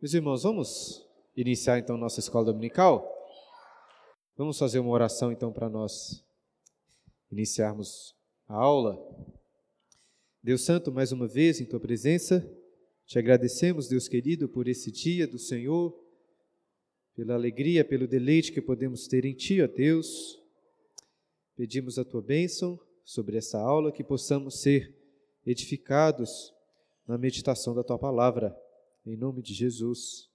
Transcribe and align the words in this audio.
Meus 0.00 0.14
irmãos, 0.14 0.44
vamos 0.44 1.04
iniciar 1.36 1.76
então 1.80 1.96
nossa 1.96 2.20
escola 2.20 2.44
dominical? 2.44 3.12
Vamos 4.36 4.56
fazer 4.56 4.78
uma 4.78 4.92
oração 4.92 5.32
então 5.32 5.52
para 5.52 5.68
nós 5.68 6.24
iniciarmos 7.32 8.14
a 8.46 8.54
aula. 8.54 8.96
Deus 10.40 10.64
Santo, 10.64 10.92
mais 10.92 11.10
uma 11.10 11.26
vez 11.26 11.60
em 11.60 11.64
tua 11.64 11.80
presença, 11.80 12.48
te 13.06 13.18
agradecemos, 13.18 13.88
Deus 13.88 14.06
querido, 14.06 14.48
por 14.48 14.68
esse 14.68 14.92
dia 14.92 15.26
do 15.26 15.36
Senhor, 15.36 15.92
pela 17.16 17.34
alegria, 17.34 17.84
pelo 17.84 18.06
deleite 18.06 18.52
que 18.52 18.62
podemos 18.62 19.08
ter 19.08 19.24
em 19.24 19.34
ti, 19.34 19.60
ó 19.60 19.66
Deus. 19.66 20.40
Pedimos 21.56 21.98
a 21.98 22.04
tua 22.04 22.22
bênção 22.22 22.78
sobre 23.04 23.36
essa 23.36 23.58
aula, 23.58 23.90
que 23.90 24.04
possamos 24.04 24.60
ser 24.60 24.96
edificados 25.44 26.54
na 27.04 27.18
meditação 27.18 27.74
da 27.74 27.82
tua 27.82 27.98
palavra. 27.98 28.56
Em 29.10 29.16
nome 29.16 29.40
de 29.40 29.54
Jesus. 29.54 30.28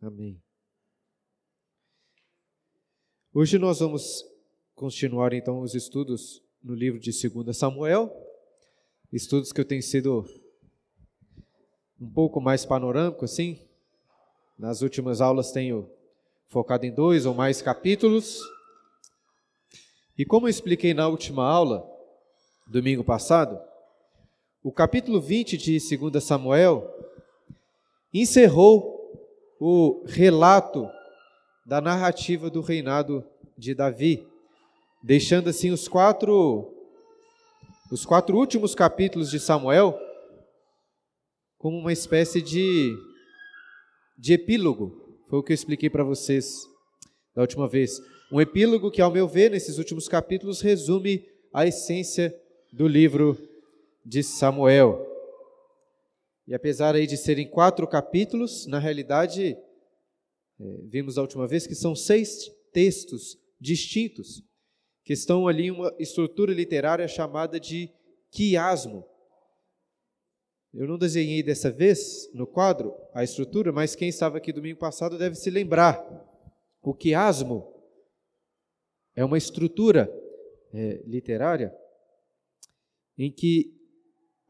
Amém. 0.00 0.40
Hoje 3.34 3.58
nós 3.58 3.80
vamos 3.80 4.24
continuar 4.72 5.32
então 5.32 5.62
os 5.62 5.74
estudos 5.74 6.40
no 6.62 6.72
livro 6.72 7.00
de 7.00 7.10
2 7.10 7.56
Samuel, 7.56 8.08
estudos 9.12 9.52
que 9.52 9.60
eu 9.60 9.64
tenho 9.64 9.82
sido 9.82 10.24
um 12.00 12.08
pouco 12.08 12.40
mais 12.40 12.64
panorâmico 12.64 13.24
assim. 13.24 13.66
Nas 14.56 14.80
últimas 14.80 15.20
aulas 15.20 15.50
tenho 15.50 15.90
focado 16.46 16.86
em 16.86 16.94
dois 16.94 17.26
ou 17.26 17.34
mais 17.34 17.60
capítulos. 17.60 18.38
E 20.16 20.24
como 20.24 20.46
eu 20.46 20.50
expliquei 20.50 20.94
na 20.94 21.08
última 21.08 21.44
aula, 21.44 21.84
domingo 22.68 23.02
passado, 23.02 23.60
o 24.62 24.70
capítulo 24.70 25.20
20 25.20 25.56
de 25.56 25.96
2 25.96 26.22
Samuel 26.22 27.09
encerrou 28.12 28.98
o 29.60 30.02
relato 30.06 30.88
da 31.66 31.80
narrativa 31.80 32.50
do 32.50 32.60
reinado 32.60 33.24
de 33.56 33.74
Davi, 33.74 34.26
deixando 35.02 35.48
assim 35.48 35.70
os 35.70 35.86
quatro 35.86 36.76
os 37.92 38.06
quatro 38.06 38.36
últimos 38.36 38.74
capítulos 38.74 39.30
de 39.30 39.40
Samuel 39.40 39.98
como 41.58 41.76
uma 41.78 41.92
espécie 41.92 42.40
de 42.40 42.96
de 44.18 44.32
epílogo. 44.34 45.18
Foi 45.28 45.38
o 45.38 45.42
que 45.42 45.52
eu 45.52 45.54
expliquei 45.54 45.88
para 45.88 46.04
vocês 46.04 46.68
da 47.34 47.42
última 47.42 47.68
vez. 47.68 48.00
Um 48.32 48.40
epílogo 48.40 48.90
que, 48.90 49.00
ao 49.00 49.10
meu 49.10 49.26
ver, 49.26 49.50
nesses 49.50 49.78
últimos 49.78 50.08
capítulos 50.08 50.60
resume 50.60 51.24
a 51.52 51.66
essência 51.66 52.34
do 52.72 52.86
livro 52.86 53.36
de 54.04 54.22
Samuel. 54.22 55.09
E 56.50 56.54
apesar 56.54 56.96
aí 56.96 57.06
de 57.06 57.16
serem 57.16 57.48
quatro 57.48 57.86
capítulos, 57.86 58.66
na 58.66 58.80
realidade, 58.80 59.56
é, 60.58 60.64
vimos 60.88 61.16
a 61.16 61.20
última 61.20 61.46
vez 61.46 61.64
que 61.64 61.76
são 61.76 61.94
seis 61.94 62.50
textos 62.72 63.38
distintos, 63.60 64.42
que 65.04 65.12
estão 65.12 65.46
ali 65.46 65.66
em 65.66 65.70
uma 65.70 65.94
estrutura 65.96 66.52
literária 66.52 67.06
chamada 67.06 67.60
de 67.60 67.88
quiasmo. 68.32 69.06
Eu 70.74 70.88
não 70.88 70.98
desenhei 70.98 71.40
dessa 71.40 71.70
vez 71.70 72.28
no 72.34 72.48
quadro 72.48 72.96
a 73.14 73.22
estrutura, 73.22 73.70
mas 73.70 73.94
quem 73.94 74.08
estava 74.08 74.38
aqui 74.38 74.52
domingo 74.52 74.80
passado 74.80 75.16
deve 75.16 75.36
se 75.36 75.50
lembrar. 75.50 76.04
O 76.82 76.92
quiasmo 76.92 77.72
é 79.14 79.24
uma 79.24 79.38
estrutura 79.38 80.12
é, 80.74 81.00
literária 81.06 81.72
em 83.16 83.30
que 83.30 83.79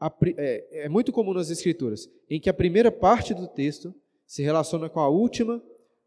a, 0.01 0.11
é, 0.35 0.85
é 0.85 0.89
muito 0.89 1.11
comum 1.11 1.31
nas 1.31 1.51
Escrituras, 1.51 2.09
em 2.27 2.39
que 2.39 2.49
a 2.49 2.53
primeira 2.53 2.91
parte 2.91 3.35
do 3.35 3.47
texto 3.47 3.93
se 4.25 4.41
relaciona 4.41 4.89
com 4.89 4.99
a 4.99 5.07
última, 5.07 5.61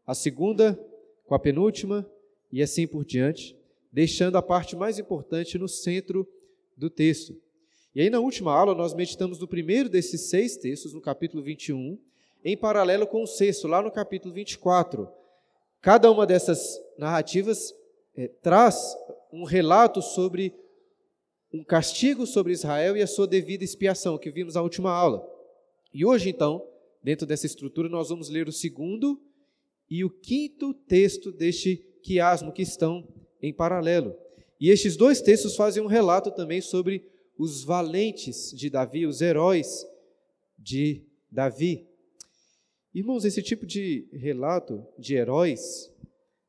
a 0.05 0.13
segunda 0.13 0.77
com 1.25 1.33
a 1.33 1.39
penúltima 1.39 2.05
e 2.51 2.61
assim 2.61 2.85
por 2.85 3.05
diante, 3.05 3.57
deixando 3.93 4.37
a 4.37 4.41
parte 4.41 4.75
mais 4.75 4.99
importante 4.99 5.57
no 5.57 5.69
centro 5.69 6.27
do 6.75 6.89
texto. 6.89 7.41
E 7.95 8.01
aí, 8.01 8.09
na 8.09 8.19
última 8.19 8.53
aula, 8.53 8.75
nós 8.75 8.93
meditamos 8.93 9.39
no 9.39 9.47
primeiro 9.47 9.87
desses 9.87 10.29
seis 10.29 10.57
textos, 10.57 10.93
no 10.93 10.99
capítulo 10.99 11.41
21, 11.41 11.97
em 12.43 12.57
paralelo 12.57 13.07
com 13.07 13.23
o 13.23 13.27
sexto, 13.27 13.65
lá 13.65 13.81
no 13.81 13.89
capítulo 13.89 14.33
24. 14.33 15.07
Cada 15.81 16.11
uma 16.11 16.25
dessas 16.25 16.77
narrativas 16.97 17.73
é, 18.17 18.27
traz 18.27 18.97
um 19.31 19.45
relato 19.45 20.01
sobre 20.01 20.53
um 21.55 21.63
castigo 21.63 22.27
sobre 22.27 22.51
Israel 22.51 22.97
e 22.97 23.01
a 23.01 23.07
sua 23.07 23.25
devida 23.25 23.63
expiação, 23.63 24.17
que 24.17 24.29
vimos 24.29 24.55
na 24.55 24.61
última 24.61 24.91
aula. 24.91 25.25
E 25.93 26.05
hoje, 26.05 26.29
então, 26.29 26.67
dentro 27.01 27.25
dessa 27.25 27.45
estrutura, 27.45 27.87
nós 27.87 28.09
vamos 28.09 28.27
ler 28.27 28.49
o 28.49 28.51
segundo 28.51 29.21
e 29.89 30.03
o 30.03 30.09
quinto 30.09 30.73
texto 30.73 31.31
deste 31.31 31.77
quiasmo 32.03 32.51
que 32.51 32.61
estão 32.61 33.07
em 33.41 33.53
paralelo. 33.53 34.13
E 34.59 34.69
estes 34.69 34.97
dois 34.97 35.21
textos 35.21 35.55
fazem 35.55 35.81
um 35.81 35.87
relato 35.87 36.29
também 36.29 36.59
sobre 36.59 37.05
os 37.37 37.63
valentes 37.63 38.51
de 38.51 38.69
Davi, 38.69 39.05
os 39.05 39.21
heróis 39.21 39.87
de 40.59 41.05
Davi. 41.31 41.87
Irmãos, 42.93 43.23
esse 43.23 43.41
tipo 43.41 43.65
de 43.65 44.09
relato 44.11 44.85
de 44.99 45.15
heróis 45.15 45.89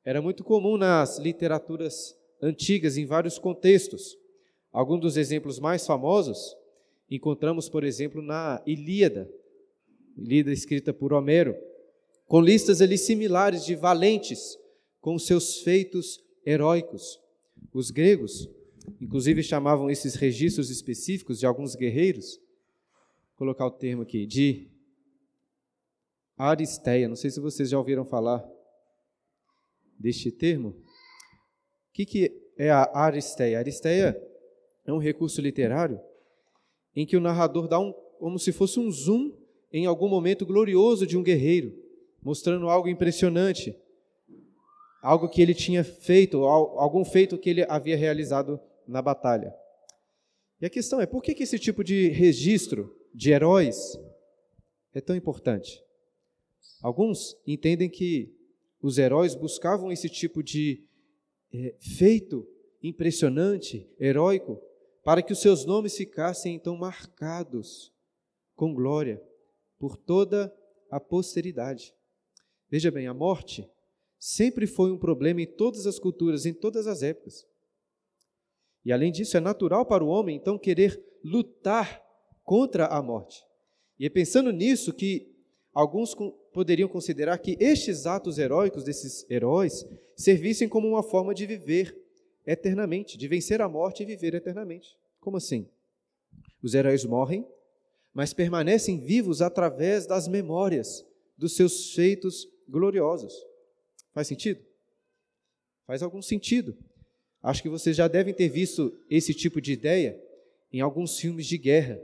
era 0.04 0.20
muito 0.20 0.42
comum 0.42 0.76
nas 0.76 1.18
literaturas 1.18 2.16
antigas, 2.42 2.96
em 2.96 3.06
vários 3.06 3.38
contextos. 3.38 4.16
Alguns 4.76 5.00
dos 5.00 5.16
exemplos 5.16 5.58
mais 5.58 5.86
famosos 5.86 6.54
encontramos, 7.10 7.66
por 7.66 7.82
exemplo, 7.82 8.20
na 8.20 8.62
Ilíada, 8.66 9.26
Ilíada 10.18 10.52
escrita 10.52 10.92
por 10.92 11.14
Homero, 11.14 11.56
com 12.26 12.42
listas 12.42 12.82
ali 12.82 12.98
similares 12.98 13.64
de 13.64 13.74
valentes 13.74 14.58
com 15.00 15.18
seus 15.18 15.62
feitos 15.62 16.22
heróicos. 16.44 17.18
Os 17.72 17.90
gregos, 17.90 18.50
inclusive, 19.00 19.42
chamavam 19.42 19.88
esses 19.88 20.14
registros 20.14 20.68
específicos 20.68 21.38
de 21.38 21.46
alguns 21.46 21.74
guerreiros, 21.74 22.38
vou 23.28 23.38
colocar 23.38 23.64
o 23.64 23.70
termo 23.70 24.02
aqui, 24.02 24.26
de 24.26 24.68
aristeia. 26.36 27.08
Não 27.08 27.16
sei 27.16 27.30
se 27.30 27.40
vocês 27.40 27.70
já 27.70 27.78
ouviram 27.78 28.04
falar 28.04 28.46
deste 29.98 30.30
termo. 30.30 30.68
O 30.68 31.92
que, 31.94 32.30
é 32.58 32.68
a 32.68 32.90
aristeia? 32.92 33.56
A 33.56 33.60
aristeia 33.60 34.35
é 34.86 34.92
um 34.92 34.98
recurso 34.98 35.40
literário 35.40 36.00
em 36.94 37.04
que 37.04 37.16
o 37.16 37.20
narrador 37.20 37.68
dá 37.68 37.78
um, 37.78 37.92
como 38.18 38.38
se 38.38 38.52
fosse 38.52 38.80
um 38.80 38.90
zoom 38.90 39.32
em 39.70 39.84
algum 39.84 40.08
momento 40.08 40.46
glorioso 40.46 41.06
de 41.06 41.18
um 41.18 41.22
guerreiro, 41.22 41.76
mostrando 42.22 42.68
algo 42.70 42.88
impressionante, 42.88 43.76
algo 45.02 45.28
que 45.28 45.42
ele 45.42 45.54
tinha 45.54 45.84
feito, 45.84 46.44
algum 46.44 47.04
feito 47.04 47.36
que 47.36 47.50
ele 47.50 47.66
havia 47.68 47.96
realizado 47.96 48.58
na 48.88 49.02
batalha. 49.02 49.52
E 50.60 50.64
a 50.64 50.70
questão 50.70 51.00
é, 51.00 51.06
por 51.06 51.22
que, 51.22 51.42
esse 51.42 51.58
tipo 51.58 51.84
de 51.84 52.08
registro 52.08 52.96
de 53.14 53.30
heróis 53.30 53.98
é 54.94 55.00
tão 55.00 55.14
importante? 55.14 55.82
Alguns 56.80 57.36
entendem 57.46 57.90
que 57.90 58.34
os 58.80 58.96
heróis 58.96 59.34
buscavam 59.34 59.92
esse 59.92 60.08
tipo 60.08 60.42
de 60.42 60.82
é, 61.52 61.74
feito 61.78 62.46
impressionante, 62.82 63.86
heróico, 63.98 64.60
para 65.06 65.22
que 65.22 65.32
os 65.32 65.38
seus 65.38 65.64
nomes 65.64 65.96
ficassem 65.96 66.56
então 66.56 66.76
marcados 66.76 67.92
com 68.56 68.74
glória 68.74 69.22
por 69.78 69.96
toda 69.96 70.52
a 70.90 70.98
posteridade. 70.98 71.94
Veja 72.68 72.90
bem, 72.90 73.06
a 73.06 73.14
morte 73.14 73.70
sempre 74.18 74.66
foi 74.66 74.90
um 74.90 74.98
problema 74.98 75.40
em 75.40 75.46
todas 75.46 75.86
as 75.86 76.00
culturas, 76.00 76.44
em 76.44 76.52
todas 76.52 76.88
as 76.88 77.04
épocas. 77.04 77.46
E 78.84 78.90
além 78.90 79.12
disso, 79.12 79.36
é 79.36 79.40
natural 79.40 79.86
para 79.86 80.02
o 80.02 80.08
homem 80.08 80.34
então 80.34 80.58
querer 80.58 81.00
lutar 81.22 82.02
contra 82.42 82.86
a 82.86 83.00
morte. 83.00 83.44
E 84.00 84.06
é 84.06 84.10
pensando 84.10 84.50
nisso 84.50 84.92
que 84.92 85.32
alguns 85.72 86.16
poderiam 86.52 86.88
considerar 86.88 87.38
que 87.38 87.56
estes 87.60 88.06
atos 88.06 88.38
heróicos 88.38 88.82
desses 88.82 89.24
heróis 89.30 89.86
servissem 90.16 90.68
como 90.68 90.88
uma 90.88 91.02
forma 91.04 91.32
de 91.32 91.46
viver 91.46 92.05
eternamente, 92.46 93.18
de 93.18 93.26
vencer 93.26 93.60
a 93.60 93.68
morte 93.68 94.02
e 94.02 94.06
viver 94.06 94.34
eternamente. 94.34 94.96
Como 95.20 95.36
assim? 95.36 95.68
Os 96.62 96.74
heróis 96.74 97.04
morrem, 97.04 97.46
mas 98.14 98.32
permanecem 98.32 99.00
vivos 99.00 99.42
através 99.42 100.06
das 100.06 100.28
memórias 100.28 101.04
dos 101.36 101.54
seus 101.56 101.92
feitos 101.92 102.48
gloriosos. 102.68 103.34
Faz 104.14 104.28
sentido? 104.28 104.64
Faz 105.86 106.02
algum 106.02 106.22
sentido. 106.22 106.76
Acho 107.42 107.62
que 107.62 107.68
vocês 107.68 107.96
já 107.96 108.08
devem 108.08 108.32
ter 108.32 108.48
visto 108.48 108.96
esse 109.10 109.34
tipo 109.34 109.60
de 109.60 109.72
ideia 109.72 110.20
em 110.72 110.80
alguns 110.80 111.18
filmes 111.18 111.46
de 111.46 111.58
guerra, 111.58 112.00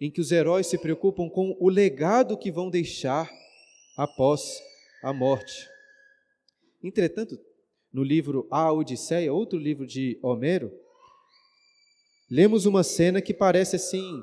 em 0.00 0.10
que 0.10 0.20
os 0.20 0.30
heróis 0.30 0.66
se 0.66 0.78
preocupam 0.78 1.28
com 1.28 1.56
o 1.58 1.68
legado 1.68 2.36
que 2.36 2.52
vão 2.52 2.70
deixar 2.70 3.28
após 3.96 4.62
a 5.02 5.12
morte. 5.12 5.68
Entretanto, 6.82 7.38
no 7.92 8.02
livro 8.02 8.46
A 8.50 8.72
Odisseia, 8.72 9.32
outro 9.32 9.58
livro 9.58 9.86
de 9.86 10.18
Homero, 10.22 10.72
lemos 12.30 12.66
uma 12.66 12.82
cena 12.82 13.20
que 13.20 13.32
parece 13.32 13.76
assim 13.76 14.22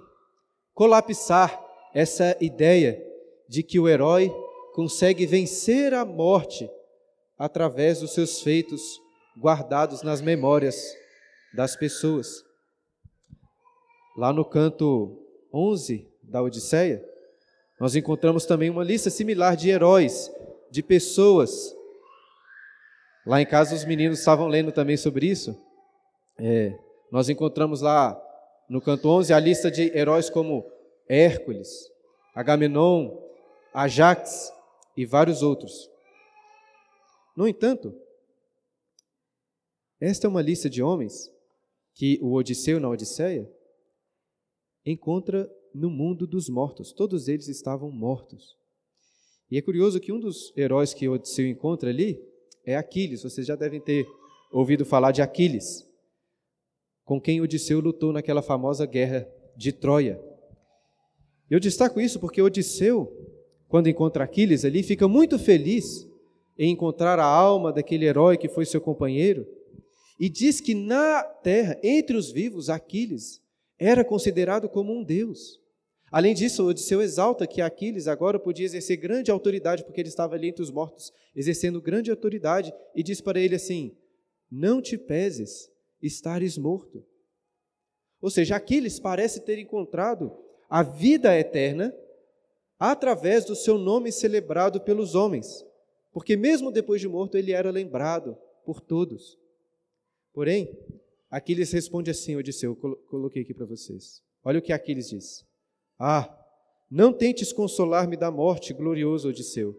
colapsar 0.73 1.59
essa 1.93 2.35
ideia 2.41 3.01
de 3.47 3.63
que 3.63 3.79
o 3.79 3.87
herói 3.87 4.31
consegue 4.73 5.25
vencer 5.25 5.93
a 5.93 6.03
morte 6.03 6.69
através 7.37 7.99
dos 7.99 8.13
seus 8.13 8.41
feitos 8.41 8.81
guardados 9.37 10.01
nas 10.01 10.21
memórias 10.21 10.95
das 11.53 11.75
pessoas. 11.75 12.43
Lá 14.17 14.31
no 14.31 14.45
canto 14.45 15.17
11 15.53 16.07
da 16.23 16.41
Odisseia, 16.41 17.03
nós 17.79 17.95
encontramos 17.95 18.45
também 18.45 18.69
uma 18.69 18.83
lista 18.83 19.09
similar 19.09 19.55
de 19.55 19.69
heróis, 19.69 20.31
de 20.71 20.81
pessoas. 20.81 21.74
Lá 23.25 23.41
em 23.41 23.45
casa 23.45 23.73
os 23.73 23.83
meninos 23.83 24.19
estavam 24.19 24.47
lendo 24.47 24.71
também 24.71 24.95
sobre 24.95 25.25
isso. 25.25 25.59
É, 26.37 26.77
nós 27.11 27.27
encontramos 27.27 27.81
lá 27.81 28.21
no 28.69 28.79
canto 28.79 29.09
11 29.09 29.33
a 29.33 29.39
lista 29.39 29.71
de 29.71 29.91
heróis 29.97 30.29
como 30.29 30.69
Hércules, 31.09 31.89
Agamenon, 32.35 33.17
Ajax 33.73 34.51
e 34.95 35.05
vários 35.05 35.41
outros. 35.41 35.89
No 37.35 37.47
entanto, 37.47 37.93
esta 39.99 40.27
é 40.27 40.29
uma 40.29 40.41
lista 40.41 40.69
de 40.69 40.83
homens 40.83 41.31
que 41.93 42.19
o 42.21 42.33
Odisseu 42.33 42.79
na 42.79 42.89
Odisseia 42.89 43.49
encontra 44.85 45.49
no 45.73 45.89
mundo 45.89 46.27
dos 46.27 46.47
mortos. 46.47 46.93
Todos 46.93 47.27
eles 47.27 47.47
estavam 47.47 47.89
mortos. 47.89 48.55
E 49.49 49.57
é 49.57 49.61
curioso 49.61 49.99
que 49.99 50.11
um 50.11 50.19
dos 50.19 50.55
heróis 50.55 50.93
que 50.93 51.07
Odisseu 51.07 51.47
encontra 51.47 51.89
ali 51.89 52.21
é 52.65 52.75
Aquiles. 52.75 53.23
Vocês 53.23 53.45
já 53.45 53.55
devem 53.55 53.79
ter 53.79 54.05
ouvido 54.51 54.85
falar 54.85 55.11
de 55.11 55.21
Aquiles, 55.21 55.85
com 57.03 57.19
quem 57.19 57.41
Odisseu 57.41 57.79
lutou 57.79 58.11
naquela 58.11 58.41
famosa 58.41 58.85
guerra 58.85 59.27
de 59.55 59.71
Troia. 59.71 60.19
Eu 61.49 61.59
destaco 61.59 62.01
isso 62.01 62.19
porque 62.19 62.41
Odisseu, 62.41 63.11
quando 63.67 63.87
encontra 63.87 64.23
Aquiles 64.23 64.65
ali, 64.65 64.81
fica 64.81 65.07
muito 65.07 65.37
feliz 65.37 66.07
em 66.57 66.71
encontrar 66.71 67.19
a 67.19 67.25
alma 67.25 67.71
daquele 67.71 68.05
herói 68.05 68.37
que 68.37 68.47
foi 68.47 68.65
seu 68.65 68.81
companheiro 68.81 69.45
e 70.19 70.29
diz 70.29 70.61
que 70.61 70.73
na 70.73 71.23
terra, 71.23 71.77
entre 71.83 72.15
os 72.15 72.31
vivos, 72.31 72.69
Aquiles 72.69 73.41
era 73.77 74.03
considerado 74.03 74.69
como 74.69 74.93
um 74.93 75.03
deus. 75.03 75.59
Além 76.11 76.33
disso, 76.33 76.65
Odisseu 76.65 77.01
exalta 77.01 77.47
que 77.47 77.61
Aquiles 77.61 78.07
agora 78.07 78.39
podia 78.39 78.65
exercer 78.65 78.97
grande 78.97 79.31
autoridade, 79.31 79.83
porque 79.83 79.99
ele 79.99 80.09
estava 80.09 80.35
ali 80.35 80.49
entre 80.49 80.61
os 80.61 80.71
mortos, 80.71 81.11
exercendo 81.35 81.81
grande 81.81 82.11
autoridade, 82.11 82.73
e 82.95 83.03
diz 83.03 83.19
para 83.21 83.39
ele 83.39 83.55
assim: 83.55 83.95
Não 84.49 84.81
te 84.81 84.97
peses 84.97 85.69
estares 86.01 86.57
morto. 86.57 87.03
Ou 88.21 88.29
seja, 88.29 88.55
Aquiles 88.55 88.99
parece 88.99 89.41
ter 89.41 89.59
encontrado 89.59 90.31
a 90.69 90.83
vida 90.83 91.37
eterna 91.37 91.93
através 92.79 93.45
do 93.45 93.55
seu 93.55 93.77
nome 93.77 94.11
celebrado 94.11 94.81
pelos 94.81 95.15
homens, 95.15 95.65
porque 96.11 96.35
mesmo 96.35 96.71
depois 96.71 97.01
de 97.01 97.07
morto 97.07 97.37
ele 97.37 97.51
era 97.51 97.71
lembrado 97.71 98.37
por 98.63 98.81
todos. 98.81 99.39
Porém, 100.33 100.77
Aquiles 101.29 101.71
responde 101.71 102.11
assim, 102.11 102.35
Odisseu, 102.35 102.77
eu 102.81 102.95
coloquei 103.07 103.41
aqui 103.41 103.53
para 103.53 103.65
vocês. 103.65 104.21
Olha 104.43 104.59
o 104.59 104.61
que 104.61 104.73
Aquiles 104.73 105.09
diz. 105.09 105.45
Ah, 105.99 106.31
não 106.89 107.13
tentes 107.13 107.51
consolar-me 107.51 108.17
da 108.17 108.29
morte, 108.29 108.73
glorioso 108.73 109.29
Odisseu. 109.29 109.75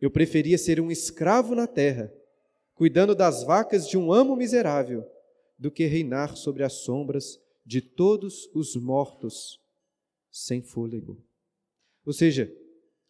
Eu 0.00 0.10
preferia 0.10 0.56
ser 0.56 0.80
um 0.80 0.90
escravo 0.90 1.54
na 1.54 1.66
terra, 1.66 2.12
cuidando 2.74 3.14
das 3.14 3.42
vacas 3.42 3.88
de 3.88 3.98
um 3.98 4.12
amo 4.12 4.34
miserável, 4.36 5.04
do 5.58 5.70
que 5.70 5.84
reinar 5.84 6.36
sobre 6.36 6.62
as 6.62 6.72
sombras 6.72 7.38
de 7.66 7.80
todos 7.80 8.48
os 8.54 8.74
mortos 8.76 9.60
sem 10.30 10.62
fôlego. 10.62 11.22
Ou 12.06 12.12
seja, 12.12 12.50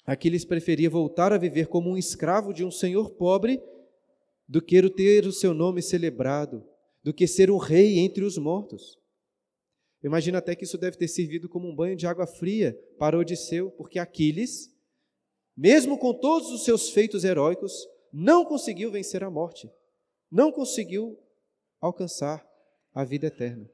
Aquiles 0.05 0.45
preferia 0.45 0.91
voltar 0.91 1.33
a 1.33 1.39
viver 1.39 1.69
como 1.69 1.91
um 1.91 1.97
escravo 1.97 2.53
de 2.53 2.65
um 2.65 2.71
senhor 2.71 3.11
pobre 3.11 3.63
do 4.49 4.61
que 4.61 4.91
ter 4.91 5.27
o 5.27 5.33
seu 5.33 5.55
nome 5.55 5.81
celebrado, 5.81 6.65
do 7.05 7.15
que 7.15 7.29
ser 7.29 7.51
um 7.51 7.57
rei 7.57 7.99
entre 7.99 8.25
os 8.25 8.37
mortos. 8.37 8.99
Imagina 10.03 10.39
até 10.39 10.55
que 10.55 10.65
isso 10.65 10.79
deve 10.79 10.97
ter 10.97 11.09
servido 11.09 11.49
como 11.49 11.69
um 11.69 11.75
banho 11.75 11.97
de 11.97 12.07
água 12.07 12.27
fria 12.27 12.79
para 12.99 13.19
Odisseu, 13.19 13.71
porque 13.73 13.99
Aquiles, 13.99 14.75
mesmo 15.57 15.99
com 15.99 16.15
todos 16.15 16.51
os 16.51 16.65
seus 16.65 16.91
feitos 16.91 17.23
heróicos, 17.23 17.87
não 18.13 18.45
conseguiu 18.45 18.91
vencer 18.91 19.23
a 19.23 19.31
morte, 19.31 19.71
não 20.31 20.51
conseguiu 20.51 21.19
alcançar 21.81 22.47
a 22.95 23.05
vida 23.05 23.27
eterna. 23.27 23.69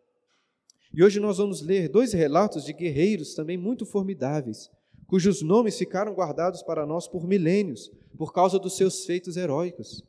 E 0.93 1.03
hoje 1.03 1.21
nós 1.21 1.39
vamos 1.39 1.61
ler 1.61 1.89
dois 1.89 2.13
relatos 2.13 2.65
de 2.65 2.73
guerreiros 2.73 3.35
também 3.35 3.57
muito 3.57 3.87
formidáveis, 3.87 4.71
cujos 5.07 5.43
nomes 5.43 5.79
ficaram 5.79 6.13
guardados 6.13 6.63
para 6.63 6.85
nós 6.85 7.07
por 7.07 7.27
milênios, 7.27 7.91
por 8.17 8.33
causa 8.33 8.59
dos 8.59 8.77
seus 8.77 9.05
feitos 9.05 9.37
heróicos. 9.37 10.03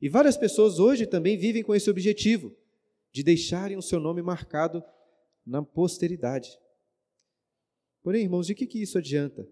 E 0.00 0.08
várias 0.08 0.36
pessoas 0.36 0.78
hoje 0.78 1.06
também 1.06 1.36
vivem 1.36 1.62
com 1.62 1.74
esse 1.74 1.88
objetivo, 1.88 2.52
de 3.12 3.22
deixarem 3.22 3.76
o 3.76 3.82
seu 3.82 4.00
nome 4.00 4.22
marcado 4.22 4.82
na 5.50 5.62
posteridade. 5.62 6.56
Porém, 8.04 8.22
irmãos, 8.22 8.46
de 8.46 8.54
que, 8.54 8.66
que 8.66 8.80
isso 8.80 8.96
adianta? 8.96 9.46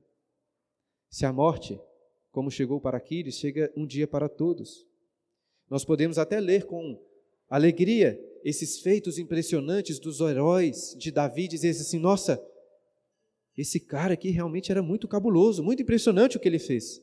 Se 1.11 1.27
a 1.27 1.33
morte, 1.33 1.79
como 2.31 2.53
chegou 2.53 2.81
para 2.81 2.99
Aquiles, 2.99 3.35
chega 3.35 3.73
um 3.77 3.85
dia 3.85 4.07
para 4.07 4.29
todos. 4.29 4.87
Nós 5.69 5.85
podemos 5.85 6.17
até 6.17 6.39
ler 6.39 6.65
com 6.67 7.03
alegria 7.51 8.17
esses 8.45 8.79
feitos 8.79 9.19
impressionantes 9.19 9.99
dos 9.99 10.21
heróis 10.21 10.95
de 10.97 11.11
Davi, 11.11 11.49
dizer 11.49 11.71
assim: 11.71 11.99
nossa, 11.99 12.41
esse 13.57 13.81
cara 13.81 14.15
aqui 14.15 14.31
realmente 14.31 14.71
era 14.71 14.83
muito 14.83 15.09
cabuloso, 15.09 15.65
muito 15.65 15.83
impressionante 15.83 16.37
o 16.37 16.41
que 16.41 16.47
ele 16.47 16.61
fez. 16.61 17.03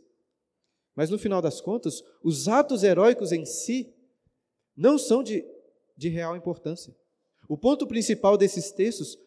Mas 0.95 1.09
no 1.09 1.19
final 1.19 1.41
das 1.41 1.59
contas, 1.59 2.01
os 2.23 2.47
atos 2.47 2.81
heróicos 2.81 3.33
em 3.33 3.45
si 3.45 3.93
não 4.75 4.97
são 4.97 5.21
de, 5.21 5.45
de 5.97 6.07
real 6.07 6.37
importância. 6.37 6.95
O 7.47 7.57
ponto 7.57 7.85
principal 7.87 8.37
desses 8.37 8.71
textos, 8.71 9.17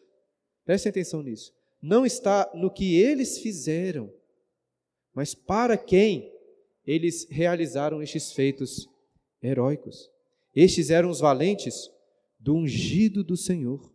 prestem 0.65 0.89
atenção 0.89 1.23
nisso, 1.23 1.53
não 1.81 2.05
está 2.05 2.49
no 2.53 2.71
que 2.71 2.95
eles 2.95 3.39
fizeram, 3.39 4.13
mas 5.13 5.33
para 5.33 5.77
quem 5.77 6.33
eles 6.85 7.27
realizaram 7.29 8.01
estes 8.01 8.31
feitos 8.31 8.89
heróicos. 9.41 10.09
Estes 10.55 10.89
eram 10.89 11.09
os 11.09 11.19
valentes 11.19 11.89
do 12.39 12.55
ungido 12.55 13.23
do 13.23 13.37
Senhor. 13.37 13.91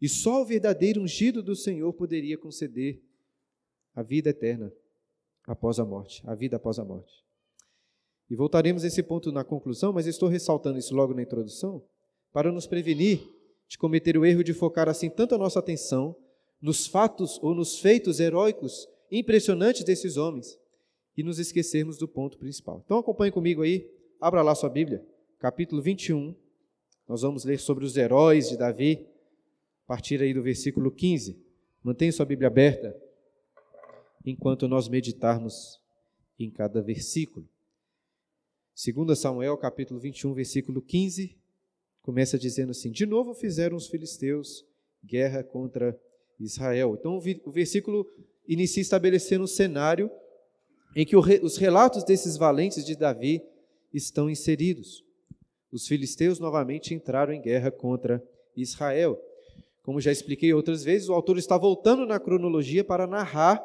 E 0.00 0.08
só 0.08 0.42
o 0.42 0.44
verdadeiro 0.44 1.00
ungido 1.00 1.42
do 1.42 1.56
Senhor 1.56 1.92
poderia 1.94 2.36
conceder 2.36 3.02
a 3.94 4.02
vida 4.02 4.30
eterna 4.30 4.72
após 5.46 5.78
a 5.78 5.84
morte, 5.84 6.22
a 6.26 6.34
vida 6.34 6.56
após 6.56 6.78
a 6.78 6.84
morte. 6.84 7.24
E 8.28 8.36
voltaremos 8.36 8.84
a 8.84 8.88
esse 8.88 9.02
ponto 9.02 9.32
na 9.32 9.44
conclusão, 9.44 9.92
mas 9.92 10.06
estou 10.06 10.28
ressaltando 10.28 10.78
isso 10.78 10.94
logo 10.94 11.14
na 11.14 11.22
introdução, 11.22 11.82
para 12.36 12.52
nos 12.52 12.66
prevenir 12.66 13.26
de 13.66 13.78
cometer 13.78 14.18
o 14.18 14.26
erro 14.26 14.44
de 14.44 14.52
focar 14.52 14.90
assim 14.90 15.08
tanto 15.08 15.34
a 15.34 15.38
nossa 15.38 15.58
atenção 15.58 16.14
nos 16.60 16.86
fatos 16.86 17.38
ou 17.42 17.54
nos 17.54 17.78
feitos 17.78 18.20
heróicos 18.20 18.86
impressionantes 19.10 19.82
desses 19.84 20.18
homens 20.18 20.58
e 21.16 21.22
nos 21.22 21.38
esquecermos 21.38 21.96
do 21.96 22.06
ponto 22.06 22.36
principal. 22.36 22.82
Então 22.84 22.98
acompanhe 22.98 23.32
comigo 23.32 23.62
aí, 23.62 23.90
abra 24.20 24.42
lá 24.42 24.54
sua 24.54 24.68
Bíblia, 24.68 25.02
capítulo 25.38 25.80
21. 25.80 26.36
Nós 27.08 27.22
vamos 27.22 27.42
ler 27.42 27.58
sobre 27.58 27.86
os 27.86 27.96
heróis 27.96 28.50
de 28.50 28.58
Davi, 28.58 29.06
a 29.84 29.86
partir 29.86 30.20
aí 30.20 30.34
do 30.34 30.42
versículo 30.42 30.90
15. 30.90 31.42
Mantenha 31.82 32.12
sua 32.12 32.26
Bíblia 32.26 32.48
aberta 32.48 32.94
enquanto 34.26 34.68
nós 34.68 34.90
meditarmos 34.90 35.80
em 36.38 36.50
cada 36.50 36.82
versículo. 36.82 37.48
2 38.74 39.18
Samuel, 39.18 39.56
capítulo 39.56 39.98
21, 39.98 40.34
versículo 40.34 40.82
15, 40.82 41.34
começa 42.06 42.38
dizendo 42.38 42.70
assim: 42.70 42.90
De 42.90 43.04
novo 43.04 43.34
fizeram 43.34 43.76
os 43.76 43.88
filisteus 43.88 44.64
guerra 45.04 45.42
contra 45.42 45.98
Israel. 46.38 46.96
Então 46.98 47.18
o 47.44 47.50
versículo 47.50 48.06
inicia 48.46 48.80
estabelecendo 48.80 49.42
um 49.44 49.48
cenário 49.48 50.08
em 50.94 51.04
que 51.04 51.16
os 51.16 51.58
relatos 51.58 52.04
desses 52.04 52.36
valentes 52.36 52.84
de 52.84 52.96
Davi 52.96 53.42
estão 53.92 54.30
inseridos. 54.30 55.04
Os 55.70 55.86
filisteus 55.86 56.38
novamente 56.38 56.94
entraram 56.94 57.32
em 57.32 57.40
guerra 57.40 57.70
contra 57.70 58.22
Israel. 58.56 59.20
Como 59.82 60.00
já 60.00 60.12
expliquei 60.12 60.54
outras 60.54 60.84
vezes, 60.84 61.08
o 61.08 61.12
autor 61.12 61.38
está 61.38 61.58
voltando 61.58 62.06
na 62.06 62.20
cronologia 62.20 62.84
para 62.84 63.06
narrar 63.06 63.62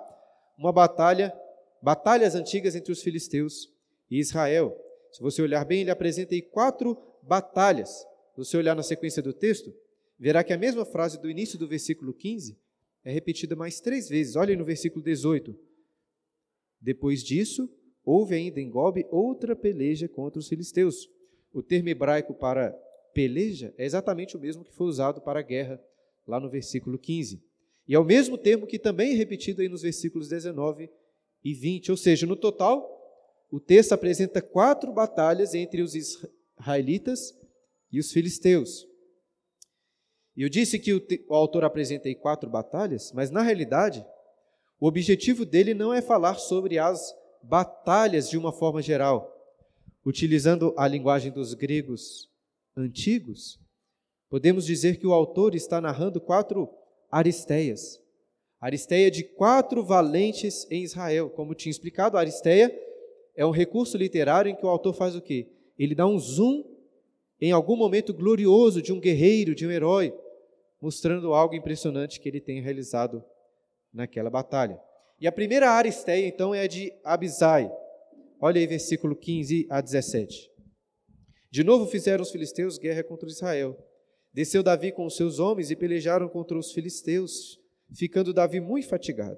uma 0.57 0.74
batalha, 0.74 1.33
batalhas 1.81 2.36
antigas 2.36 2.75
entre 2.75 2.91
os 2.91 3.01
filisteus 3.01 3.71
e 4.10 4.19
Israel. 4.19 4.75
Se 5.12 5.21
você 5.21 5.41
olhar 5.41 5.63
bem, 5.63 5.81
ele 5.81 5.91
apresenta 5.91 6.33
aí 6.33 6.41
quatro 6.41 6.98
batalhas. 7.21 8.05
Você 8.36 8.58
olhar 8.58 8.76
na 8.76 8.84
sequência 8.84 9.22
do 9.22 9.34
texto, 9.34 9.74
verá 10.18 10.44
que 10.44 10.54
a 10.54 10.58
mesma 10.58 10.86
frase 10.86 11.20
do 11.20 11.30
início 11.30 11.58
do 11.58 11.68
versículo 11.68 12.14
15 12.14 12.58
é 13.04 13.12
repetida 13.12 13.56
mais 13.56 13.80
três 13.80 14.08
vezes. 14.08 14.36
Olha 14.36 14.56
no 14.56 14.64
versículo 14.64 15.04
18. 15.04 15.56
Depois 16.80 17.24
disso, 17.24 17.70
houve 18.04 18.36
ainda 18.36 18.60
em 18.60 18.70
Gobe 18.70 19.06
outra 19.10 19.56
peleja 19.56 20.08
contra 20.08 20.40
os 20.40 20.48
filisteus. 20.48 21.10
O 21.54 21.62
termo 21.62 21.90
hebraico 21.90 22.34
para 22.34 22.72
peleja 23.14 23.74
é 23.78 23.86
exatamente 23.86 24.38
o 24.38 24.40
mesmo 24.40 24.64
que 24.64 24.74
foi 24.74 24.88
usado 24.88 25.22
para 25.22 25.42
guerra, 25.42 25.82
lá 26.26 26.40
no 26.40 26.50
versículo 26.50 26.98
15. 26.98 27.44
E 27.88 27.96
é 27.96 28.00
o 28.00 28.06
mesmo 28.06 28.38
termo 28.38 28.66
que 28.66 28.80
também 28.80 29.12
é 29.12 29.16
repetido 29.16 29.62
aí 29.62 29.68
nos 29.68 29.82
versículos 29.82 30.30
19 30.30 30.90
e 31.44 31.54
20. 31.54 31.92
Ou 31.92 31.98
seja, 31.98 32.26
no 32.26 32.36
total, 32.36 32.88
o 33.52 33.60
texto 33.60 33.92
apresenta 33.92 34.42
quatro 34.42 34.94
batalhas 34.94 35.54
entre 35.54 35.82
os 35.82 35.94
israelitas 35.94 37.38
e 37.91 38.00
os 38.00 38.12
filisteus. 38.12 38.88
E 40.36 40.43
eu 40.43 40.50
disse 40.50 40.79
que 40.79 40.93
o, 40.93 41.01
o 41.27 41.36
autor 41.36 41.63
apresenta 41.63 42.07
aí 42.07 42.15
quatro 42.15 42.50
batalhas, 42.50 43.12
mas 43.12 43.29
na 43.29 43.41
realidade, 43.41 44.05
o 44.79 44.88
objetivo 44.88 45.45
dele 45.45 45.74
não 45.74 45.93
é 45.93 46.01
falar 46.01 46.36
sobre 46.36 46.79
as 46.79 47.13
batalhas 47.43 48.29
de 48.29 48.38
uma 48.38 48.51
forma 48.51 48.81
geral. 48.81 49.29
Utilizando 50.05 50.74
a 50.77 50.88
linguagem 50.88 51.31
dos 51.31 51.53
gregos 51.53 52.29
antigos, 52.75 53.60
podemos 54.29 54.65
dizer 54.65 54.98
que 54.98 55.05
o 55.05 55.13
autor 55.13 55.53
está 55.53 55.79
narrando 55.79 56.19
quatro 56.19 56.69
aristeias. 57.12 58.01
Aristeia 58.60 59.12
de 59.12 59.24
quatro 59.24 59.83
valentes 59.83 60.65
em 60.71 60.83
Israel. 60.83 61.29
Como 61.29 61.53
tinha 61.53 61.71
explicado, 61.71 62.17
aristeia 62.17 62.74
é 63.36 63.45
um 63.45 63.51
recurso 63.51 63.98
literário 63.98 64.51
em 64.51 64.55
que 64.55 64.65
o 64.65 64.69
autor 64.69 64.93
faz 64.93 65.15
o 65.15 65.21
quê? 65.21 65.51
Ele 65.77 65.95
dá 65.95 66.05
um 66.05 66.17
zoom 66.17 66.63
em 67.41 67.51
algum 67.51 67.75
momento 67.75 68.13
glorioso 68.13 68.81
de 68.81 68.93
um 68.93 69.00
guerreiro, 69.00 69.55
de 69.55 69.65
um 69.65 69.71
herói, 69.71 70.13
mostrando 70.79 71.33
algo 71.33 71.55
impressionante 71.55 72.19
que 72.19 72.29
ele 72.29 72.39
tem 72.39 72.62
realizado 72.62 73.24
naquela 73.91 74.29
batalha. 74.29 74.79
E 75.19 75.27
a 75.27 75.31
primeira 75.31 75.71
aristeia, 75.71 76.27
então, 76.27 76.53
é 76.53 76.62
a 76.62 76.67
de 76.67 76.93
Abisai. 77.03 77.71
Olha 78.39 78.60
aí, 78.60 78.67
versículo 78.67 79.15
15 79.15 79.67
a 79.69 79.81
17. 79.81 80.51
De 81.51 81.63
novo 81.63 81.86
fizeram 81.86 82.21
os 82.21 82.31
filisteus 82.31 82.77
guerra 82.77 83.03
contra 83.03 83.27
Israel. 83.27 83.77
Desceu 84.33 84.63
Davi 84.63 84.91
com 84.91 85.05
os 85.05 85.15
seus 85.15 85.39
homens 85.39 85.69
e 85.69 85.75
pelejaram 85.75 86.29
contra 86.29 86.57
os 86.57 86.71
filisteus, 86.71 87.60
ficando 87.93 88.33
Davi 88.33 88.60
muito 88.60 88.88
fatigado. 88.88 89.38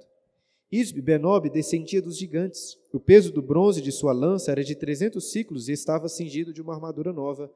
Isbe 0.71 1.01
Benob 1.01 1.49
descendia 1.49 2.01
dos 2.01 2.17
gigantes. 2.17 2.77
O 2.93 2.99
peso 2.99 3.31
do 3.31 3.41
bronze 3.41 3.81
de 3.81 3.91
sua 3.91 4.11
lança 4.11 4.51
era 4.51 4.63
de 4.63 4.75
trezentos 4.75 5.31
ciclos 5.31 5.67
e 5.67 5.71
estava 5.71 6.07
cingido 6.07 6.53
de 6.53 6.61
uma 6.61 6.73
armadura 6.73 7.11
nova. 7.11 7.51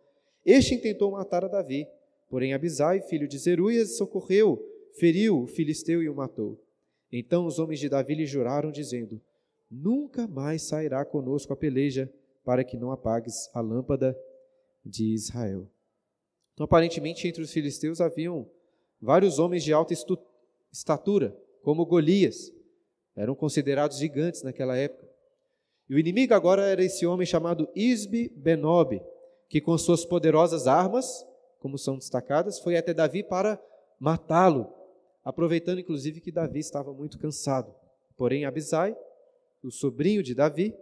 Este 0.48 0.76
intentou 0.76 1.12
matar 1.12 1.44
a 1.44 1.50
Davi, 1.50 1.86
porém 2.30 2.54
Abisai, 2.54 3.02
filho 3.02 3.28
de 3.28 3.38
Zeruias, 3.38 3.98
socorreu, 3.98 4.66
feriu 4.98 5.42
o 5.42 5.46
filisteu 5.46 6.02
e 6.02 6.08
o 6.08 6.16
matou. 6.16 6.58
Então 7.12 7.46
os 7.46 7.60
homens 7.60 7.82
de 7.82 7.90
Davi 7.90 8.16
lhe 8.16 8.26
juraram, 8.26 8.72
dizendo: 8.72 9.20
Nunca 9.70 10.26
mais 10.26 10.62
sairá 10.62 11.04
conosco 11.04 11.52
a 11.52 11.58
peleja, 11.58 12.10
para 12.46 12.64
que 12.64 12.78
não 12.78 12.94
apagues 12.94 13.50
a 13.54 13.60
lâmpada 13.60 14.18
de 14.86 15.14
Israel. 15.14 15.68
Então, 16.54 16.64
aparentemente, 16.64 17.28
entre 17.28 17.44
os 17.44 17.52
filisteus 17.52 18.00
haviam 18.00 18.50
vários 19.02 19.40
homens 19.40 19.66
de 19.66 19.74
alta 19.74 19.94
estatura, 20.72 21.38
como 21.62 21.86
Golias. 21.86 22.54
Eram 23.18 23.36
considerados 23.36 23.98
gigantes 23.98 24.44
naquela 24.44 24.78
época. 24.78 25.06
E 25.90 25.96
o 25.96 26.00
inimigo 26.00 26.34
agora 26.34 26.70
era 26.70 26.86
esse 26.86 27.06
homem 27.06 27.28
chamado 27.28 27.68
Isbe 27.76 28.30
Benob, 28.30 29.02
que 29.50 29.62
com 29.62 29.78
suas 29.78 30.06
poderosas 30.06 30.68
armas, 30.68 31.26
como 31.60 31.78
são 31.78 31.98
destacadas, 31.98 32.60
foi 32.60 32.78
até 32.78 32.94
Davi 32.94 33.24
para 33.24 33.62
matá-lo, 34.00 34.74
aproveitando 35.24 35.80
inclusive 35.80 36.22
que 36.22 36.32
Davi 36.32 36.60
estava 36.60 36.94
muito 36.94 37.18
cansado. 37.18 37.74
Porém, 38.16 38.46
Abisai, 38.46 38.96
o 39.64 39.72
sobrinho 39.72 40.22
de 40.24 40.34
Davi, 40.34 40.76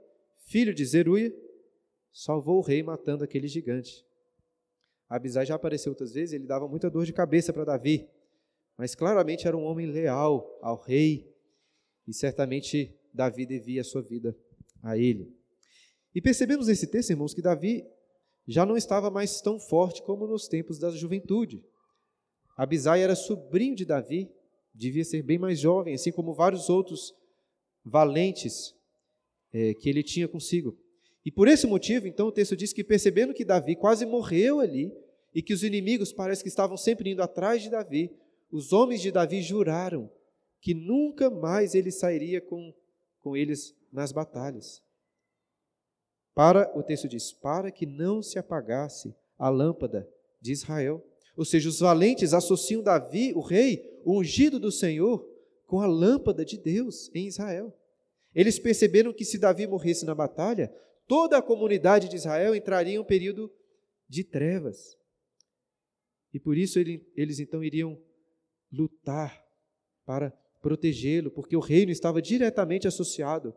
filho 0.46 0.74
de 0.74 0.86
Zeruia, 0.86 1.34
salvou 2.12 2.58
o 2.58 2.62
rei 2.62 2.82
matando 2.82 3.24
aquele 3.24 3.48
gigante. 3.48 4.06
Abisai 5.10 5.46
já 5.46 5.56
apareceu 5.56 5.92
outras 5.92 6.14
vezes, 6.14 6.34
ele 6.34 6.46
dava 6.46 6.68
muita 6.68 6.90
dor 6.90 7.06
de 7.06 7.14
cabeça 7.14 7.54
para 7.54 7.66
Davi, 7.66 8.10
mas 8.78 8.96
claramente 8.96 9.48
era 9.48 9.56
um 9.56 9.64
homem 9.64 9.86
leal 9.86 10.58
ao 10.62 10.82
rei, 10.82 11.32
e 12.08 12.14
certamente 12.14 12.96
Davi 13.14 13.46
devia 13.46 13.82
a 13.82 13.84
sua 13.84 14.02
vida 14.02 14.36
a 14.82 14.98
ele. 14.98 15.34
E 16.14 16.22
percebemos 16.22 16.68
nesse 16.68 16.88
texto, 16.88 17.10
irmãos, 17.10 17.34
que 17.34 17.42
Davi 17.42 17.86
já 18.48 18.66
não 18.66 18.78
estava 18.78 19.10
mais 19.10 19.42
tão 19.42 19.60
forte 19.60 20.02
como 20.04 20.28
nos 20.28 20.48
tempos 20.48 20.78
da 20.78 20.92
juventude. 20.92 21.64
Abisai 22.56 23.02
era 23.02 23.16
sobrinho 23.16 23.76
de 23.76 23.86
Davi, 23.86 24.30
devia 24.74 25.04
ser 25.04 25.24
bem 25.24 25.38
mais 25.38 25.60
jovem, 25.60 25.96
assim 25.96 26.12
como 26.12 26.34
vários 26.34 26.70
outros 26.70 27.14
valentes 27.84 28.76
é, 29.54 29.74
que 29.74 29.90
ele 29.90 30.04
tinha 30.04 30.28
consigo. 30.28 30.78
E 31.26 31.32
por 31.32 31.48
esse 31.48 31.66
motivo, 31.66 32.08
então, 32.08 32.28
o 32.28 32.32
texto 32.32 32.56
diz 32.56 32.72
que 32.72 32.84
percebendo 32.84 33.34
que 33.34 33.44
Davi 33.44 33.76
quase 33.76 34.06
morreu 34.06 34.60
ali 34.60 34.94
e 35.34 35.42
que 35.42 35.54
os 35.54 35.64
inimigos 35.64 36.14
parece 36.14 36.44
que 36.44 36.50
estavam 36.50 36.78
sempre 36.78 37.10
indo 37.10 37.24
atrás 37.24 37.64
de 37.64 37.70
Davi, 37.70 38.12
os 38.52 38.72
homens 38.72 39.02
de 39.02 39.12
Davi 39.12 39.42
juraram 39.42 40.10
que 40.62 40.74
nunca 40.74 41.30
mais 41.30 41.74
ele 41.74 41.92
sairia 41.92 42.40
com, 42.40 42.74
com 43.22 43.36
eles 43.36 43.76
nas 43.92 44.12
batalhas. 44.12 44.82
Para, 46.36 46.70
o 46.78 46.84
texto 46.84 47.08
diz, 47.08 47.32
para 47.32 47.72
que 47.72 47.86
não 47.86 48.22
se 48.22 48.38
apagasse 48.38 49.16
a 49.40 49.48
lâmpada 49.48 50.08
de 50.42 50.52
Israel. 50.52 51.02
Ou 51.36 51.46
seja, 51.46 51.70
os 51.70 51.80
valentes 51.80 52.34
associam 52.34 52.84
Davi, 52.84 53.34
o 53.34 53.40
rei, 53.40 54.02
o 54.04 54.20
ungido 54.20 54.60
do 54.60 54.72
Senhor, 54.72 55.26
com 55.66 55.80
a 55.80 55.88
lâmpada 55.88 56.46
de 56.46 56.58
Deus 56.58 57.10
em 57.16 57.26
Israel. 57.26 57.74
Eles 58.34 58.60
perceberam 58.60 59.14
que 59.14 59.24
se 59.24 59.38
Davi 59.38 59.66
morresse 59.66 60.06
na 60.06 60.14
batalha, 60.14 60.72
toda 61.08 61.38
a 61.38 61.42
comunidade 61.42 62.10
de 62.10 62.18
Israel 62.18 62.54
entraria 62.54 62.96
em 62.96 63.00
um 63.00 63.04
período 63.04 63.50
de 64.08 64.24
trevas. 64.24 64.98
E 66.34 66.40
por 66.40 66.58
isso 66.58 66.78
ele, 66.78 67.02
eles 67.16 67.40
então 67.40 67.64
iriam 67.64 67.98
lutar 68.70 69.42
para 70.06 70.32
protegê-lo, 70.62 71.32
porque 71.32 71.56
o 71.56 71.62
reino 71.62 71.92
estava 71.92 72.22
diretamente 72.22 72.88
associado 72.88 73.56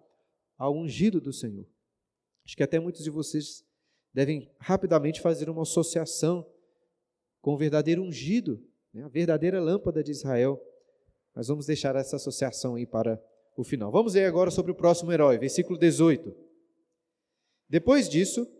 ao 0.57 0.77
ungido 0.77 1.21
do 1.21 1.33
Senhor. 1.33 1.67
Acho 2.49 2.57
que 2.57 2.63
até 2.63 2.81
muitos 2.81 3.05
de 3.05 3.11
vocês 3.11 3.63
devem 4.11 4.51
rapidamente 4.59 5.21
fazer 5.21 5.51
uma 5.51 5.65
associação 5.65 6.51
com 7.43 7.53
o 7.53 7.59
verdadeiro 7.59 8.03
ungido, 8.03 8.59
né, 8.91 9.05
a 9.05 9.09
verdadeira 9.09 9.61
lâmpada 9.61 10.03
de 10.03 10.13
Israel. 10.13 10.59
Mas 11.35 11.49
vamos 11.49 11.67
deixar 11.67 11.95
essa 11.95 12.17
associação 12.17 12.77
aí 12.77 12.87
para 12.87 13.23
o 13.55 13.63
final. 13.63 13.93
Vamos 13.93 14.15
ver 14.15 14.25
agora 14.25 14.51
sobre 14.51 14.73
o 14.73 14.75
próximo 14.75 15.13
herói, 15.13 15.37
versículo 15.37 15.79
18. 15.79 16.35
Depois 17.69 18.09
disso, 18.09 18.51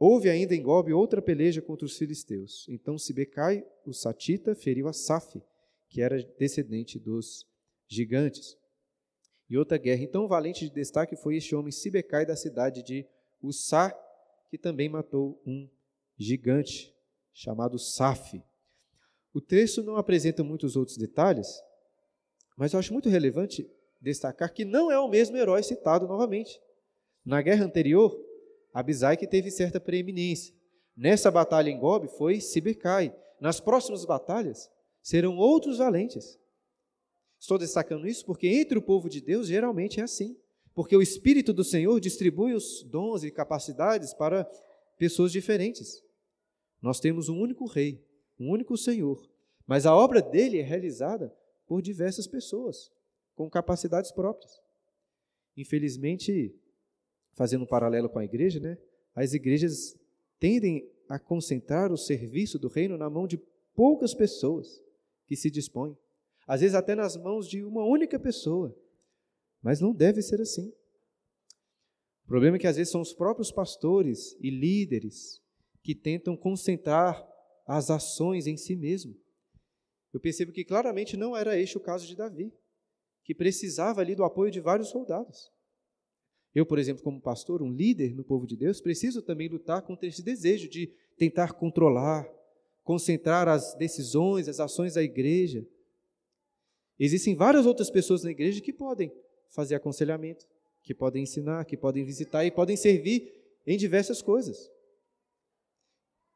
houve 0.00 0.28
ainda 0.28 0.52
em 0.52 0.60
Gobe 0.60 0.92
outra 0.92 1.22
peleja 1.22 1.62
contra 1.62 1.86
os 1.86 1.96
filisteus. 1.96 2.66
Então 2.68 2.98
Sibecai, 2.98 3.64
o 3.86 3.92
Satita, 3.92 4.52
feriu 4.56 4.88
a 4.88 4.92
Saf, 4.92 5.40
que 5.88 6.02
era 6.02 6.20
descendente 6.40 6.98
dos 6.98 7.46
gigantes. 7.86 8.58
E 9.52 9.58
outra 9.58 9.76
guerra. 9.76 10.02
Então, 10.02 10.26
valente 10.26 10.66
de 10.66 10.74
destaque 10.74 11.14
foi 11.14 11.36
este 11.36 11.54
homem 11.54 11.70
Sibecai 11.70 12.24
da 12.24 12.34
cidade 12.34 12.82
de 12.82 13.06
Ussá, 13.42 13.94
que 14.48 14.56
também 14.56 14.88
matou 14.88 15.42
um 15.46 15.68
gigante 16.18 16.96
chamado 17.34 17.78
Saf. 17.78 18.42
O 19.30 19.42
texto 19.42 19.82
não 19.82 19.96
apresenta 19.98 20.42
muitos 20.42 20.74
outros 20.74 20.96
detalhes, 20.96 21.62
mas 22.56 22.72
eu 22.72 22.78
acho 22.78 22.94
muito 22.94 23.10
relevante 23.10 23.70
destacar 24.00 24.50
que 24.54 24.64
não 24.64 24.90
é 24.90 24.98
o 24.98 25.06
mesmo 25.06 25.36
herói 25.36 25.62
citado 25.62 26.08
novamente. 26.08 26.58
Na 27.22 27.42
guerra 27.42 27.66
anterior, 27.66 28.18
Abisai 28.72 29.18
que 29.18 29.26
teve 29.26 29.50
certa 29.50 29.78
preeminência. 29.78 30.54
Nessa 30.96 31.30
batalha 31.30 31.68
em 31.68 31.78
Gob 31.78 32.08
foi 32.16 32.40
Sibecai. 32.40 33.14
Nas 33.38 33.60
próximas 33.60 34.06
batalhas 34.06 34.70
serão 35.02 35.36
outros 35.36 35.76
valentes. 35.76 36.40
Estou 37.42 37.58
destacando 37.58 38.06
isso 38.06 38.24
porque 38.24 38.46
entre 38.46 38.78
o 38.78 38.82
povo 38.82 39.08
de 39.08 39.20
Deus 39.20 39.48
geralmente 39.48 39.98
é 39.98 40.04
assim. 40.04 40.36
Porque 40.72 40.96
o 40.96 41.02
Espírito 41.02 41.52
do 41.52 41.64
Senhor 41.64 41.98
distribui 41.98 42.54
os 42.54 42.84
dons 42.84 43.24
e 43.24 43.32
capacidades 43.32 44.14
para 44.14 44.44
pessoas 44.96 45.32
diferentes. 45.32 46.04
Nós 46.80 47.00
temos 47.00 47.28
um 47.28 47.36
único 47.36 47.66
Rei, 47.66 48.00
um 48.38 48.48
único 48.48 48.76
Senhor, 48.76 49.28
mas 49.66 49.86
a 49.86 49.94
obra 49.94 50.22
dele 50.22 50.60
é 50.60 50.62
realizada 50.62 51.34
por 51.66 51.82
diversas 51.82 52.28
pessoas, 52.28 52.92
com 53.34 53.50
capacidades 53.50 54.12
próprias. 54.12 54.62
Infelizmente, 55.56 56.54
fazendo 57.32 57.64
um 57.64 57.66
paralelo 57.66 58.08
com 58.08 58.20
a 58.20 58.24
igreja, 58.24 58.60
né? 58.60 58.78
As 59.16 59.34
igrejas 59.34 59.98
tendem 60.38 60.88
a 61.08 61.18
concentrar 61.18 61.90
o 61.90 61.98
serviço 61.98 62.56
do 62.56 62.68
reino 62.68 62.96
na 62.96 63.10
mão 63.10 63.26
de 63.26 63.36
poucas 63.74 64.14
pessoas 64.14 64.80
que 65.26 65.34
se 65.34 65.50
dispõem, 65.50 65.98
às 66.46 66.60
vezes 66.60 66.74
até 66.74 66.94
nas 66.94 67.16
mãos 67.16 67.48
de 67.48 67.64
uma 67.64 67.84
única 67.84 68.18
pessoa. 68.18 68.76
Mas 69.62 69.80
não 69.80 69.92
deve 69.92 70.22
ser 70.22 70.40
assim. 70.40 70.72
O 72.24 72.28
problema 72.28 72.56
é 72.56 72.60
que 72.60 72.66
às 72.66 72.76
vezes 72.76 72.90
são 72.90 73.00
os 73.00 73.12
próprios 73.12 73.52
pastores 73.52 74.36
e 74.40 74.50
líderes 74.50 75.40
que 75.82 75.94
tentam 75.94 76.36
concentrar 76.36 77.26
as 77.66 77.90
ações 77.90 78.46
em 78.46 78.56
si 78.56 78.76
mesmo. 78.76 79.14
Eu 80.12 80.20
percebo 80.20 80.52
que 80.52 80.64
claramente 80.64 81.16
não 81.16 81.36
era 81.36 81.58
este 81.58 81.76
o 81.76 81.80
caso 81.80 82.06
de 82.06 82.14
Davi, 82.14 82.52
que 83.24 83.34
precisava 83.34 84.00
ali 84.00 84.14
do 84.14 84.24
apoio 84.24 84.50
de 84.50 84.60
vários 84.60 84.88
soldados. 84.88 85.50
Eu, 86.54 86.66
por 86.66 86.78
exemplo, 86.78 87.02
como 87.02 87.20
pastor, 87.20 87.62
um 87.62 87.72
líder 87.72 88.14
no 88.14 88.22
povo 88.22 88.46
de 88.46 88.56
Deus, 88.56 88.80
preciso 88.80 89.22
também 89.22 89.48
lutar 89.48 89.82
contra 89.82 90.06
esse 90.06 90.22
desejo 90.22 90.68
de 90.68 90.92
tentar 91.16 91.54
controlar, 91.54 92.28
concentrar 92.82 93.48
as 93.48 93.74
decisões, 93.74 94.48
as 94.48 94.60
ações 94.60 94.94
da 94.94 95.02
igreja. 95.02 95.66
Existem 96.98 97.34
várias 97.34 97.66
outras 97.66 97.90
pessoas 97.90 98.22
na 98.22 98.30
igreja 98.30 98.60
que 98.60 98.72
podem 98.72 99.12
fazer 99.48 99.74
aconselhamento, 99.74 100.46
que 100.82 100.94
podem 100.94 101.22
ensinar, 101.22 101.64
que 101.64 101.76
podem 101.76 102.04
visitar 102.04 102.44
e 102.44 102.50
podem 102.50 102.76
servir 102.76 103.32
em 103.66 103.76
diversas 103.76 104.20
coisas. 104.20 104.70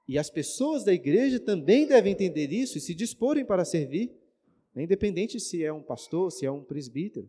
E 0.09 0.19
as 0.19 0.31
pessoas 0.31 0.85
da 0.85 0.93
igreja 0.93 1.41
também 1.41 1.87
devem 1.87 2.13
entender 2.13 2.53
isso 2.53 2.79
e 2.79 2.81
se 2.81 2.95
disporem 2.95 3.45
para 3.45 3.65
servir, 3.65 4.17
né, 4.75 4.85
independente 4.85 5.41
se 5.41 5.65
é 5.65 5.73
um 5.73 5.83
pastor, 5.83 6.31
se 6.31 6.47
é 6.47 6.51
um 6.51 6.63
presbítero. 6.63 7.29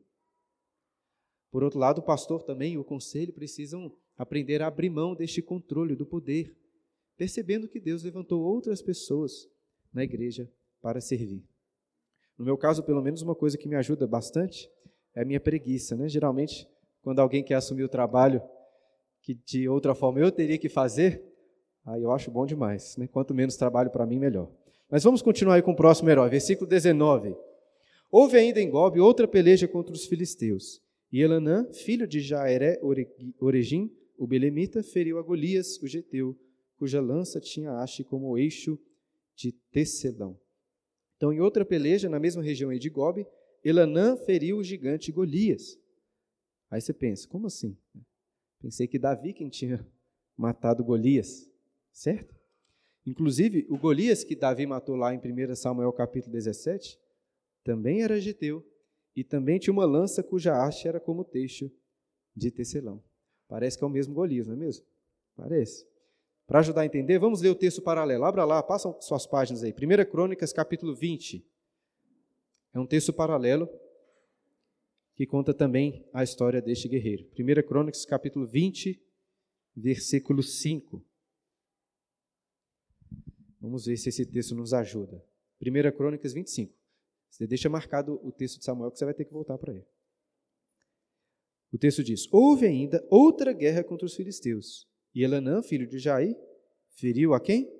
Por 1.50 1.64
outro 1.64 1.80
lado, 1.80 2.00
o 2.00 2.04
pastor 2.04 2.44
também 2.44 2.74
e 2.74 2.78
o 2.78 2.84
conselho 2.84 3.34
precisam 3.34 3.92
aprender 4.16 4.62
a 4.62 4.68
abrir 4.68 4.90
mão 4.90 5.16
deste 5.16 5.42
controle 5.42 5.96
do 5.96 6.06
poder, 6.06 6.56
percebendo 7.16 7.68
que 7.68 7.80
Deus 7.80 8.04
levantou 8.04 8.44
outras 8.44 8.82
pessoas 8.82 9.50
na 9.92 10.04
igreja 10.04 10.52
para 10.82 11.02
servir. 11.02 11.44
No 12.38 12.46
meu 12.46 12.58
caso, 12.58 12.84
pelo 12.84 13.02
menos 13.02 13.22
uma 13.22 13.34
coisa 13.34 13.58
que 13.58 13.68
me 13.68 13.76
ajuda 13.76 14.06
bastante 14.06 14.70
é 15.16 15.22
a 15.22 15.26
minha 15.26 15.40
preguiça, 15.40 15.96
né? 15.96 16.08
Geralmente, 16.08 16.68
quando 17.02 17.20
alguém 17.20 17.44
quer 17.44 17.56
assumir 17.56 17.84
o 17.84 17.90
trabalho 17.90 18.42
que 19.22 19.34
de 19.34 19.68
outra 19.68 19.96
forma 19.96 20.20
eu 20.20 20.32
teria 20.32 20.58
que 20.58 20.70
fazer, 20.70 21.24
aí 21.86 22.02
eu 22.04 22.12
acho 22.12 22.30
bom 22.30 22.46
demais, 22.46 22.96
né? 22.98 23.08
Quanto 23.08 23.34
menos 23.34 23.58
trabalho 23.58 23.90
para 23.90 24.06
mim, 24.06 24.20
melhor. 24.20 24.52
Mas 24.90 25.04
vamos 25.04 25.22
continuar 25.22 25.56
aí 25.56 25.62
com 25.62 25.72
o 25.72 25.76
próximo 25.76 26.10
herói, 26.10 26.30
versículo 26.30 26.70
19. 26.70 27.36
Houve 28.10 28.38
ainda 28.38 28.62
em 28.62 28.70
Gob 28.70 29.00
outra 29.00 29.28
peleja 29.28 29.68
contra 29.68 29.94
os 29.94 30.06
filisteus. 30.06 30.82
E 31.12 31.22
Elanã, 31.22 31.66
filho 31.74 32.08
de 32.08 32.20
Jaere 32.20 32.80
Oregim, 33.40 33.92
o 34.18 34.28
belemita, 34.28 34.82
feriu 34.84 35.18
a 35.18 35.22
Golias, 35.22 35.78
o 35.82 35.88
geteu, 35.88 36.38
cuja 36.78 37.02
lança 37.02 37.40
tinha 37.40 37.72
haste 37.80 38.04
como 38.04 38.38
eixo 38.38 38.80
de 39.36 39.52
tecelão. 39.72 40.38
Então, 41.18 41.34
em 41.34 41.40
outra 41.40 41.66
peleja, 41.66 42.08
na 42.08 42.20
mesma 42.20 42.44
região 42.44 42.72
de 42.74 42.90
Gob, 42.90 43.26
Elanã 43.64 44.16
feriu 44.16 44.58
o 44.58 44.64
gigante 44.64 45.12
Golias. 45.12 45.78
Aí 46.70 46.80
você 46.80 46.94
pensa, 46.94 47.28
como 47.28 47.48
assim? 47.48 47.76
Pensei 48.60 48.88
que 48.88 49.00
Davi 49.00 49.34
quem 49.34 49.50
tinha 49.50 49.86
matado 50.38 50.84
Golias, 50.84 51.50
certo? 51.92 52.36
Inclusive, 53.06 53.66
o 53.70 53.78
Golias 53.78 54.24
que 54.24 54.36
Davi 54.36 54.66
matou 54.68 54.96
lá 54.96 55.14
em 55.14 55.18
1 55.18 55.56
Samuel 55.56 55.92
capítulo 55.92 56.34
17, 56.34 57.00
também 57.64 58.04
era 58.04 58.20
geteu, 58.20 58.66
e 59.16 59.24
também 59.24 59.58
tinha 59.58 59.74
uma 59.74 59.86
lança 59.86 60.22
cuja 60.22 60.62
haste 60.62 60.88
era 60.88 61.00
como 61.00 61.24
teixo 61.24 61.72
de 62.36 62.52
tecelão. 62.52 63.04
Parece 63.48 63.78
que 63.78 63.84
é 63.84 63.88
o 63.88 63.90
mesmo 63.90 64.14
Golias, 64.14 64.46
não 64.46 64.54
é 64.54 64.58
mesmo? 64.58 64.86
Parece. 65.36 65.88
Para 66.48 66.60
ajudar 66.60 66.82
a 66.82 66.86
entender, 66.86 67.20
vamos 67.20 67.42
ler 67.42 67.50
o 67.50 67.56
texto 67.56 67.82
paralelo. 67.82 68.24
Abra 68.24 68.46
lá, 68.46 68.64
passam 68.64 68.96
suas 69.02 69.28
páginas 69.28 69.64
aí. 69.64 69.74
1 69.74 70.10
Crônicas, 70.10 70.54
capítulo 70.54 70.96
20. 70.96 71.46
É 72.74 72.80
um 72.80 72.88
texto 72.88 73.12
paralelo 73.12 73.70
que 75.14 75.26
conta 75.26 75.54
também 75.54 76.08
a 76.14 76.24
história 76.24 76.62
deste 76.62 76.88
guerreiro. 76.88 77.30
1 77.38 77.68
Crônicas, 77.68 78.06
capítulo 78.06 78.48
20, 78.48 78.98
versículo 79.76 80.42
5. 80.42 81.06
Vamos 83.60 83.86
ver 83.86 83.98
se 83.98 84.08
esse 84.08 84.26
texto 84.26 84.56
nos 84.56 84.74
ajuda. 84.74 85.22
1 85.62 85.98
Crônicas 85.98 86.32
25. 86.32 86.74
Você 87.30 87.46
deixa 87.46 87.68
marcado 87.68 88.22
o 88.26 88.32
texto 88.32 88.60
de 88.60 88.64
Samuel 88.64 88.90
que 88.90 88.98
você 88.98 89.04
vai 89.04 89.14
ter 89.14 89.26
que 89.26 89.34
voltar 89.34 89.58
para 89.58 89.74
ele. 89.74 89.88
O 91.74 91.78
texto 91.78 92.02
diz: 92.02 92.26
Houve 92.32 92.66
ainda 92.66 93.06
outra 93.10 93.52
guerra 93.52 93.84
contra 93.84 94.06
os 94.06 94.16
filisteus 94.16 94.87
e 95.14 95.24
Elanã, 95.24 95.62
filho 95.62 95.88
de 95.88 96.00
Jair, 96.00 96.38
feriu 96.90 97.34
a 97.34 97.40
quem? 97.40 97.72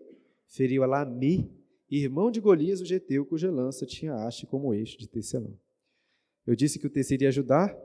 Feriu 0.48 0.84
a 0.84 0.88
Lami, 0.88 1.52
irmão 1.90 2.32
de 2.32 2.40
Golias, 2.40 2.82
o 2.82 2.86
geteu, 2.86 3.26
cuja 3.26 3.52
lança 3.52 3.86
tinha 3.86 4.14
haste 4.14 4.46
como 4.46 4.74
eixo 4.74 4.98
de 4.98 5.08
tecelão. 5.08 5.58
Eu 6.46 6.56
disse 6.56 6.80
que 6.80 6.88
o 6.88 6.90
texto 6.90 7.12
iria 7.12 7.28
ajudar, 7.28 7.78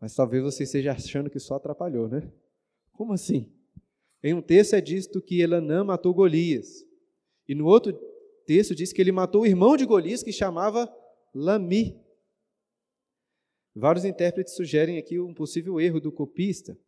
mas 0.00 0.14
talvez 0.14 0.42
você 0.42 0.64
esteja 0.64 0.92
achando 0.92 1.28
que 1.28 1.38
só 1.38 1.56
atrapalhou, 1.56 2.08
né? 2.08 2.30
Como 2.92 3.12
assim? 3.12 3.52
Em 4.22 4.34
um 4.34 4.42
texto 4.42 4.74
é 4.74 4.80
dito 4.80 5.20
que 5.20 5.40
Elanã 5.40 5.82
matou 5.82 6.14
Golias. 6.14 6.84
E 7.48 7.54
no 7.54 7.66
outro 7.66 7.92
texto 8.46 8.74
diz 8.74 8.92
que 8.92 9.00
ele 9.00 9.12
matou 9.12 9.42
o 9.42 9.46
irmão 9.46 9.76
de 9.76 9.84
Golias, 9.84 10.22
que 10.22 10.32
chamava 10.32 10.92
Lami. 11.34 11.98
Vários 13.74 14.04
intérpretes 14.04 14.54
sugerem 14.54 14.98
aqui 14.98 15.18
um 15.18 15.32
possível 15.32 15.80
erro 15.80 16.00
do 16.00 16.12
copista, 16.12 16.78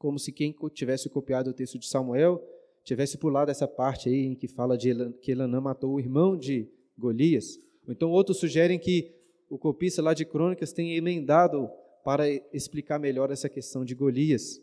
como 0.00 0.18
se 0.18 0.32
quem 0.32 0.56
tivesse 0.72 1.10
copiado 1.10 1.50
o 1.50 1.52
texto 1.52 1.78
de 1.78 1.86
Samuel 1.86 2.42
tivesse 2.82 3.18
pulado 3.18 3.50
essa 3.50 3.68
parte 3.68 4.08
aí 4.08 4.24
em 4.24 4.34
que 4.34 4.48
fala 4.48 4.76
de 4.76 4.88
Elan, 4.88 5.12
que 5.12 5.30
Elanã 5.30 5.60
matou 5.60 5.92
o 5.92 6.00
irmão 6.00 6.34
de 6.34 6.66
Golias. 6.96 7.60
Então 7.86 8.10
outros 8.10 8.38
sugerem 8.38 8.78
que 8.78 9.14
o 9.50 9.58
copista 9.58 10.00
lá 10.00 10.14
de 10.14 10.24
Crônicas 10.24 10.72
tenha 10.72 10.96
emendado 10.96 11.70
para 12.02 12.26
explicar 12.50 12.98
melhor 12.98 13.30
essa 13.30 13.46
questão 13.46 13.84
de 13.84 13.94
Golias. 13.94 14.58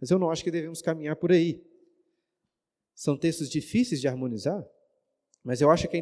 Mas 0.00 0.10
eu 0.10 0.18
não 0.18 0.28
acho 0.28 0.42
que 0.42 0.50
devemos 0.50 0.82
caminhar 0.82 1.14
por 1.14 1.30
aí. 1.30 1.62
São 2.92 3.16
textos 3.16 3.48
difíceis 3.48 4.00
de 4.00 4.08
harmonizar, 4.08 4.66
mas 5.44 5.60
eu 5.60 5.70
acho 5.70 5.86
que 5.86 5.96
a 5.96 6.00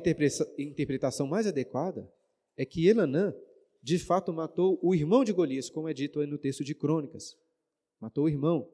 interpretação 0.59 1.27
mais 1.27 1.47
adequada 1.47 2.11
é 2.57 2.65
que 2.65 2.89
Elanã, 2.89 3.35
de 3.83 3.99
fato, 3.99 4.33
matou 4.33 4.79
o 4.83 4.95
irmão 4.95 5.25
de 5.25 5.33
Golias, 5.35 5.69
como 5.69 5.91
é 5.91 5.93
dito 5.93 6.21
aí 6.21 6.27
no 6.27 6.39
texto 6.39 6.65
de 6.65 6.75
Crônicas. 6.75 7.37
Matou 8.01 8.25
o 8.25 8.29
irmão. 8.31 8.67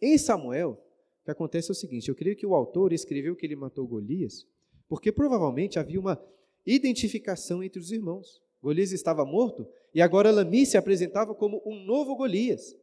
Em 0.00 0.18
Samuel, 0.18 0.80
o 1.22 1.24
que 1.24 1.30
acontece 1.30 1.70
é 1.70 1.72
o 1.72 1.74
seguinte: 1.74 2.08
eu 2.08 2.14
creio 2.14 2.36
que 2.36 2.46
o 2.46 2.54
autor 2.54 2.92
escreveu 2.92 3.34
que 3.34 3.46
ele 3.46 3.56
matou 3.56 3.86
Golias, 3.86 4.46
porque 4.88 5.10
provavelmente 5.10 5.78
havia 5.78 6.00
uma 6.00 6.22
identificação 6.66 7.62
entre 7.62 7.78
os 7.80 7.90
irmãos. 7.90 8.42
Golias 8.62 8.92
estava 8.92 9.24
morto 9.24 9.66
e 9.94 10.00
agora 10.00 10.30
Lami 10.30 10.64
se 10.64 10.76
apresentava 10.76 11.34
como 11.34 11.62
um 11.66 11.84
novo 11.84 12.16
Golias, 12.16 12.74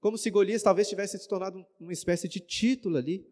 como 0.00 0.18
se 0.18 0.30
Golias 0.30 0.62
talvez 0.62 0.88
tivesse 0.88 1.18
se 1.18 1.28
tornado 1.28 1.64
uma 1.78 1.92
espécie 1.92 2.28
de 2.28 2.40
título 2.40 2.96
ali, 2.96 3.26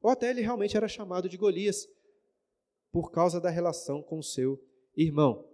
ou 0.00 0.10
até 0.10 0.30
ele 0.30 0.42
realmente 0.42 0.76
era 0.76 0.86
chamado 0.86 1.28
de 1.28 1.36
Golias 1.36 1.88
por 2.92 3.10
causa 3.10 3.40
da 3.40 3.50
relação 3.50 4.02
com 4.02 4.22
seu 4.22 4.62
irmão. 4.96 5.46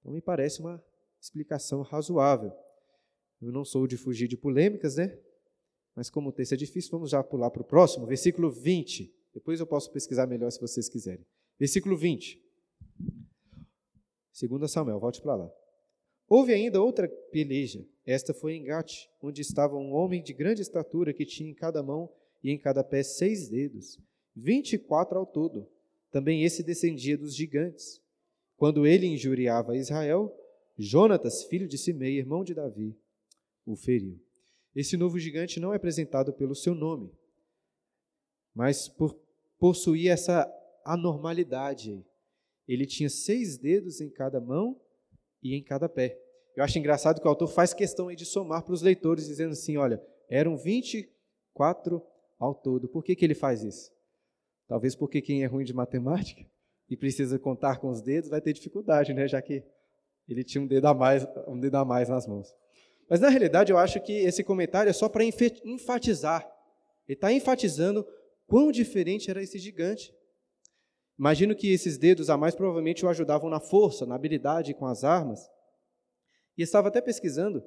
Então 0.00 0.12
me 0.12 0.20
parece 0.20 0.60
uma 0.60 0.82
explicação 1.20 1.82
razoável. 1.82 2.52
Eu 3.40 3.52
não 3.52 3.64
sou 3.64 3.86
de 3.86 3.96
fugir 3.96 4.28
de 4.28 4.36
polêmicas, 4.36 4.96
né? 4.96 5.18
Mas 5.94 6.08
como 6.08 6.30
o 6.30 6.32
texto 6.32 6.52
é 6.52 6.56
difícil, 6.56 6.90
vamos 6.90 7.10
já 7.10 7.22
pular 7.22 7.50
para 7.50 7.62
o 7.62 7.64
próximo, 7.64 8.06
versículo 8.06 8.50
20. 8.50 9.12
Depois 9.34 9.60
eu 9.60 9.66
posso 9.66 9.90
pesquisar 9.92 10.26
melhor 10.26 10.50
se 10.50 10.60
vocês 10.60 10.88
quiserem. 10.88 11.24
Versículo 11.58 11.96
20. 11.96 12.40
2 14.48 14.70
Samuel, 14.70 14.98
volte 14.98 15.20
para 15.20 15.36
lá. 15.36 15.52
Houve 16.28 16.54
ainda 16.54 16.80
outra 16.80 17.08
peleja. 17.30 17.86
Esta 18.06 18.32
foi 18.32 18.54
em 18.54 18.64
Gate, 18.64 19.06
onde 19.20 19.42
estava 19.42 19.76
um 19.76 19.92
homem 19.92 20.22
de 20.22 20.32
grande 20.32 20.62
estatura 20.62 21.12
que 21.12 21.26
tinha 21.26 21.50
em 21.50 21.54
cada 21.54 21.82
mão 21.82 22.10
e 22.42 22.50
em 22.50 22.58
cada 22.58 22.82
pé 22.82 23.02
seis 23.02 23.48
dedos, 23.48 24.00
vinte 24.34 24.72
e 24.72 24.78
quatro 24.78 25.18
ao 25.18 25.26
todo. 25.26 25.68
Também 26.10 26.42
esse 26.42 26.62
descendia 26.62 27.16
dos 27.16 27.34
gigantes. 27.34 28.00
Quando 28.56 28.86
ele 28.86 29.06
injuriava 29.06 29.76
Israel, 29.76 30.34
Jonatas, 30.76 31.44
filho 31.44 31.68
de 31.68 31.76
Simei, 31.76 32.18
irmão 32.18 32.42
de 32.42 32.54
Davi, 32.54 32.96
o 33.66 33.76
feriu. 33.76 34.18
Esse 34.74 34.96
novo 34.96 35.18
gigante 35.18 35.60
não 35.60 35.72
é 35.72 35.76
apresentado 35.76 36.32
pelo 36.32 36.54
seu 36.54 36.74
nome, 36.74 37.12
mas 38.54 38.88
por 38.88 39.18
possuir 39.58 40.10
essa 40.10 40.50
anormalidade. 40.84 42.04
Ele 42.66 42.86
tinha 42.86 43.10
seis 43.10 43.58
dedos 43.58 44.00
em 44.00 44.10
cada 44.10 44.40
mão 44.40 44.80
e 45.42 45.54
em 45.54 45.62
cada 45.62 45.88
pé. 45.88 46.18
Eu 46.56 46.64
acho 46.64 46.78
engraçado 46.78 47.20
que 47.20 47.26
o 47.26 47.30
autor 47.30 47.48
faz 47.48 47.72
questão 47.72 48.12
de 48.14 48.24
somar 48.24 48.62
para 48.62 48.74
os 48.74 48.82
leitores, 48.82 49.26
dizendo 49.26 49.52
assim: 49.52 49.76
olha, 49.76 50.02
eram 50.28 50.56
24 50.56 52.02
ao 52.38 52.54
todo. 52.54 52.88
Por 52.88 53.02
que, 53.02 53.14
que 53.14 53.24
ele 53.24 53.34
faz 53.34 53.62
isso? 53.62 53.90
Talvez 54.68 54.94
porque 54.94 55.20
quem 55.20 55.42
é 55.42 55.46
ruim 55.46 55.64
de 55.64 55.72
matemática 55.72 56.44
e 56.88 56.96
precisa 56.96 57.38
contar 57.38 57.78
com 57.78 57.88
os 57.88 58.02
dedos 58.02 58.30
vai 58.30 58.40
ter 58.40 58.52
dificuldade, 58.52 59.14
né? 59.14 59.26
Já 59.26 59.40
que 59.40 59.64
ele 60.28 60.44
tinha 60.44 60.62
um 60.62 60.66
dedo 60.66 60.86
a 60.86 60.94
mais, 60.94 61.26
um 61.46 61.58
dedo 61.58 61.76
a 61.76 61.84
mais 61.84 62.08
nas 62.08 62.26
mãos. 62.26 62.54
Mas 63.08 63.20
na 63.20 63.28
realidade 63.28 63.70
eu 63.70 63.78
acho 63.78 64.00
que 64.00 64.12
esse 64.12 64.42
comentário 64.42 64.90
é 64.90 64.92
só 64.92 65.08
para 65.08 65.24
enfatizar. 65.24 66.42
Ele 67.06 67.16
está 67.16 67.32
enfatizando 67.32 68.06
quão 68.46 68.72
diferente 68.72 69.30
era 69.30 69.42
esse 69.42 69.58
gigante. 69.58 70.14
Imagino 71.18 71.54
que 71.54 71.72
esses 71.72 71.98
dedos 71.98 72.30
a 72.30 72.36
mais 72.36 72.54
provavelmente 72.54 73.04
o 73.04 73.08
ajudavam 73.08 73.50
na 73.50 73.60
força, 73.60 74.06
na 74.06 74.14
habilidade 74.14 74.74
com 74.74 74.86
as 74.86 75.04
armas. 75.04 75.40
E 76.56 76.62
estava 76.62 76.88
até 76.88 77.00
pesquisando, 77.00 77.62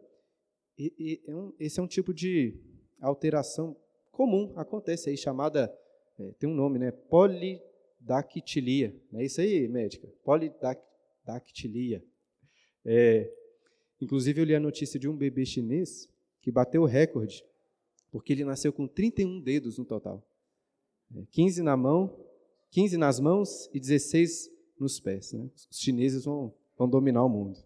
e, 0.77 0.93
e 0.97 1.31
é 1.31 1.35
um, 1.35 1.53
esse 1.59 1.79
é 1.79 1.83
um 1.83 1.87
tipo 1.87 2.13
de 2.13 2.59
alteração 2.99 3.75
comum, 4.11 4.53
acontece 4.55 5.09
aí, 5.09 5.17
chamada, 5.17 5.73
é, 6.19 6.31
tem 6.39 6.49
um 6.49 6.53
nome, 6.53 6.79
né? 6.79 6.91
Polidactilia. 6.91 8.95
Não 9.11 9.19
é 9.19 9.25
isso 9.25 9.41
aí, 9.41 9.67
médica? 9.67 10.07
Polidactilia. 10.23 12.03
É, 12.85 13.29
Inclusive, 14.05 14.39
eu 14.39 14.45
li 14.45 14.55
a 14.55 14.59
notícia 14.59 14.99
de 14.99 15.09
um 15.09 15.15
bebê 15.15 15.45
chinês 15.45 16.07
que 16.41 16.51
bateu 16.51 16.83
o 16.83 16.85
recorde, 16.85 17.43
porque 18.11 18.31
ele 18.31 18.45
nasceu 18.45 18.71
com 18.71 18.87
31 18.87 19.41
dedos 19.41 19.77
no 19.77 19.83
total. 19.83 20.23
15 21.31 21.59
é, 21.59 21.63
na 21.63 21.75
mão, 21.75 22.17
15 22.71 22.95
nas 22.97 23.19
mãos 23.19 23.69
e 23.73 23.79
16 23.79 24.49
nos 24.79 24.99
pés. 24.99 25.33
Né? 25.33 25.49
Os 25.69 25.79
chineses 25.79 26.23
vão, 26.23 26.53
vão 26.77 26.87
dominar 26.87 27.25
o 27.25 27.29
mundo. 27.29 27.59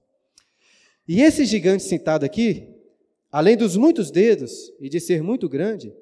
E 1.08 1.22
esse 1.22 1.46
gigante 1.46 1.84
citado 1.84 2.26
aqui, 2.26 2.80
Além 3.32 3.56
dos 3.56 3.78
muitos 3.78 4.10
dedos 4.10 4.74
e 4.80 4.90
de 4.90 5.00
ser 5.00 5.22
muito 5.22 5.48
grande, 5.48 5.94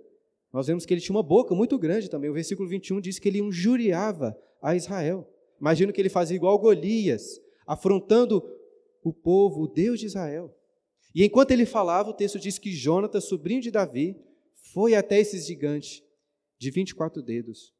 nós 0.52 0.68
vemos 0.68 0.86
que 0.86 0.94
ele 0.94 1.02
tinha 1.02 1.16
uma 1.16 1.24
boca 1.24 1.54
muito 1.54 1.78
grande 1.78 2.10
também. 2.10 2.30
O 2.30 2.34
versículo 2.34 2.70
21 2.70 3.02
diz 3.02 3.20
que 3.20 3.28
ele 3.28 3.40
injuriava 3.40 4.38
a 4.62 4.76
Israel. 4.76 5.30
Imagino 5.60 5.92
que 5.92 6.00
ele 6.00 6.10
fazia 6.10 6.38
igual 6.38 6.58
Golias, 6.58 7.42
afrontando 7.66 8.42
o 9.08 9.14
povo, 9.14 9.64
o 9.64 9.68
Deus 9.68 10.00
de 10.00 10.06
Israel. 10.06 10.54
E 11.14 11.24
enquanto 11.24 11.52
ele 11.52 11.66
falava, 11.66 12.10
o 12.10 12.14
texto 12.14 12.40
diz 12.40 12.60
que 12.60 12.72
Jonatas, 12.72 13.26
sobrinho 13.26 13.62
de 13.62 13.72
Davi, 13.72 14.16
foi 14.74 14.96
até 14.96 15.20
esse 15.20 15.40
gigante 15.40 16.04
de 16.60 16.70
24 16.72 17.22
dedos 17.22 17.74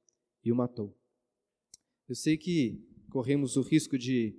e 0.44 0.52
o 0.52 0.56
matou. 0.56 0.96
Eu 2.08 2.16
sei 2.16 2.38
que 2.38 2.82
corremos 3.10 3.58
o 3.58 3.62
risco 3.62 3.98
de 3.98 4.38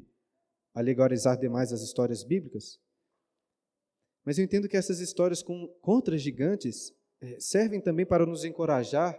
alegorizar 0.74 1.38
demais 1.38 1.72
as 1.72 1.82
histórias 1.82 2.24
bíblicas, 2.24 2.80
mas 4.24 4.38
eu 4.38 4.44
entendo 4.44 4.68
que 4.68 4.76
essas 4.76 5.00
histórias 5.00 5.42
contra 5.80 6.16
gigantes 6.18 6.92
é, 7.20 7.38
servem 7.40 7.80
também 7.80 8.06
para 8.06 8.26
nos 8.26 8.44
encorajar 8.44 9.18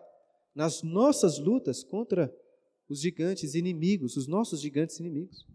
nas 0.53 0.82
nossas 0.84 1.38
lutas 1.39 1.84
contra 1.84 2.34
os 2.88 3.01
gigantes 3.01 3.53
inimigos, 3.53 4.17
os 4.17 4.27
nossos 4.27 4.62
gigantes 4.62 4.99
inimigos. 4.99 5.47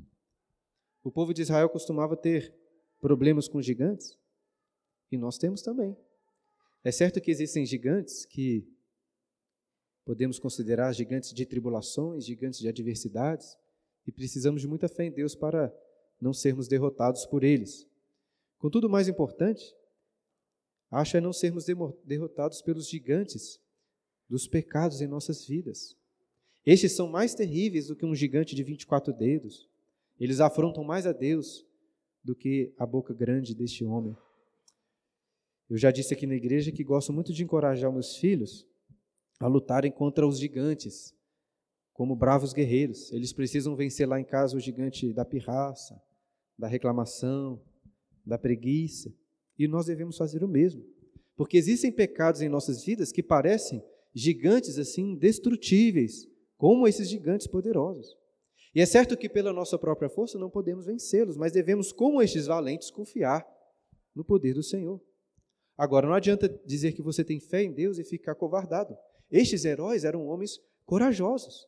O 1.04 1.12
povo 1.12 1.34
de 1.34 1.42
Israel 1.42 1.68
costumava 1.68 2.16
ter 2.16 2.52
problemas 2.98 3.46
com 3.46 3.60
gigantes 3.60 4.18
e 5.12 5.18
nós 5.18 5.36
temos 5.36 5.60
também. 5.60 5.94
É 6.82 6.90
certo 6.90 7.20
que 7.20 7.30
existem 7.30 7.66
gigantes 7.66 8.24
que 8.24 8.66
podemos 10.02 10.38
considerar 10.38 10.92
gigantes 10.94 11.34
de 11.34 11.44
tribulações, 11.44 12.24
gigantes 12.24 12.58
de 12.58 12.68
adversidades, 12.68 13.56
e 14.06 14.12
precisamos 14.12 14.62
de 14.62 14.66
muita 14.66 14.88
fé 14.88 15.04
em 15.04 15.12
Deus 15.12 15.34
para 15.34 15.74
não 16.18 16.32
sermos 16.32 16.68
derrotados 16.68 17.26
por 17.26 17.44
eles. 17.44 17.86
Contudo, 18.58 18.88
mais 18.88 19.06
importante, 19.06 19.74
acho 20.90 21.18
é 21.18 21.20
não 21.20 21.32
sermos 21.34 21.66
derrotados 22.02 22.62
pelos 22.62 22.88
gigantes 22.88 23.60
dos 24.28 24.46
pecados 24.46 25.02
em 25.02 25.06
nossas 25.06 25.46
vidas. 25.46 25.96
Estes 26.64 26.92
são 26.92 27.08
mais 27.08 27.34
terríveis 27.34 27.88
do 27.88 27.96
que 27.96 28.06
um 28.06 28.14
gigante 28.14 28.54
de 28.54 28.62
24 28.62 29.12
dedos. 29.12 29.68
Eles 30.18 30.40
afrontam 30.40 30.84
mais 30.84 31.06
a 31.06 31.12
Deus 31.12 31.66
do 32.22 32.34
que 32.34 32.72
a 32.78 32.86
boca 32.86 33.12
grande 33.12 33.54
deste 33.54 33.84
homem. 33.84 34.16
Eu 35.68 35.76
já 35.76 35.90
disse 35.90 36.14
aqui 36.14 36.26
na 36.26 36.34
igreja 36.34 36.70
que 36.70 36.84
gosto 36.84 37.12
muito 37.12 37.32
de 37.32 37.42
encorajar 37.42 37.92
meus 37.92 38.16
filhos 38.16 38.66
a 39.40 39.46
lutarem 39.46 39.90
contra 39.90 40.26
os 40.26 40.38
gigantes, 40.38 41.14
como 41.92 42.14
bravos 42.14 42.52
guerreiros. 42.52 43.12
Eles 43.12 43.32
precisam 43.32 43.74
vencer 43.74 44.08
lá 44.08 44.20
em 44.20 44.24
casa 44.24 44.56
o 44.56 44.60
gigante 44.60 45.12
da 45.12 45.24
pirraça, 45.24 46.00
da 46.58 46.68
reclamação, 46.68 47.60
da 48.24 48.38
preguiça, 48.38 49.12
e 49.58 49.66
nós 49.68 49.86
devemos 49.86 50.16
fazer 50.16 50.42
o 50.44 50.48
mesmo. 50.48 50.84
Porque 51.36 51.56
existem 51.56 51.90
pecados 51.90 52.40
em 52.40 52.48
nossas 52.48 52.84
vidas 52.84 53.10
que 53.10 53.22
parecem 53.22 53.82
gigantes 54.14 54.78
assim 54.78 55.12
indestrutíveis, 55.12 56.28
como 56.56 56.86
esses 56.86 57.08
gigantes 57.08 57.46
poderosos. 57.46 58.16
E 58.74 58.80
é 58.80 58.86
certo 58.86 59.16
que 59.16 59.28
pela 59.28 59.52
nossa 59.52 59.78
própria 59.78 60.08
força 60.08 60.36
não 60.36 60.50
podemos 60.50 60.86
vencê-los, 60.86 61.36
mas 61.36 61.52
devemos, 61.52 61.92
como 61.92 62.20
estes 62.20 62.46
valentes, 62.46 62.90
confiar 62.90 63.46
no 64.14 64.24
poder 64.24 64.52
do 64.52 64.64
Senhor. 64.64 65.00
Agora, 65.78 66.08
não 66.08 66.14
adianta 66.14 66.48
dizer 66.66 66.92
que 66.92 67.02
você 67.02 67.24
tem 67.24 67.38
fé 67.38 67.62
em 67.62 67.72
Deus 67.72 67.98
e 67.98 68.04
ficar 68.04 68.34
covardado. 68.34 68.96
Estes 69.30 69.64
heróis 69.64 70.04
eram 70.04 70.26
homens 70.26 70.60
corajosos. 70.84 71.66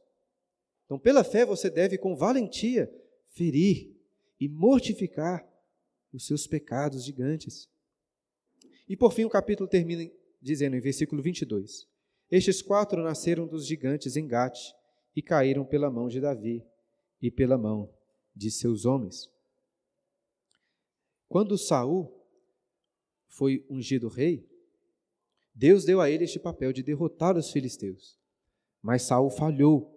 Então, 0.85 0.99
pela 0.99 1.23
fé, 1.23 1.47
você 1.47 1.71
deve, 1.71 1.97
com 1.97 2.17
valentia, 2.17 2.93
ferir 3.31 3.97
e 4.41 4.49
mortificar 4.49 5.49
os 6.13 6.27
seus 6.27 6.47
pecados 6.47 7.05
gigantes. 7.05 7.69
E 8.89 8.97
por 8.97 9.13
fim, 9.13 9.25
o 9.25 9.31
capítulo 9.31 9.69
termina 9.69 10.11
dizendo 10.41 10.77
em 10.77 10.81
versículo 10.81 11.23
22: 11.23 11.89
Estes 12.31 12.63
quatro 12.63 13.03
nasceram 13.03 13.47
dos 13.47 13.67
gigantes 13.67 14.17
em 14.17 14.27
Gate 14.27 14.73
e 15.15 15.23
caíram 15.23 15.65
pela 15.65 15.91
mão 15.91 16.09
de 16.09 16.21
Davi 16.21 16.65
e 17.21 17.31
pela 17.31 17.57
mão 17.57 17.91
de 18.35 18.51
seus 18.51 18.85
homens. 18.85 19.31
Quando 21.29 21.59
Saul 21.59 22.13
foi 23.29 23.65
ungido 23.69 24.09
rei, 24.09 24.49
Deus 25.55 25.85
deu 25.85 26.01
a 26.01 26.11
ele 26.11 26.25
este 26.25 26.39
papel 26.39 26.73
de 26.73 26.83
derrotar 26.83 27.37
os 27.37 27.51
filisteus. 27.51 28.19
Mas 28.83 29.03
Saul 29.03 29.31
falhou. 29.31 29.93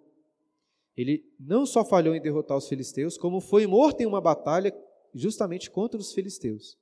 Ele 0.96 1.24
não 1.38 1.64
só 1.64 1.84
falhou 1.84 2.14
em 2.14 2.20
derrotar 2.20 2.56
os 2.56 2.68
filisteus, 2.68 3.16
como 3.16 3.40
foi 3.40 3.66
morto 3.66 4.00
em 4.00 4.06
uma 4.06 4.20
batalha 4.20 4.74
justamente 5.14 5.70
contra 5.70 6.00
os 6.00 6.12
filisteus. 6.12 6.78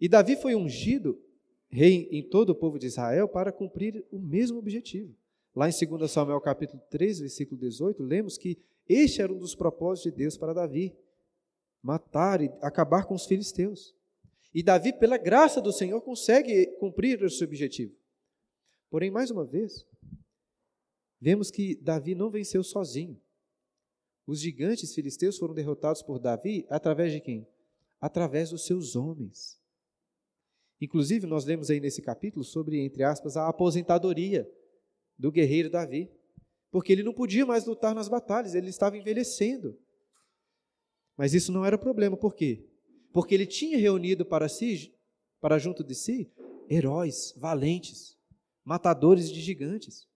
E 0.00 0.08
Davi 0.08 0.36
foi 0.36 0.54
ungido 0.54 1.20
rei 1.70 2.08
em 2.10 2.22
todo 2.22 2.50
o 2.50 2.54
povo 2.54 2.78
de 2.78 2.86
Israel 2.86 3.28
para 3.28 3.52
cumprir 3.52 4.04
o 4.10 4.18
mesmo 4.18 4.58
objetivo. 4.58 5.14
Lá 5.54 5.68
em 5.68 5.72
2 5.72 6.10
Samuel 6.10 6.40
capítulo 6.40 6.82
3, 6.90 7.20
versículo 7.20 7.60
18, 7.60 8.02
lemos 8.02 8.38
que 8.38 8.58
este 8.88 9.20
era 9.20 9.32
um 9.32 9.38
dos 9.38 9.54
propósitos 9.54 10.10
de 10.10 10.18
Deus 10.18 10.36
para 10.36 10.54
Davi, 10.54 10.96
matar 11.82 12.40
e 12.40 12.50
acabar 12.62 13.04
com 13.04 13.14
os 13.14 13.26
filisteus. 13.26 13.94
E 14.54 14.62
Davi, 14.62 14.92
pela 14.92 15.18
graça 15.18 15.60
do 15.60 15.72
Senhor, 15.72 16.00
consegue 16.00 16.66
cumprir 16.78 17.22
esse 17.22 17.44
objetivo. 17.44 17.94
Porém, 18.90 19.10
mais 19.10 19.30
uma 19.30 19.44
vez, 19.44 19.86
vemos 21.20 21.50
que 21.50 21.76
Davi 21.76 22.14
não 22.14 22.30
venceu 22.30 22.64
sozinho. 22.64 23.20
Os 24.26 24.40
gigantes 24.40 24.94
filisteus 24.94 25.38
foram 25.38 25.54
derrotados 25.54 26.02
por 26.02 26.18
Davi 26.18 26.66
através 26.68 27.12
de 27.12 27.20
quem? 27.20 27.46
Através 28.00 28.50
dos 28.50 28.64
seus 28.64 28.96
homens. 28.96 29.58
Inclusive, 30.80 31.26
nós 31.26 31.44
lemos 31.44 31.70
aí 31.70 31.80
nesse 31.80 32.00
capítulo 32.00 32.44
sobre, 32.44 32.78
entre 32.80 33.02
aspas, 33.02 33.36
a 33.36 33.48
aposentadoria 33.48 34.48
do 35.18 35.32
guerreiro 35.32 35.68
Davi. 35.68 36.10
Porque 36.70 36.92
ele 36.92 37.02
não 37.02 37.14
podia 37.14 37.46
mais 37.46 37.64
lutar 37.66 37.94
nas 37.94 38.08
batalhas, 38.08 38.54
ele 38.54 38.68
estava 38.68 38.96
envelhecendo. 38.96 39.78
Mas 41.16 41.34
isso 41.34 41.50
não 41.50 41.64
era 41.64 41.78
problema, 41.78 42.16
por 42.16 42.34
quê? 42.34 42.64
Porque 43.12 43.34
ele 43.34 43.46
tinha 43.46 43.78
reunido 43.78 44.24
para 44.24 44.48
si, 44.48 44.94
para 45.40 45.58
junto 45.58 45.82
de 45.82 45.94
si, 45.94 46.30
heróis 46.68 47.34
valentes, 47.36 48.16
matadores 48.64 49.30
de 49.30 49.40
gigantes. 49.40 50.06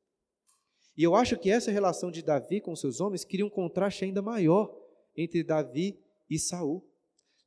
E 0.97 1.03
eu 1.03 1.15
acho 1.15 1.39
que 1.39 1.51
essa 1.51 1.71
relação 1.71 2.11
de 2.11 2.23
Davi 2.23 2.61
com 2.61 2.77
seus 2.77 3.01
homens 3.01 3.25
cria 3.25 3.47
um 3.47 3.51
contraste 3.51 4.05
ainda 4.05 4.21
maior 4.21 4.79
entre 5.17 5.43
Davi 5.43 5.99
e 6.29 6.39
Saul. 6.39 6.87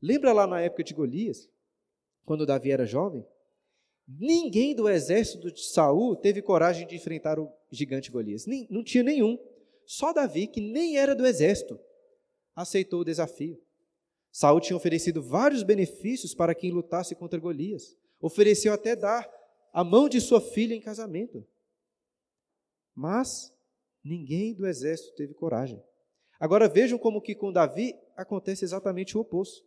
Lembra 0.01 0.33
lá 0.33 0.47
na 0.47 0.61
época 0.61 0.83
de 0.83 0.93
Golias, 0.93 1.47
quando 2.25 2.45
Davi 2.45 2.71
era 2.71 2.85
jovem? 2.85 3.25
Ninguém 4.07 4.75
do 4.75 4.87
exército 4.87 5.51
de 5.51 5.63
Saul 5.63 6.15
teve 6.15 6.41
coragem 6.41 6.85
de 6.85 6.95
enfrentar 6.95 7.39
o 7.39 7.51
gigante 7.71 8.11
Golias. 8.11 8.45
Nem, 8.45 8.67
não 8.69 8.83
tinha 8.83 9.03
nenhum. 9.03 9.37
Só 9.85 10.13
Davi, 10.13 10.47
que 10.47 10.61
nem 10.61 10.97
era 10.97 11.15
do 11.15 11.25
exército, 11.25 11.79
aceitou 12.55 13.01
o 13.01 13.05
desafio. 13.05 13.59
Saul 14.31 14.59
tinha 14.59 14.77
oferecido 14.77 15.23
vários 15.23 15.63
benefícios 15.63 16.35
para 16.35 16.53
quem 16.53 16.71
lutasse 16.71 17.15
contra 17.15 17.39
Golias. 17.39 17.97
Ofereceu 18.19 18.73
até 18.73 18.95
dar 18.95 19.27
a 19.73 19.83
mão 19.83 20.07
de 20.07 20.21
sua 20.21 20.39
filha 20.39 20.75
em 20.75 20.81
casamento. 20.81 21.45
Mas 22.93 23.53
ninguém 24.03 24.53
do 24.53 24.67
exército 24.67 25.15
teve 25.15 25.33
coragem. 25.33 25.81
Agora 26.39 26.69
vejam 26.69 26.99
como 26.99 27.21
que 27.21 27.33
com 27.33 27.51
Davi 27.51 27.95
acontece 28.15 28.63
exatamente 28.63 29.17
o 29.17 29.21
oposto. 29.21 29.65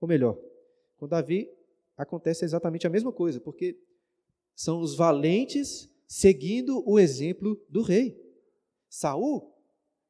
Ou 0.00 0.08
melhor, 0.08 0.38
com 0.96 1.06
Davi 1.06 1.48
acontece 2.02 2.44
exatamente 2.44 2.86
a 2.86 2.90
mesma 2.90 3.12
coisa, 3.12 3.40
porque 3.40 3.78
são 4.54 4.80
os 4.80 4.94
valentes 4.94 5.90
seguindo 6.06 6.82
o 6.88 6.98
exemplo 6.98 7.60
do 7.68 7.82
rei. 7.82 8.20
Saul 8.88 9.52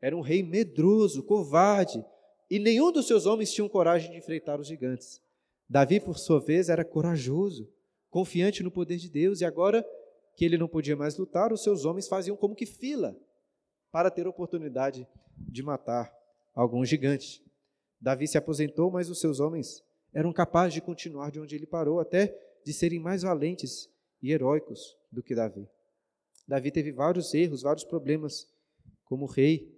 era 0.00 0.16
um 0.16 0.20
rei 0.20 0.42
medroso, 0.42 1.22
covarde, 1.22 2.04
e 2.50 2.58
nenhum 2.58 2.90
dos 2.90 3.06
seus 3.06 3.24
homens 3.24 3.52
tinha 3.52 3.68
coragem 3.68 4.10
de 4.10 4.18
enfrentar 4.18 4.58
os 4.58 4.66
gigantes. 4.66 5.20
Davi, 5.68 6.00
por 6.00 6.18
sua 6.18 6.40
vez, 6.40 6.68
era 6.68 6.84
corajoso, 6.84 7.72
confiante 8.10 8.62
no 8.62 8.70
poder 8.70 8.96
de 8.96 9.08
Deus, 9.08 9.40
e 9.40 9.44
agora 9.44 9.86
que 10.34 10.44
ele 10.44 10.58
não 10.58 10.68
podia 10.68 10.96
mais 10.96 11.16
lutar, 11.16 11.52
os 11.52 11.62
seus 11.62 11.84
homens 11.84 12.08
faziam 12.08 12.36
como 12.36 12.54
que 12.54 12.66
fila 12.66 13.16
para 13.90 14.10
ter 14.10 14.26
oportunidade 14.26 15.06
de 15.36 15.62
matar 15.62 16.12
algum 16.54 16.84
gigante. 16.84 17.42
Davi 18.00 18.26
se 18.26 18.36
aposentou, 18.36 18.90
mas 18.90 19.08
os 19.08 19.20
seus 19.20 19.38
homens 19.38 19.84
eram 20.12 20.32
capazes 20.32 20.74
de 20.74 20.80
continuar 20.80 21.30
de 21.30 21.40
onde 21.40 21.54
ele 21.54 21.66
parou, 21.66 22.00
até 22.00 22.36
de 22.64 22.72
serem 22.72 23.00
mais 23.00 23.22
valentes 23.22 23.90
e 24.22 24.30
heróicos 24.30 24.96
do 25.10 25.22
que 25.22 25.34
Davi. 25.34 25.68
Davi 26.46 26.70
teve 26.70 26.92
vários 26.92 27.32
erros, 27.34 27.62
vários 27.62 27.84
problemas 27.84 28.46
como 29.04 29.26
rei, 29.26 29.72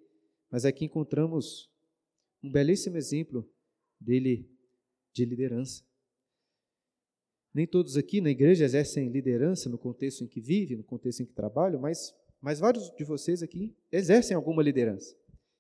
mas 0.51 0.65
aqui 0.65 0.85
encontramos 0.85 1.71
um 2.43 2.51
belíssimo 2.51 2.97
exemplo 2.97 3.49
dele 4.01 4.49
de 5.13 5.25
liderança. 5.25 5.83
Nem 7.53 7.67
todos 7.67 7.97
aqui 7.97 8.21
na 8.21 8.31
igreja 8.31 8.65
exercem 8.65 9.09
liderança 9.09 9.69
no 9.71 9.79
contexto 9.79 10.25
em 10.25 10.27
que 10.27 10.41
vivem, 10.41 10.77
no 10.77 10.83
contexto 10.83 11.23
em 11.23 11.27
que 11.27 11.33
trabalham, 11.33 11.81
mas, 11.81 12.13
mas 12.41 12.59
vários 12.59 12.91
de 12.91 13.05
vocês 13.05 13.43
aqui 13.43 13.75
exercem 13.93 14.37
alguma 14.37 14.63
liderança. 14.63 15.17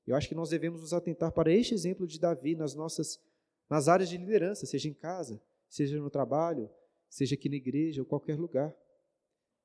Eu 0.07 0.17
acho 0.17 0.29
que 0.29 0.35
nós 0.35 0.51
devemos 0.51 0.81
nos 0.81 0.93
atentar 0.93 1.33
para 1.33 1.53
este 1.53 1.73
exemplo 1.73 2.07
de 2.07 2.19
Davi 2.19 2.57
nas 2.57 2.75
nossas 2.75 3.21
nas 3.69 3.89
áreas 3.89 4.09
de 4.09 4.17
liderança, 4.17 4.67
seja 4.67 4.89
em 4.89 4.95
casa, 4.95 5.41
seja 5.69 5.99
no 5.99 6.11
trabalho, 6.11 6.71
seja 7.09 7.35
aqui 7.35 7.49
na 7.49 7.57
igreja 7.57 8.03
ou 8.03 8.07
qualquer 8.07 8.39
lugar. 8.39 8.75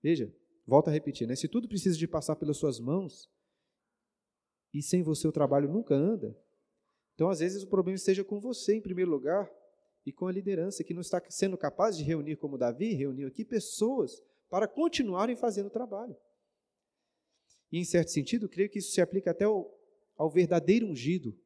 Veja, 0.02 0.34
volto 0.66 0.88
a 0.88 0.92
repetir, 0.92 1.28
né? 1.28 1.36
Se 1.36 1.48
tudo 1.48 1.68
precisa 1.68 1.98
de 1.98 2.08
passar 2.08 2.36
pelas 2.36 2.58
suas 2.58 2.80
mãos 2.80 3.30
e 4.74 4.82
sem 4.82 5.02
você 5.02 5.28
o 5.28 5.32
trabalho 5.32 5.72
nunca 5.72 5.96
anda, 5.96 6.38
então 7.16 7.30
às 7.30 7.40
vezes 7.40 7.64
o 7.64 7.68
problema 7.68 7.96
esteja 7.96 8.24
com 8.24 8.40
você 8.40 8.76
em 8.76 8.82
primeiro 8.82 9.12
lugar 9.12 9.52
e 10.06 10.14
com 10.14 10.28
a 10.28 10.32
liderança 10.32 10.84
que 10.84 10.94
não 10.94 11.02
está 11.02 11.22
sendo 11.30 11.58
capaz 11.58 11.98
de 11.98 12.04
reunir 12.04 12.38
como 12.38 12.58
Davi 12.58 12.94
reuniu 12.94 13.28
aqui 13.28 13.44
pessoas 13.44 14.24
para 14.50 14.68
continuarem 14.68 15.36
fazendo 15.36 15.68
o 15.68 15.72
trabalho. 15.72 16.16
E 17.72 17.80
em 17.80 17.86
certo 17.86 18.10
sentido, 18.10 18.50
creio 18.50 18.70
que 18.70 18.80
isso 18.80 18.92
se 18.92 19.02
aplica 19.02 19.32
até 19.32 19.46
ao, 19.46 19.72
ao 20.18 20.30
verdadeiro 20.30 20.88
ungido, 20.88 21.38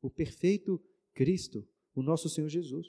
o 0.00 0.10
perfeito 0.10 0.80
Cristo, 1.14 1.66
o 1.94 2.02
nosso 2.02 2.28
Senhor 2.28 2.48
Jesus. 2.48 2.86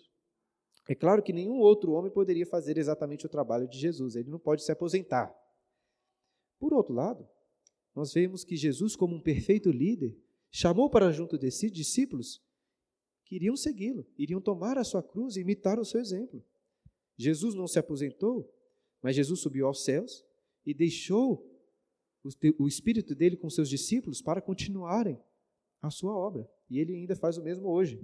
É 0.88 0.96
claro 0.96 1.24
que 1.24 1.32
nenhum 1.32 1.60
outro 1.60 1.94
homem 1.94 2.12
poderia 2.12 2.46
fazer 2.46 2.78
exatamente 2.78 3.26
o 3.26 3.30
trabalho 3.30 3.68
de 3.68 3.78
Jesus, 3.78 4.16
ele 4.16 4.30
não 4.30 4.40
pode 4.40 4.64
se 4.64 4.72
aposentar. 4.72 5.34
Por 6.60 6.74
outro 6.74 6.94
lado, 6.94 7.28
nós 7.96 8.14
vemos 8.14 8.44
que 8.44 8.56
Jesus, 8.56 8.96
como 8.96 9.16
um 9.16 9.22
perfeito 9.22 9.70
líder, 9.72 10.18
chamou 10.52 10.90
para 10.90 11.12
junto 11.12 11.38
de 11.38 11.52
si 11.52 11.70
discípulos 11.70 12.42
que 13.26 13.36
iriam 13.36 13.56
segui-lo, 13.56 14.06
iriam 14.18 14.42
tomar 14.42 14.78
a 14.78 14.84
sua 14.84 15.02
cruz 15.02 15.36
e 15.36 15.42
imitar 15.42 15.80
o 15.80 15.86
seu 15.86 16.00
exemplo. 16.00 16.44
Jesus 17.18 17.54
não 17.56 17.68
se 17.68 17.80
aposentou, 17.80 18.52
mas 19.02 19.16
Jesus 19.16 19.42
subiu 19.42 19.68
aos 19.68 19.84
céus 19.84 20.26
e 20.66 20.74
deixou 20.74 21.50
o 22.58 22.68
Espírito 22.68 23.14
dele 23.14 23.36
com 23.36 23.50
seus 23.50 23.70
discípulos 23.70 24.22
para 24.22 24.42
continuarem 24.42 25.22
a 25.82 25.90
sua 25.90 26.16
obra. 26.16 26.50
E 26.70 26.80
ele 26.80 26.96
ainda 26.96 27.16
faz 27.16 27.38
o 27.38 27.44
mesmo 27.44 27.68
hoje. 27.68 28.00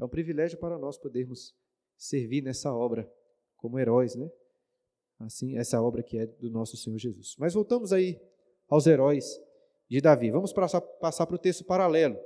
É 0.00 0.04
um 0.04 0.08
privilégio 0.08 0.58
para 0.58 0.78
nós 0.78 0.98
podermos 0.98 1.54
servir 1.96 2.42
nessa 2.42 2.74
obra 2.74 3.10
como 3.56 3.78
heróis, 3.78 4.14
né? 4.14 4.30
Assim, 5.20 5.56
essa 5.56 5.80
obra 5.80 6.02
que 6.02 6.18
é 6.18 6.26
do 6.26 6.50
nosso 6.50 6.76
Senhor 6.76 6.98
Jesus. 6.98 7.36
Mas 7.38 7.54
voltamos 7.54 7.92
aí 7.92 8.20
aos 8.68 8.86
heróis 8.86 9.40
de 9.88 10.00
Davi. 10.00 10.30
Vamos 10.30 10.52
passar, 10.52 10.80
passar 10.80 11.26
para 11.26 11.36
o 11.36 11.38
texto 11.38 11.64
paralelo. 11.64 12.18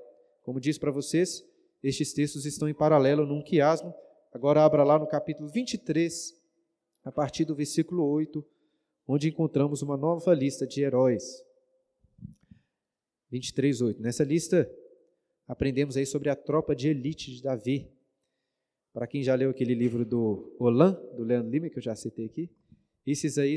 Como 0.42 0.60
disse 0.60 0.80
para 0.80 0.90
vocês, 0.90 1.44
estes 1.82 2.12
textos 2.14 2.46
estão 2.46 2.68
em 2.68 2.74
paralelo 2.74 3.26
num 3.26 3.42
quiasmo. 3.42 3.94
Agora 4.32 4.64
abra 4.64 4.82
lá 4.84 4.98
no 4.98 5.06
capítulo 5.06 5.48
23, 5.48 6.34
a 7.04 7.12
partir 7.12 7.44
do 7.44 7.54
versículo 7.54 8.04
8, 8.06 8.44
onde 9.06 9.28
encontramos 9.28 9.82
uma 9.82 9.96
nova 9.96 10.32
lista 10.34 10.66
de 10.66 10.82
heróis. 10.82 11.44
23, 13.30 13.80
8. 13.82 14.00
Nessa 14.00 14.24
lista, 14.24 14.70
aprendemos 15.46 15.96
aí 15.96 16.04
sobre 16.04 16.28
a 16.28 16.36
tropa 16.36 16.74
de 16.74 16.88
elite 16.88 17.34
de 17.34 17.42
Davi. 17.42 17.90
Para 18.92 19.06
quem 19.06 19.22
já 19.22 19.34
leu 19.34 19.50
aquele 19.50 19.74
livro 19.74 20.04
do 20.04 20.56
Olan, 20.58 20.92
do 21.14 21.22
Leandro 21.22 21.50
Lima, 21.50 21.68
que 21.68 21.78
eu 21.78 21.82
já 21.82 21.94
citei 21.94 22.26
aqui, 22.26 22.50
esses 23.06 23.38
aí, 23.38 23.56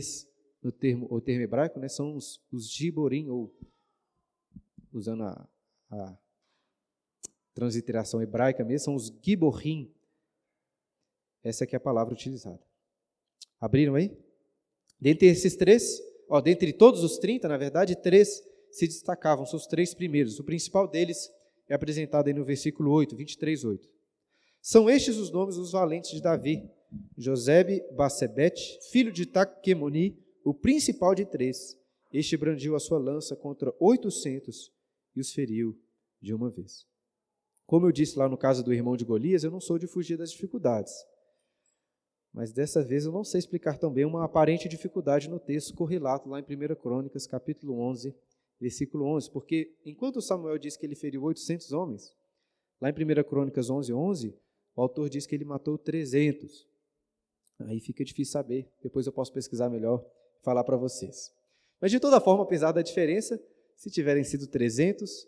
no 0.62 0.71
termo, 0.71 1.08
o 1.10 1.19
termo 1.19 1.41
hebraico, 1.41 1.80
né, 1.80 1.88
são 1.88 2.15
os, 2.15 2.41
os 2.52 2.69
giborim, 2.69 3.30
ou 3.30 3.56
usando 4.93 5.23
a, 5.23 5.49
a 5.89 6.17
transliteração 7.54 8.21
hebraica 8.21 8.63
mesmo, 8.63 8.86
são 8.86 8.95
os 8.95 9.12
giborim. 9.21 9.91
Essa 11.43 11.63
aqui 11.63 11.75
é 11.75 11.78
a 11.78 11.82
palavra 11.82 12.13
utilizada. 12.13 12.62
Abriram 13.60 13.95
aí? 13.95 14.15
Dentre 14.99 15.28
esses 15.28 15.56
três, 15.56 16.02
ó, 16.28 16.41
dentre 16.41 16.73
todos 16.73 17.04
os 17.04 17.17
30, 17.17 17.47
na 17.47 17.58
verdade, 17.58 17.95
três 17.95 18.43
se 18.69 18.88
destacavam, 18.88 19.45
são 19.45 19.58
os 19.58 19.65
três 19.65 19.93
primeiros. 19.93 20.39
O 20.39 20.43
principal 20.43 20.88
deles 20.88 21.32
é 21.69 21.75
apresentado 21.75 22.27
aí 22.27 22.34
no 22.34 22.43
versículo 22.43 22.91
8, 22.91 23.15
23, 23.15 23.63
8. 23.63 23.89
São 24.62 24.89
estes 24.89 25.15
os 25.17 25.32
nomes 25.32 25.55
dos 25.55 25.71
valentes 25.71 26.12
de 26.12 26.21
Davi: 26.21 26.69
Josebe 27.17 27.82
Basebete, 27.95 28.79
filho 28.91 29.12
de 29.12 29.25
Taquemoni, 29.25 30.17
o 30.43 30.53
principal 30.53 31.13
de 31.13 31.25
três. 31.25 31.77
Este 32.12 32.36
brandiu 32.36 32.75
a 32.75 32.79
sua 32.79 32.97
lança 32.97 33.36
contra 33.36 33.73
oitocentos 33.79 34.73
e 35.15 35.21
os 35.21 35.32
feriu 35.32 35.79
de 36.19 36.34
uma 36.34 36.49
vez. 36.49 36.88
Como 37.67 37.86
eu 37.86 37.91
disse 37.91 38.17
lá 38.17 38.27
no 38.27 38.38
caso 38.38 38.63
do 38.63 38.73
irmão 38.73 38.97
de 38.97 39.05
Golias, 39.05 39.43
eu 39.43 39.51
não 39.51 39.62
sou 39.62 39.77
de 39.77 39.86
fugir 39.86 40.17
das 40.17 40.32
dificuldades. 40.32 40.91
Mas 42.34 42.51
dessa 42.51 42.84
vez 42.84 43.05
eu 43.05 43.12
não 43.12 43.23
sei 43.23 43.39
explicar 43.39 43.77
também 43.77 44.05
uma 44.05 44.25
aparente 44.25 44.67
dificuldade 44.67 45.29
no 45.29 45.39
texto 45.39 45.75
correlato 45.75 46.27
lá 46.27 46.39
em 46.39 46.43
1 46.43 46.75
Crônicas, 46.75 47.27
capítulo 47.27 47.79
11, 47.79 48.15
versículo 48.59 49.05
11, 49.15 49.31
porque 49.31 49.73
enquanto 49.85 50.21
Samuel 50.21 50.57
diz 50.57 50.75
que 50.75 50.85
ele 50.85 50.95
feriu 50.95 51.23
800 51.23 51.71
homens, 51.71 52.15
lá 52.81 52.89
em 52.89 52.93
1 52.93 53.23
Crônicas 53.23 53.69
11, 53.69 53.93
11, 53.93 54.35
o 54.75 54.81
autor 54.81 55.09
diz 55.09 55.25
que 55.25 55.35
ele 55.35 55.45
matou 55.45 55.77
300. 55.77 56.67
Aí 57.59 57.79
fica 57.79 58.03
difícil 58.03 58.31
saber. 58.31 58.69
Depois 58.81 59.05
eu 59.05 59.11
posso 59.11 59.33
pesquisar 59.33 59.69
melhor 59.69 60.05
e 60.39 60.43
falar 60.43 60.63
para 60.63 60.77
vocês. 60.77 61.33
Mas 61.81 61.91
de 61.91 61.99
toda 61.99 62.21
forma, 62.21 62.43
apesar 62.43 62.71
da 62.71 62.81
diferença, 62.81 63.41
se 63.75 63.89
tiverem 63.89 64.23
sido 64.23 64.47
300, 64.47 65.27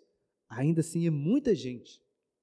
ainda 0.50 0.82
assim 0.82 1.08
é 1.08 1.10
muita 1.10 1.56
gente 1.56 2.02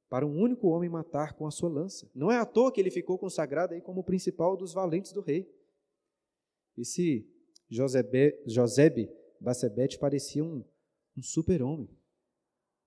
para 0.08 0.26
um 0.26 0.38
único 0.38 0.68
homem 0.68 0.88
matar 0.88 1.34
com 1.34 1.46
a 1.46 1.50
sua 1.50 1.68
lança. 1.68 2.10
Não 2.14 2.30
é 2.30 2.38
à 2.38 2.46
toa 2.46 2.72
que 2.72 2.80
ele 2.80 2.90
ficou 2.90 3.18
consagrado 3.18 3.74
aí 3.74 3.80
como 3.80 4.02
principal 4.02 4.56
dos 4.56 4.72
valentes 4.72 5.12
do 5.12 5.20
rei. 5.20 5.50
Esse 6.76 7.26
Josebe, 7.68 8.40
Josebe 8.46 9.10
Bacebete 9.40 9.98
parecia 9.98 10.42
um, 10.42 10.64
um 11.18 11.22
super-homem. 11.22 11.90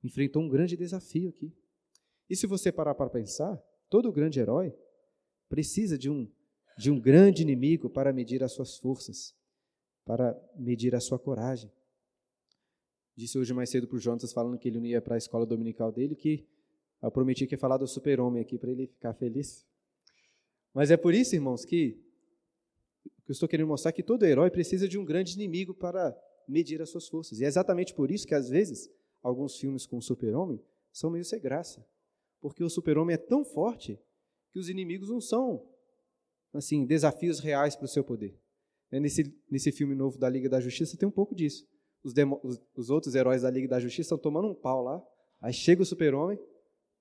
Enfrentou 0.04 0.42
um 0.42 0.50
grande 0.50 0.76
desafio 0.76 1.30
aqui. 1.30 1.54
E 2.30 2.36
se 2.36 2.48
você 2.48 2.72
parar 2.72 2.96
para 2.96 3.10
pensar, 3.10 3.62
Todo 3.92 4.10
grande 4.10 4.40
herói 4.40 4.74
precisa 5.50 5.98
de 5.98 6.10
um, 6.10 6.26
de 6.78 6.90
um 6.90 6.98
grande 6.98 7.42
inimigo 7.42 7.90
para 7.90 8.14
medir 8.14 8.42
as 8.42 8.54
suas 8.54 8.78
forças, 8.78 9.36
para 10.06 10.34
medir 10.56 10.96
a 10.96 11.02
sua 11.02 11.20
coragem. 11.20 11.70
Disse 13.14 13.38
hoje 13.38 13.54
mais 13.54 13.70
cedo 13.70 13.90
para 13.90 13.98
o 13.98 14.00
Jonas, 14.00 14.32
falando 14.32 14.58
que 14.58 14.70
ele 14.70 14.80
não 14.80 14.86
ia 14.86 15.02
para 15.02 15.16
a 15.16 15.18
escola 15.18 15.46
dominical 15.46 15.92
dele, 15.92 16.16
que 16.16 16.48
eu 17.04 17.12
prometi 17.12 17.46
que 17.46 17.56
ia 17.56 17.60
falar 17.60 17.76
do 17.76 17.86
super-homem 17.86 18.42
aqui 18.42 18.58
para 18.58 18.72
ele 18.72 18.88
ficar 18.88 19.14
feliz. 19.14 19.68
Mas 20.74 20.90
é 20.90 20.96
por 20.96 21.14
isso, 21.14 21.36
irmãos, 21.36 21.66
que, 21.66 22.02
eu 23.28 23.34
estou 23.34 23.50
querendo 23.50 23.68
mostrar 23.68 23.92
que 23.92 24.02
todo 24.02 24.24
herói 24.24 24.50
precisa 24.50 24.88
de 24.88 24.98
um 24.98 25.04
grande 25.04 25.34
inimigo 25.34 25.74
para 25.74 26.18
medir 26.48 26.82
as 26.82 26.90
suas 26.90 27.08
forças. 27.08 27.40
E 27.40 27.46
é 27.46 27.48
exatamente 27.48 27.94
por 27.94 28.12
isso 28.12 28.28
que, 28.28 28.36
às 28.36 28.50
vezes, 28.50 28.90
alguns 29.22 29.58
filmes 29.58 29.86
com 29.86 29.98
o 29.98 30.02
super-homem 30.02 30.62
são 30.92 31.10
meio 31.10 31.26
sem 31.26 31.40
graça 31.40 31.86
porque 32.42 32.64
o 32.64 32.70
super-homem 32.70 33.14
é 33.14 33.18
tão 33.18 33.46
forte 33.46 33.98
que 34.52 34.60
os 34.60 34.68
inimigos 34.68 35.10
não 35.10 35.22
são 35.22 35.66
assim 36.54 36.86
desafios 36.86 37.40
reais 37.40 37.76
para 37.76 37.86
o 37.86 37.88
seu 37.88 38.04
poder. 38.04 38.38
É, 38.92 39.00
nesse, 39.00 39.34
nesse 39.50 39.72
filme 39.72 39.96
novo 39.96 40.18
da 40.18 40.28
Liga 40.28 40.50
da 40.50 40.60
Justiça 40.60 40.98
tem 40.98 41.08
um 41.08 41.12
pouco 41.12 41.34
disso. 41.34 41.66
Os, 42.04 42.14
demo, 42.14 42.42
os, 42.44 42.60
os 42.76 42.90
outros 42.90 43.16
heróis 43.16 43.44
da 43.44 43.50
Liga 43.50 43.68
da 43.68 43.80
Justiça 43.80 44.08
estão 44.08 44.18
tomando 44.18 44.50
um 44.50 44.56
pau 44.56 44.84
lá, 44.84 45.02
aí 45.40 45.54
chega 45.54 45.84
o 45.84 45.86
super-homem 45.86 46.38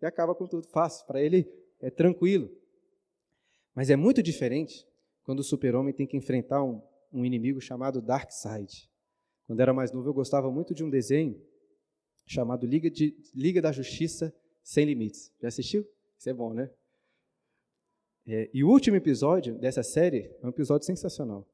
e 0.00 0.06
acaba 0.06 0.34
com 0.34 0.46
tudo 0.46 0.68
fácil. 0.68 1.04
Para 1.06 1.20
ele 1.20 1.50
é 1.80 1.90
tranquilo. 1.90 2.48
Mas 3.74 3.88
é 3.90 3.96
muito 3.96 4.22
diferente 4.22 4.86
quando 5.24 5.40
o 5.40 5.44
super-homem 5.44 5.94
tem 5.94 6.06
que 6.06 6.16
enfrentar 6.16 6.62
um, 6.62 6.80
um 7.12 7.24
inimigo 7.24 7.60
chamado 7.60 8.00
Darkseid. 8.00 8.89
Quando 9.50 9.58
era 9.58 9.74
mais 9.74 9.90
novo, 9.90 10.08
eu 10.08 10.14
gostava 10.14 10.48
muito 10.48 10.72
de 10.72 10.84
um 10.84 10.88
desenho 10.88 11.36
chamado 12.24 12.64
Liga, 12.64 12.88
de, 12.88 13.16
Liga 13.34 13.60
da 13.60 13.72
Justiça 13.72 14.32
sem 14.62 14.84
Limites. 14.84 15.34
Já 15.42 15.48
assistiu? 15.48 15.84
Isso 16.16 16.30
é 16.30 16.32
bom, 16.32 16.54
né? 16.54 16.70
É, 18.28 18.48
e 18.54 18.62
o 18.62 18.68
último 18.68 18.96
episódio 18.96 19.58
dessa 19.58 19.82
série 19.82 20.30
é 20.40 20.46
um 20.46 20.50
episódio 20.50 20.86
sensacional. 20.86 21.44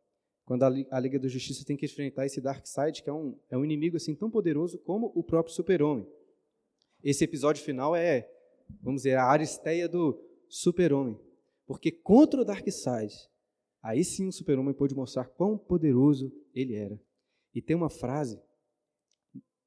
Quando 0.44 0.64
a, 0.64 0.74
a 0.90 1.00
Liga 1.00 1.18
da 1.18 1.26
Justiça 1.26 1.64
tem 1.64 1.74
que 1.74 1.86
enfrentar 1.86 2.26
esse 2.26 2.38
Darkseid, 2.38 3.02
que 3.02 3.08
é 3.08 3.12
um, 3.14 3.34
é 3.48 3.56
um 3.56 3.64
inimigo 3.64 3.96
assim 3.96 4.14
tão 4.14 4.30
poderoso 4.30 4.76
como 4.80 5.10
o 5.14 5.22
próprio 5.22 5.54
Super-Homem. 5.54 6.06
Esse 7.02 7.24
episódio 7.24 7.64
final 7.64 7.96
é, 7.96 8.30
vamos 8.82 9.04
dizer, 9.04 9.16
a 9.16 9.24
aristeia 9.24 9.88
do 9.88 10.22
Super-Homem. 10.50 11.18
Porque 11.66 11.90
contra 11.90 12.42
o 12.42 12.44
Darkseid, 12.44 13.14
aí 13.82 14.04
sim 14.04 14.28
o 14.28 14.32
Super-Homem 14.32 14.74
pôde 14.74 14.94
mostrar 14.94 15.24
quão 15.24 15.56
poderoso 15.56 16.30
ele 16.54 16.74
era. 16.74 17.05
E 17.56 17.62
tem 17.62 17.74
uma 17.74 17.88
frase 17.88 18.38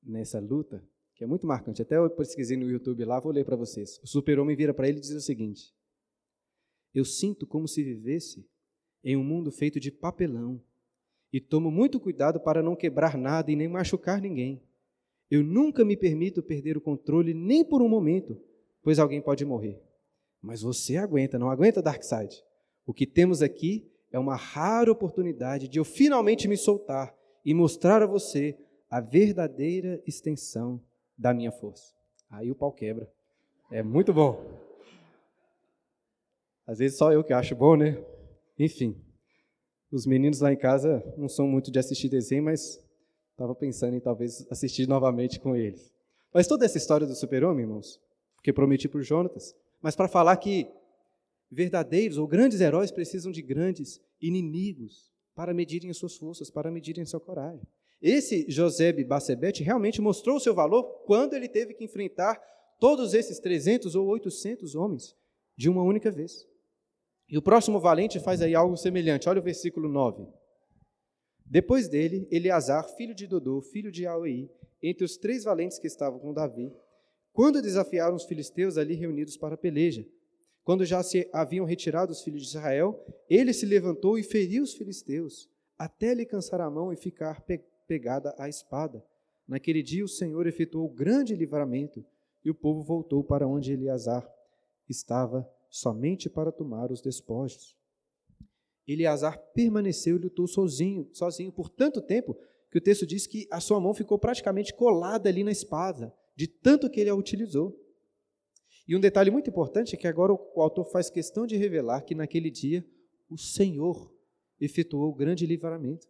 nessa 0.03 0.39
luta 0.39 0.87
que 1.15 1.23
é 1.23 1.27
muito 1.27 1.47
marcante. 1.47 1.81
Até 1.81 1.97
eu 1.97 2.07
pesquisei 2.07 2.55
no 2.55 2.69
YouTube 2.69 3.03
lá, 3.03 3.19
vou 3.19 3.31
ler 3.31 3.43
para 3.43 3.55
vocês. 3.55 3.99
O 4.03 4.07
super-homem 4.07 4.55
vira 4.55 4.75
para 4.75 4.87
ele 4.87 4.99
e 4.99 5.01
diz 5.01 5.09
o 5.09 5.19
seguinte: 5.19 5.73
Eu 6.93 7.03
sinto 7.03 7.47
como 7.47 7.67
se 7.67 7.83
vivesse 7.83 8.47
em 9.03 9.17
um 9.17 9.23
mundo 9.23 9.51
feito 9.51 9.79
de 9.79 9.89
papelão 9.89 10.61
e 11.33 11.41
tomo 11.41 11.71
muito 11.71 11.99
cuidado 11.99 12.39
para 12.39 12.61
não 12.61 12.75
quebrar 12.75 13.17
nada 13.17 13.51
e 13.51 13.55
nem 13.55 13.67
machucar 13.67 14.21
ninguém. 14.21 14.61
Eu 15.27 15.43
nunca 15.43 15.83
me 15.83 15.97
permito 15.97 16.43
perder 16.43 16.77
o 16.77 16.81
controle 16.81 17.33
nem 17.33 17.65
por 17.65 17.81
um 17.81 17.89
momento, 17.89 18.39
pois 18.83 18.99
alguém 18.99 19.19
pode 19.19 19.43
morrer. 19.43 19.81
Mas 20.39 20.61
você 20.61 20.95
aguenta, 20.95 21.39
não 21.39 21.49
aguenta, 21.49 21.81
Darkseid? 21.81 22.43
O 22.85 22.93
que 22.93 23.07
temos 23.07 23.41
aqui 23.41 23.91
é 24.11 24.19
uma 24.19 24.35
rara 24.35 24.91
oportunidade 24.91 25.67
de 25.67 25.79
eu 25.79 25.83
finalmente 25.83 26.47
me 26.47 26.55
soltar 26.55 27.17
e 27.45 27.53
mostrar 27.53 28.01
a 28.01 28.07
você 28.07 28.57
a 28.89 28.99
verdadeira 28.99 30.01
extensão 30.05 30.81
da 31.17 31.33
minha 31.33 31.51
força. 31.51 31.93
Aí 32.29 32.49
o 32.51 32.55
pau 32.55 32.71
quebra. 32.71 33.09
É 33.71 33.83
muito 33.83 34.13
bom. 34.13 34.43
Às 36.65 36.79
vezes 36.79 36.97
só 36.97 37.11
eu 37.11 37.23
que 37.23 37.33
acho 37.33 37.55
bom, 37.55 37.75
né? 37.75 38.03
Enfim, 38.57 38.95
os 39.91 40.05
meninos 40.05 40.39
lá 40.39 40.51
em 40.51 40.57
casa 40.57 41.03
não 41.17 41.27
são 41.27 41.47
muito 41.47 41.71
de 41.71 41.79
assistir 41.79 42.09
desenho, 42.09 42.43
mas 42.43 42.79
estava 43.31 43.55
pensando 43.55 43.95
em 43.95 43.99
talvez 43.99 44.45
assistir 44.51 44.87
novamente 44.87 45.39
com 45.39 45.55
eles. 45.55 45.93
Mas 46.33 46.45
toda 46.45 46.65
essa 46.65 46.77
história 46.77 47.07
do 47.07 47.15
super-homem, 47.15 47.65
irmãos, 47.65 47.99
porque 48.35 48.53
prometi 48.53 48.87
para 48.87 48.99
o 48.99 49.03
Jonatas, 49.03 49.55
mas 49.81 49.95
para 49.95 50.07
falar 50.07 50.37
que 50.37 50.67
verdadeiros 51.51 52.17
ou 52.17 52.27
grandes 52.27 52.61
heróis 52.61 52.91
precisam 52.91 53.31
de 53.31 53.41
grandes 53.41 53.99
inimigos 54.21 55.08
para 55.39 55.53
medirem 55.53 55.89
as 55.89 55.95
suas 55.95 56.17
forças, 56.17 56.51
para 56.51 56.69
medirem 56.69 57.05
sua 57.05 57.17
coragem. 57.21 57.65
Esse 58.01 58.45
José 58.49 58.91
Bacebete 59.05 59.63
realmente 59.63 60.01
mostrou 60.01 60.35
o 60.35 60.39
seu 60.39 60.53
valor 60.53 60.83
quando 61.05 61.33
ele 61.33 61.47
teve 61.47 61.73
que 61.73 61.85
enfrentar 61.85 62.35
todos 62.77 63.13
esses 63.13 63.39
300 63.39 63.95
ou 63.95 64.05
800 64.07 64.75
homens 64.75 65.15
de 65.55 65.69
uma 65.69 65.81
única 65.81 66.11
vez. 66.11 66.45
E 67.29 67.37
o 67.37 67.41
próximo 67.41 67.79
valente 67.79 68.19
faz 68.19 68.41
aí 68.41 68.53
algo 68.53 68.75
semelhante. 68.75 69.29
Olha 69.29 69.39
o 69.39 69.43
versículo 69.43 69.87
9. 69.87 70.27
Depois 71.45 71.87
dele, 71.87 72.27
Eleazar, 72.29 72.83
filho 72.97 73.15
de 73.15 73.25
Dodô, 73.25 73.61
filho 73.61 73.93
de 73.93 74.05
Auei, 74.05 74.51
entre 74.83 75.05
os 75.05 75.15
três 75.15 75.45
valentes 75.45 75.79
que 75.79 75.87
estavam 75.87 76.19
com 76.19 76.33
Davi, 76.33 76.69
quando 77.31 77.61
desafiaram 77.61 78.17
os 78.17 78.25
filisteus 78.25 78.77
ali 78.77 78.93
reunidos 78.93 79.37
para 79.37 79.55
a 79.55 79.57
peleja. 79.57 80.05
Quando 80.69 80.85
já 80.85 81.01
se 81.01 81.27
haviam 81.33 81.65
retirado 81.65 82.11
os 82.11 82.21
filhos 82.21 82.43
de 82.43 82.49
Israel, 82.49 83.03
ele 83.27 83.53
se 83.53 83.65
levantou 83.65 84.19
e 84.19 84.23
feriu 84.23 84.61
os 84.61 84.75
filisteus, 84.75 85.49
até 85.75 86.13
lhe 86.13 86.27
cansar 86.27 86.61
a 86.61 86.69
mão 86.69 86.93
e 86.93 86.95
ficar 86.95 87.41
pe 87.41 87.59
pegada 87.87 88.35
à 88.37 88.47
espada. 88.47 89.03
Naquele 89.47 89.81
dia 89.81 90.05
o 90.05 90.07
Senhor 90.07 90.45
efetuou 90.45 90.87
grande 90.87 91.35
livramento, 91.35 92.05
e 92.45 92.51
o 92.51 92.53
povo 92.53 92.83
voltou 92.83 93.23
para 93.23 93.47
onde 93.47 93.73
Eleazar 93.73 94.31
estava, 94.87 95.49
somente 95.71 96.29
para 96.29 96.51
tomar 96.51 96.91
os 96.91 97.01
despojos. 97.01 97.75
Eleazar 98.87 99.39
permaneceu 99.55 100.17
e 100.17 100.19
lutou 100.19 100.47
sozinho, 100.47 101.09
sozinho 101.13 101.51
por 101.51 101.67
tanto 101.67 101.99
tempo 101.99 102.37
que 102.69 102.77
o 102.77 102.81
texto 102.81 103.07
diz 103.07 103.25
que 103.25 103.47
a 103.49 103.59
sua 103.59 103.79
mão 103.79 103.95
ficou 103.95 104.19
praticamente 104.19 104.71
colada 104.75 105.29
ali 105.29 105.43
na 105.43 105.51
espada, 105.51 106.13
de 106.35 106.45
tanto 106.45 106.91
que 106.91 106.99
ele 106.99 107.09
a 107.09 107.15
utilizou. 107.15 107.75
E 108.89 108.95
um 108.95 108.99
detalhe 108.99 109.29
muito 109.29 109.51
importante 109.51 109.93
é 109.93 109.97
que 109.99 110.07
agora 110.07 110.33
o 110.33 110.61
autor 110.63 110.83
faz 110.83 111.11
questão 111.11 111.45
de 111.45 111.55
revelar 111.55 112.01
que 112.01 112.15
naquele 112.15 112.49
dia 112.49 112.83
o 113.29 113.37
Senhor 113.37 114.11
efetuou 114.59 115.11
o 115.11 115.13
grande 115.13 115.45
livramento. 115.45 116.07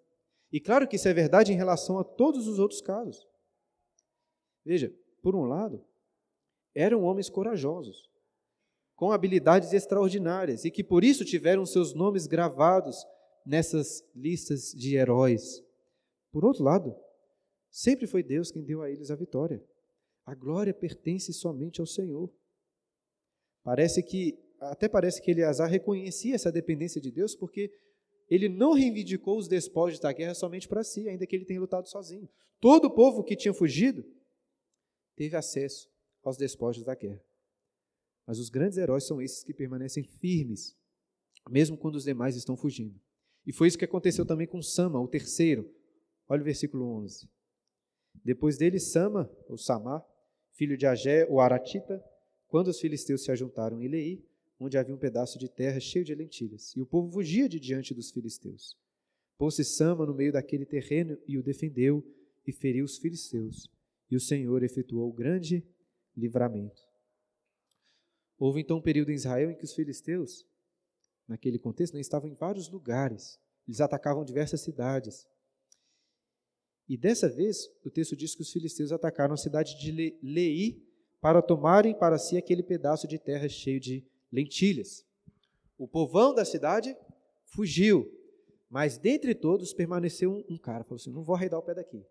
E 0.49 0.61
claro 0.61 0.87
que 0.87 0.95
isso 0.95 1.09
é 1.09 1.13
verdade 1.13 1.51
em 1.51 1.57
relação 1.57 1.99
a 1.99 2.05
todos 2.05 2.47
os 2.47 2.57
outros 2.57 2.79
casos. 2.79 3.27
Veja, 4.63 4.95
por 5.21 5.35
um 5.35 5.43
lado, 5.43 5.83
eram 6.73 7.03
homens 7.03 7.29
corajosos, 7.29 8.09
com 8.95 9.11
habilidades 9.11 9.73
extraordinárias 9.73 10.63
e 10.63 10.71
que 10.71 10.81
por 10.81 11.03
isso 11.03 11.25
tiveram 11.25 11.65
seus 11.65 11.93
nomes 11.93 12.27
gravados 12.27 13.05
nessas 13.45 14.05
listas 14.15 14.71
de 14.71 14.95
heróis. 14.95 15.61
Por 16.31 16.45
outro 16.45 16.63
lado, 16.63 16.95
sempre 17.69 18.07
foi 18.07 18.23
Deus 18.23 18.51
quem 18.51 18.63
deu 18.63 18.81
a 18.81 18.89
eles 18.89 19.11
a 19.11 19.17
vitória. 19.17 19.61
A 20.25 20.33
glória 20.33 20.73
pertence 20.73 21.33
somente 21.33 21.81
ao 21.81 21.85
Senhor. 21.85 22.31
Parece 23.69 24.01
que, 24.01 24.35
até 24.59 24.89
parece 24.89 25.21
que 25.21 25.29
Eleazar 25.29 25.69
reconhecia 25.69 26.33
essa 26.33 26.51
dependência 26.51 26.99
de 26.99 27.11
Deus, 27.11 27.35
porque 27.35 27.71
ele 28.27 28.49
não 28.49 28.73
reivindicou 28.73 29.37
os 29.37 29.47
despojos 29.47 29.99
da 29.99 30.11
guerra 30.11 30.33
somente 30.33 30.67
para 30.67 30.83
si, 30.83 31.07
ainda 31.07 31.27
que 31.27 31.35
ele 31.35 31.45
tenha 31.45 31.59
lutado 31.59 31.87
sozinho. 31.87 32.27
Todo 32.59 32.85
o 32.85 32.95
povo 32.95 33.23
que 33.23 33.35
tinha 33.35 33.53
fugido 33.53 34.03
teve 35.15 35.35
acesso 35.35 35.87
aos 36.23 36.35
despojos 36.35 36.83
da 36.83 36.95
guerra. 36.95 37.23
Mas 38.25 38.39
os 38.39 38.49
grandes 38.49 38.79
heróis 38.79 39.05
são 39.05 39.21
esses 39.21 39.43
que 39.43 39.53
permanecem 39.53 40.03
firmes, 40.03 40.75
mesmo 41.47 41.77
quando 41.77 41.93
os 41.93 42.05
demais 42.05 42.35
estão 42.35 42.57
fugindo. 42.57 42.99
E 43.45 43.53
foi 43.53 43.67
isso 43.67 43.77
que 43.77 43.85
aconteceu 43.85 44.25
também 44.25 44.47
com 44.47 44.63
Sama, 44.63 44.99
o 44.99 45.07
terceiro, 45.07 45.71
Olha 46.27 46.41
o 46.41 46.45
versículo 46.45 46.87
11. 47.03 47.29
Depois 48.25 48.57
dele, 48.57 48.79
Sama, 48.79 49.31
ou 49.47 49.59
Samar, 49.59 50.03
filho 50.53 50.75
de 50.75 50.87
Agé, 50.87 51.27
o 51.29 51.39
Aratita, 51.39 52.03
quando 52.49 52.67
os 52.67 52.79
filisteus 52.79 53.23
se 53.23 53.31
ajuntaram 53.31 53.81
em 53.81 53.87
Lei, 53.87 54.25
onde 54.59 54.77
havia 54.77 54.93
um 54.93 54.97
pedaço 54.97 55.39
de 55.39 55.47
terra 55.47 55.79
cheio 55.79 56.03
de 56.03 56.13
lentilhas, 56.13 56.75
e 56.75 56.81
o 56.81 56.85
povo 56.85 57.11
fugia 57.11 57.47
de 57.47 57.59
diante 57.59 57.93
dos 57.93 58.11
filisteus. 58.11 58.75
Pôs-se 59.37 59.63
Sama 59.63 60.05
no 60.05 60.13
meio 60.13 60.33
daquele 60.33 60.65
terreno 60.65 61.17
e 61.25 61.37
o 61.37 61.43
defendeu 61.43 62.03
e 62.45 62.51
feriu 62.51 62.83
os 62.83 62.97
filisteus, 62.97 63.69
e 64.11 64.15
o 64.15 64.19
Senhor 64.19 64.63
efetuou 64.63 65.13
grande 65.13 65.63
livramento. 66.17 66.81
Houve 68.37 68.61
então 68.61 68.77
um 68.77 68.81
período 68.81 69.11
em 69.11 69.15
Israel 69.15 69.51
em 69.51 69.55
que 69.55 69.63
os 69.63 69.73
filisteus, 69.73 70.45
naquele 71.27 71.59
contexto, 71.59 71.93
né, 71.93 72.01
estavam 72.01 72.29
em 72.29 72.33
vários 72.33 72.67
lugares. 72.69 73.39
Eles 73.67 73.79
atacavam 73.79 74.25
diversas 74.25 74.61
cidades. 74.61 75.27
E 76.87 76.97
dessa 76.97 77.29
vez, 77.29 77.69
o 77.85 77.91
texto 77.91 78.15
diz 78.15 78.33
que 78.33 78.41
os 78.41 78.51
filisteus 78.51 78.91
atacaram 78.91 79.35
a 79.35 79.37
cidade 79.37 79.77
de 79.79 80.17
Lei 80.23 80.88
para 81.21 81.41
tomarem 81.41 81.97
para 81.97 82.17
si 82.17 82.37
aquele 82.37 82.63
pedaço 82.63 83.07
de 83.07 83.19
terra 83.19 83.47
cheio 83.49 83.79
de 83.79 84.05
lentilhas. 84.31 85.05
O 85.77 85.87
povão 85.87 86.33
da 86.33 86.45
cidade 86.45 86.95
fugiu, 87.45 88.09
mas 88.69 88.97
dentre 88.97 89.33
todos 89.33 89.73
permaneceu 89.73 90.45
um, 90.49 90.57
cara, 90.57 90.83
falou 90.83 90.97
assim: 90.97 91.11
não 91.11 91.23
vou 91.23 91.35
arredar 91.35 91.59
o 91.59 91.63
pé 91.63 91.73
daqui. 91.73 92.05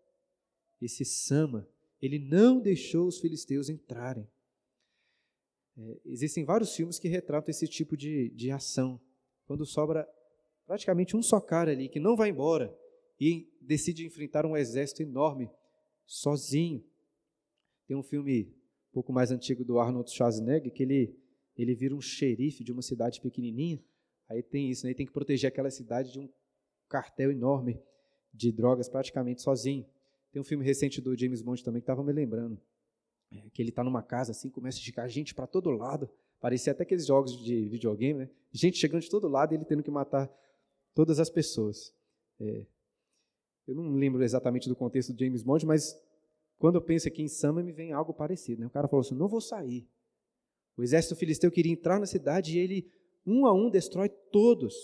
Esse 0.80 1.04
Sama, 1.04 1.68
ele 2.00 2.18
não 2.18 2.60
deixou 2.60 3.06
os 3.06 3.18
filisteus 3.18 3.68
entrarem. 3.68 4.28
É, 5.76 6.00
existem 6.06 6.44
vários 6.44 6.74
filmes 6.74 6.98
que 6.98 7.08
retratam 7.08 7.50
esse 7.50 7.66
tipo 7.68 7.96
de, 7.96 8.30
de 8.30 8.50
ação, 8.50 9.00
quando 9.46 9.64
sobra 9.64 10.08
praticamente 10.66 11.16
um 11.16 11.22
só 11.22 11.40
cara 11.40 11.70
ali 11.70 11.88
que 11.88 12.00
não 12.00 12.16
vai 12.16 12.28
embora 12.28 12.76
e 13.18 13.50
decide 13.60 14.06
enfrentar 14.06 14.44
um 14.44 14.56
exército 14.56 15.02
enorme 15.02 15.50
sozinho. 16.06 16.84
Tem 17.86 17.96
um 17.96 18.02
filme 18.02 18.54
um 18.90 18.92
pouco 18.92 19.12
mais 19.12 19.30
antigo 19.30 19.64
do 19.64 19.78
Arnold 19.78 20.10
Schwarzenegger 20.10 20.72
que 20.72 20.82
ele 20.82 21.16
ele 21.56 21.74
vira 21.74 21.94
um 21.94 22.00
xerife 22.00 22.62
de 22.62 22.70
uma 22.70 22.82
cidade 22.82 23.20
pequenininha. 23.20 23.82
Aí 24.28 24.42
tem 24.42 24.70
isso, 24.70 24.84
né? 24.84 24.90
Ele 24.90 24.96
tem 24.96 25.06
que 25.06 25.12
proteger 25.12 25.48
aquela 25.48 25.70
cidade 25.70 26.12
de 26.12 26.20
um 26.20 26.28
cartel 26.88 27.32
enorme 27.32 27.82
de 28.32 28.52
drogas 28.52 28.88
praticamente 28.88 29.42
sozinho. 29.42 29.84
Tem 30.30 30.40
um 30.40 30.44
filme 30.44 30.64
recente 30.64 31.00
do 31.00 31.16
James 31.18 31.42
Bond 31.42 31.64
também 31.64 31.80
que 31.80 31.84
estava 31.84 32.04
me 32.04 32.12
lembrando. 32.12 32.60
É, 33.32 33.50
que 33.50 33.60
ele 33.60 33.70
está 33.70 33.82
numa 33.82 34.02
casa 34.02 34.30
assim, 34.30 34.48
começa 34.48 34.78
a 34.78 34.80
chegar 34.80 35.08
gente 35.08 35.34
para 35.34 35.46
todo 35.46 35.70
lado. 35.70 36.08
Parecia 36.40 36.72
até 36.72 36.84
aqueles 36.84 37.06
jogos 37.06 37.36
de 37.42 37.68
videogame, 37.68 38.20
né? 38.20 38.30
Gente 38.52 38.78
chegando 38.78 39.02
de 39.02 39.10
todo 39.10 39.26
lado 39.26 39.52
e 39.52 39.56
ele 39.56 39.64
tendo 39.64 39.82
que 39.82 39.90
matar 39.90 40.30
todas 40.94 41.18
as 41.18 41.28
pessoas. 41.28 41.92
É, 42.40 42.64
eu 43.66 43.74
não 43.74 43.96
lembro 43.96 44.22
exatamente 44.22 44.68
do 44.68 44.76
contexto 44.76 45.12
do 45.12 45.18
James 45.18 45.42
Bond, 45.42 45.66
mas 45.66 46.00
quando 46.58 46.74
eu 46.74 46.82
penso 46.82 47.08
aqui 47.08 47.22
em 47.22 47.28
Sama, 47.28 47.62
me 47.62 47.72
vem 47.72 47.92
algo 47.92 48.12
parecido. 48.12 48.60
Né? 48.60 48.66
O 48.66 48.70
cara 48.70 48.88
falou 48.88 49.00
assim: 49.00 49.14
não 49.14 49.28
vou 49.28 49.40
sair. 49.40 49.88
O 50.76 50.82
exército 50.82 51.16
filisteu 51.16 51.50
queria 51.50 51.72
entrar 51.72 51.98
na 51.98 52.06
cidade 52.06 52.56
e 52.56 52.58
ele, 52.60 52.90
um 53.26 53.46
a 53.46 53.52
um, 53.52 53.70
destrói 53.70 54.08
todos. 54.08 54.74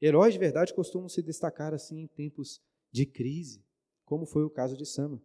Heróis 0.00 0.34
de 0.34 0.38
verdade 0.38 0.74
costumam 0.74 1.08
se 1.08 1.22
destacar 1.22 1.72
assim 1.72 2.00
em 2.00 2.06
tempos 2.06 2.60
de 2.92 3.06
crise, 3.06 3.64
como 4.04 4.26
foi 4.26 4.44
o 4.44 4.50
caso 4.50 4.76
de 4.76 4.84
Sama. 4.84 5.20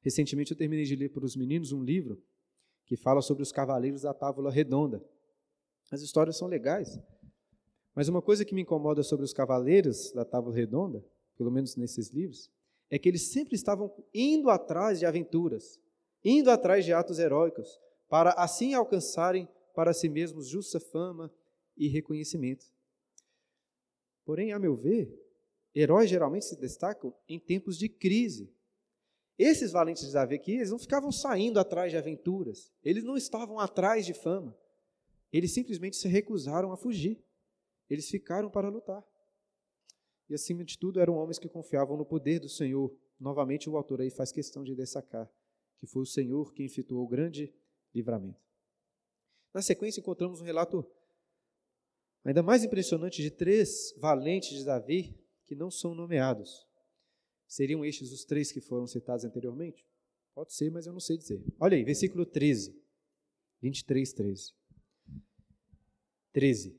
Recentemente 0.00 0.50
eu 0.50 0.56
terminei 0.56 0.84
de 0.84 0.96
ler 0.96 1.10
para 1.10 1.24
os 1.24 1.36
meninos 1.36 1.72
um 1.72 1.82
livro 1.82 2.22
que 2.84 2.96
fala 2.96 3.20
sobre 3.20 3.42
os 3.42 3.52
cavaleiros 3.52 4.02
da 4.02 4.14
Távola 4.14 4.50
Redonda. 4.50 5.04
As 5.90 6.02
histórias 6.02 6.36
são 6.36 6.48
legais, 6.48 6.98
mas 7.94 8.08
uma 8.08 8.20
coisa 8.20 8.44
que 8.44 8.54
me 8.54 8.62
incomoda 8.62 9.02
sobre 9.02 9.24
os 9.24 9.32
cavaleiros 9.32 10.12
da 10.12 10.24
Tábua 10.24 10.54
Redonda, 10.54 11.04
pelo 11.36 11.50
menos 11.50 11.76
nesses 11.76 12.10
livros, 12.10 12.50
é 12.90 12.98
que 12.98 13.08
eles 13.08 13.32
sempre 13.32 13.54
estavam 13.54 13.92
indo 14.14 14.50
atrás 14.50 14.98
de 14.98 15.06
aventuras, 15.06 15.80
indo 16.24 16.50
atrás 16.50 16.84
de 16.84 16.92
atos 16.92 17.18
heróicos, 17.18 17.80
para 18.08 18.30
assim 18.32 18.74
alcançarem 18.74 19.48
para 19.74 19.92
si 19.92 20.08
mesmos 20.08 20.48
justa 20.48 20.78
fama 20.78 21.32
e 21.76 21.88
reconhecimento. 21.88 22.66
Porém, 24.24 24.52
a 24.52 24.58
meu 24.58 24.76
ver, 24.76 25.12
heróis 25.74 26.08
geralmente 26.08 26.46
se 26.46 26.58
destacam 26.58 27.14
em 27.28 27.38
tempos 27.38 27.76
de 27.76 27.88
crise. 27.88 28.52
Esses 29.38 29.72
valentes 29.72 30.06
de 30.06 30.12
Davi 30.12 30.36
aqui, 30.36 30.52
eles 30.52 30.70
não 30.70 30.78
ficavam 30.78 31.12
saindo 31.12 31.60
atrás 31.60 31.92
de 31.92 31.98
aventuras, 31.98 32.72
eles 32.82 33.04
não 33.04 33.16
estavam 33.16 33.60
atrás 33.60 34.06
de 34.06 34.14
fama, 34.14 34.56
eles 35.32 35.52
simplesmente 35.52 35.96
se 35.96 36.08
recusaram 36.08 36.72
a 36.72 36.76
fugir. 36.76 37.22
Eles 37.88 38.08
ficaram 38.08 38.50
para 38.50 38.68
lutar. 38.68 39.04
E 40.28 40.34
acima 40.34 40.64
de 40.64 40.78
tudo, 40.78 41.00
eram 41.00 41.14
homens 41.14 41.38
que 41.38 41.48
confiavam 41.48 41.96
no 41.96 42.04
poder 42.04 42.40
do 42.40 42.48
Senhor. 42.48 42.94
Novamente, 43.18 43.70
o 43.70 43.76
autor 43.76 44.00
aí 44.00 44.10
faz 44.10 44.32
questão 44.32 44.64
de 44.64 44.74
destacar 44.74 45.30
que 45.78 45.86
foi 45.86 46.02
o 46.02 46.06
Senhor 46.06 46.52
quem 46.52 46.66
efetuou 46.66 47.04
o 47.04 47.08
grande 47.08 47.52
livramento. 47.94 48.40
Na 49.52 49.62
sequência, 49.62 50.00
encontramos 50.00 50.40
um 50.40 50.44
relato 50.44 50.84
ainda 52.24 52.42
mais 52.42 52.64
impressionante 52.64 53.22
de 53.22 53.30
três 53.30 53.94
valentes 53.98 54.50
de 54.50 54.64
Davi 54.64 55.18
que 55.44 55.54
não 55.54 55.70
são 55.70 55.94
nomeados. 55.94 56.66
Seriam 57.46 57.84
estes 57.84 58.12
os 58.12 58.24
três 58.24 58.50
que 58.50 58.60
foram 58.60 58.86
citados 58.86 59.24
anteriormente? 59.24 59.86
Pode 60.34 60.52
ser, 60.52 60.70
mas 60.70 60.86
eu 60.86 60.92
não 60.92 61.00
sei 61.00 61.16
dizer. 61.16 61.42
Olha 61.58 61.76
aí, 61.76 61.84
versículo 61.84 62.26
13, 62.26 62.76
23, 63.62 64.12
13. 64.12 64.54
13. 66.32 66.78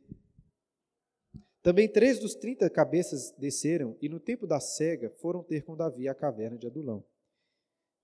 Também 1.68 1.89
três 1.89 2.18
dos 2.18 2.34
trinta 2.34 2.70
cabeças 2.70 3.36
desceram 3.38 3.97
e 4.01 4.07
no 4.07 4.22
tempo 4.22 4.47
da 4.47 4.57
cega 4.57 5.09
foram 5.18 5.43
ter 5.43 5.65
com 5.65 5.76
Davi 5.76 6.07
a 6.07 6.15
caverna 6.15 6.57
de 6.57 6.65
Adulão. 6.65 7.03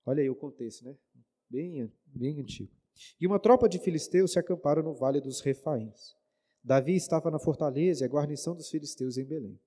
Olha 0.04 0.20
aí 0.20 0.28
o 0.28 0.36
contexto, 0.36 0.84
né? 0.84 0.94
Bem, 1.48 1.90
bem 2.04 2.40
antigo. 2.40 2.70
E 3.18 3.26
uma 3.26 3.40
tropa 3.40 3.66
de 3.66 3.78
filisteus 3.78 4.32
se 4.32 4.38
acamparam 4.38 4.82
no 4.82 4.92
vale 4.92 5.18
dos 5.18 5.40
Refaíns. 5.40 6.14
Davi 6.62 6.94
estava 6.94 7.30
na 7.30 7.38
fortaleza 7.38 8.04
e 8.04 8.06
a 8.06 8.10
guarnição 8.10 8.54
dos 8.54 8.68
filisteus 8.68 9.16
em 9.16 9.24
Belém. 9.24 9.58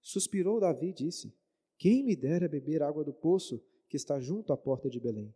Suspirou 0.00 0.60
Davi 0.60 0.90
e 0.90 0.94
disse: 0.94 1.34
Quem 1.76 2.04
me 2.04 2.14
dera 2.14 2.48
beber 2.48 2.80
água 2.80 3.02
do 3.02 3.12
poço 3.12 3.60
que 3.88 3.96
está 3.96 4.20
junto 4.20 4.52
à 4.52 4.56
porta 4.56 4.88
de 4.88 5.00
Belém? 5.00 5.34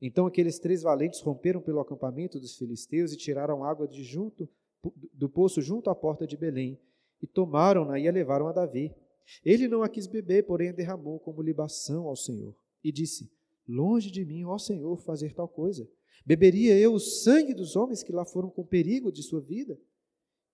Então 0.00 0.24
aqueles 0.24 0.58
três 0.58 0.80
valentes 0.80 1.20
romperam 1.20 1.60
pelo 1.60 1.80
acampamento 1.80 2.40
dos 2.40 2.56
filisteus 2.56 3.12
e 3.12 3.18
tiraram 3.18 3.62
água 3.62 3.86
de 3.86 4.02
junto 4.02 4.48
do 5.12 5.28
poço 5.28 5.60
junto 5.60 5.90
à 5.90 5.94
porta 5.94 6.26
de 6.26 6.38
Belém 6.38 6.80
e 7.24 7.26
tomaram-na 7.26 7.98
e 7.98 8.06
a 8.06 8.12
levaram 8.12 8.46
a 8.46 8.52
Davi. 8.52 8.94
Ele 9.42 9.66
não 9.66 9.82
a 9.82 9.88
quis 9.88 10.06
beber, 10.06 10.44
porém 10.44 10.68
a 10.68 10.72
derramou 10.72 11.18
como 11.18 11.40
libação 11.40 12.06
ao 12.06 12.14
Senhor. 12.14 12.54
E 12.82 12.92
disse: 12.92 13.32
Longe 13.66 14.10
de 14.10 14.22
mim, 14.26 14.44
ó 14.44 14.58
Senhor, 14.58 14.98
fazer 14.98 15.32
tal 15.32 15.48
coisa. 15.48 15.88
Beberia 16.26 16.78
eu 16.78 16.92
o 16.92 17.00
sangue 17.00 17.54
dos 17.54 17.76
homens 17.76 18.02
que 18.02 18.12
lá 18.12 18.26
foram 18.26 18.50
com 18.50 18.62
perigo 18.62 19.10
de 19.10 19.22
sua 19.22 19.40
vida? 19.40 19.80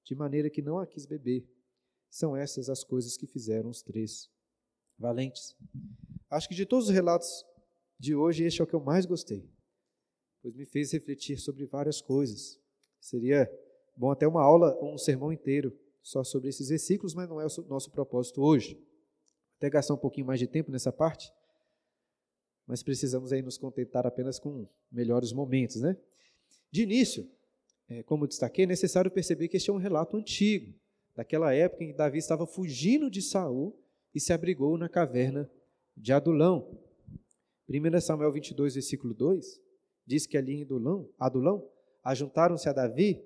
De 0.04 0.14
maneira 0.14 0.48
que 0.48 0.62
não 0.62 0.78
a 0.78 0.86
quis 0.86 1.06
beber. 1.06 1.44
São 2.08 2.36
essas 2.36 2.70
as 2.70 2.84
coisas 2.84 3.16
que 3.16 3.26
fizeram 3.26 3.68
os 3.68 3.82
três 3.82 4.30
valentes. 4.96 5.56
Acho 6.30 6.48
que 6.48 6.54
de 6.54 6.64
todos 6.64 6.86
os 6.86 6.94
relatos 6.94 7.44
de 7.98 8.14
hoje, 8.14 8.44
este 8.44 8.60
é 8.60 8.64
o 8.64 8.66
que 8.66 8.74
eu 8.74 8.80
mais 8.80 9.06
gostei, 9.06 9.44
pois 10.40 10.54
me 10.54 10.66
fez 10.66 10.92
refletir 10.92 11.36
sobre 11.36 11.66
várias 11.66 12.00
coisas. 12.00 12.60
Seria 13.00 13.50
bom 13.96 14.12
até 14.12 14.26
uma 14.26 14.42
aula 14.42 14.76
ou 14.76 14.94
um 14.94 14.98
sermão 14.98 15.32
inteiro 15.32 15.76
só 16.02 16.24
sobre 16.24 16.48
esses 16.48 16.68
versículos, 16.68 17.14
mas 17.14 17.28
não 17.28 17.40
é 17.40 17.46
o 17.46 17.62
nosso 17.68 17.90
propósito 17.90 18.42
hoje. 18.42 18.80
Até 19.56 19.68
gastar 19.68 19.94
um 19.94 19.98
pouquinho 19.98 20.26
mais 20.26 20.40
de 20.40 20.46
tempo 20.46 20.70
nessa 20.70 20.90
parte, 20.90 21.30
mas 22.66 22.82
precisamos 22.82 23.32
aí 23.32 23.42
nos 23.42 23.58
contentar 23.58 24.06
apenas 24.06 24.38
com 24.38 24.66
melhores 24.90 25.32
momentos, 25.32 25.76
né? 25.76 25.96
De 26.70 26.82
início, 26.82 27.28
é, 27.88 28.02
como 28.04 28.26
destaquei, 28.26 28.64
é 28.64 28.68
necessário 28.68 29.10
perceber 29.10 29.48
que 29.48 29.56
este 29.56 29.70
é 29.70 29.72
um 29.72 29.76
relato 29.76 30.16
antigo, 30.16 30.72
daquela 31.14 31.52
época 31.52 31.84
em 31.84 31.88
que 31.88 31.96
Davi 31.96 32.18
estava 32.18 32.46
fugindo 32.46 33.10
de 33.10 33.20
Saul 33.20 33.76
e 34.14 34.20
se 34.20 34.32
abrigou 34.32 34.78
na 34.78 34.88
caverna 34.88 35.50
de 35.96 36.12
Adulão. 36.12 36.78
1 37.68 38.00
Samuel 38.00 38.32
22, 38.32 38.74
versículo 38.74 39.12
2, 39.12 39.60
diz 40.06 40.26
que 40.26 40.38
ali 40.38 40.54
em 40.54 40.62
Adulão, 40.62 41.08
Adulão 41.18 41.68
ajuntaram-se 42.02 42.68
a 42.68 42.72
Davi 42.72 43.22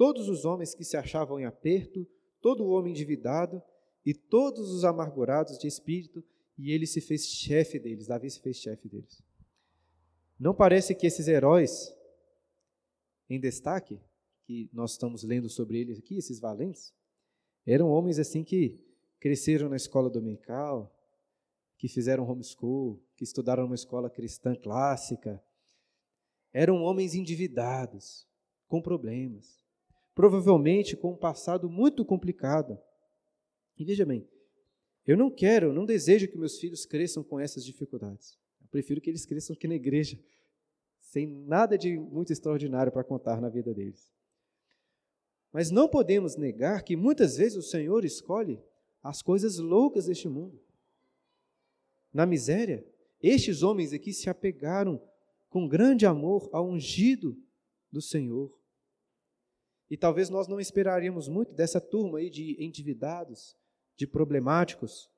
todos 0.00 0.30
os 0.30 0.46
homens 0.46 0.74
que 0.74 0.82
se 0.82 0.96
achavam 0.96 1.38
em 1.38 1.44
aperto, 1.44 2.08
todo 2.40 2.64
o 2.64 2.70
homem 2.70 2.90
endividado 2.90 3.62
e 4.02 4.14
todos 4.14 4.70
os 4.70 4.82
amargurados 4.82 5.58
de 5.58 5.68
espírito, 5.68 6.24
e 6.56 6.72
ele 6.72 6.86
se 6.86 7.02
fez 7.02 7.26
chefe 7.26 7.78
deles, 7.78 8.06
Davi 8.06 8.30
se 8.30 8.40
fez 8.40 8.56
chefe 8.56 8.88
deles. 8.88 9.22
Não 10.38 10.54
parece 10.54 10.94
que 10.94 11.06
esses 11.06 11.28
heróis 11.28 11.94
em 13.28 13.38
destaque, 13.38 14.00
que 14.46 14.70
nós 14.72 14.92
estamos 14.92 15.22
lendo 15.22 15.50
sobre 15.50 15.78
eles 15.78 15.98
aqui, 15.98 16.16
esses 16.16 16.40
valentes, 16.40 16.94
eram 17.66 17.90
homens 17.90 18.18
assim 18.18 18.42
que 18.42 18.82
cresceram 19.18 19.68
na 19.68 19.76
escola 19.76 20.08
dominical, 20.08 20.90
que 21.76 21.88
fizeram 21.88 22.26
homeschool, 22.26 22.98
que 23.18 23.24
estudaram 23.24 23.64
numa 23.64 23.74
escola 23.74 24.08
cristã 24.08 24.54
clássica. 24.54 25.44
Eram 26.54 26.76
homens 26.76 27.14
endividados, 27.14 28.26
com 28.66 28.80
problemas 28.80 29.59
provavelmente 30.14 30.96
com 30.96 31.12
um 31.12 31.16
passado 31.16 31.68
muito 31.68 32.04
complicado. 32.04 32.78
E 33.76 33.84
veja 33.84 34.04
bem, 34.04 34.28
eu 35.06 35.16
não 35.16 35.30
quero, 35.30 35.72
não 35.72 35.86
desejo 35.86 36.28
que 36.28 36.38
meus 36.38 36.58
filhos 36.58 36.84
cresçam 36.84 37.22
com 37.22 37.40
essas 37.40 37.64
dificuldades. 37.64 38.38
Eu 38.60 38.68
prefiro 38.68 39.00
que 39.00 39.10
eles 39.10 39.24
cresçam 39.24 39.54
aqui 39.54 39.66
na 39.66 39.74
igreja, 39.74 40.18
sem 41.00 41.26
nada 41.26 41.76
de 41.76 41.98
muito 41.98 42.32
extraordinário 42.32 42.92
para 42.92 43.02
contar 43.02 43.40
na 43.40 43.48
vida 43.48 43.74
deles. 43.74 44.12
Mas 45.52 45.70
não 45.70 45.88
podemos 45.88 46.36
negar 46.36 46.84
que 46.84 46.94
muitas 46.94 47.36
vezes 47.36 47.56
o 47.56 47.62
Senhor 47.62 48.04
escolhe 48.04 48.62
as 49.02 49.22
coisas 49.22 49.58
loucas 49.58 50.06
deste 50.06 50.28
mundo. 50.28 50.60
Na 52.12 52.26
miséria, 52.26 52.86
estes 53.22 53.62
homens 53.62 53.92
aqui 53.92 54.12
se 54.12 54.28
apegaram 54.28 55.00
com 55.48 55.66
grande 55.66 56.06
amor 56.06 56.48
ao 56.52 56.68
ungido 56.68 57.36
do 57.90 58.00
Senhor. 58.00 58.56
E 59.90 59.96
talvez 59.96 60.30
nós 60.30 60.46
não 60.46 60.60
esperaríamos 60.60 61.28
muito 61.28 61.52
dessa 61.52 61.80
turma 61.80 62.18
aí 62.18 62.30
de 62.30 62.56
endividados, 62.62 63.56
de 63.96 64.06
problemáticos. 64.06 65.10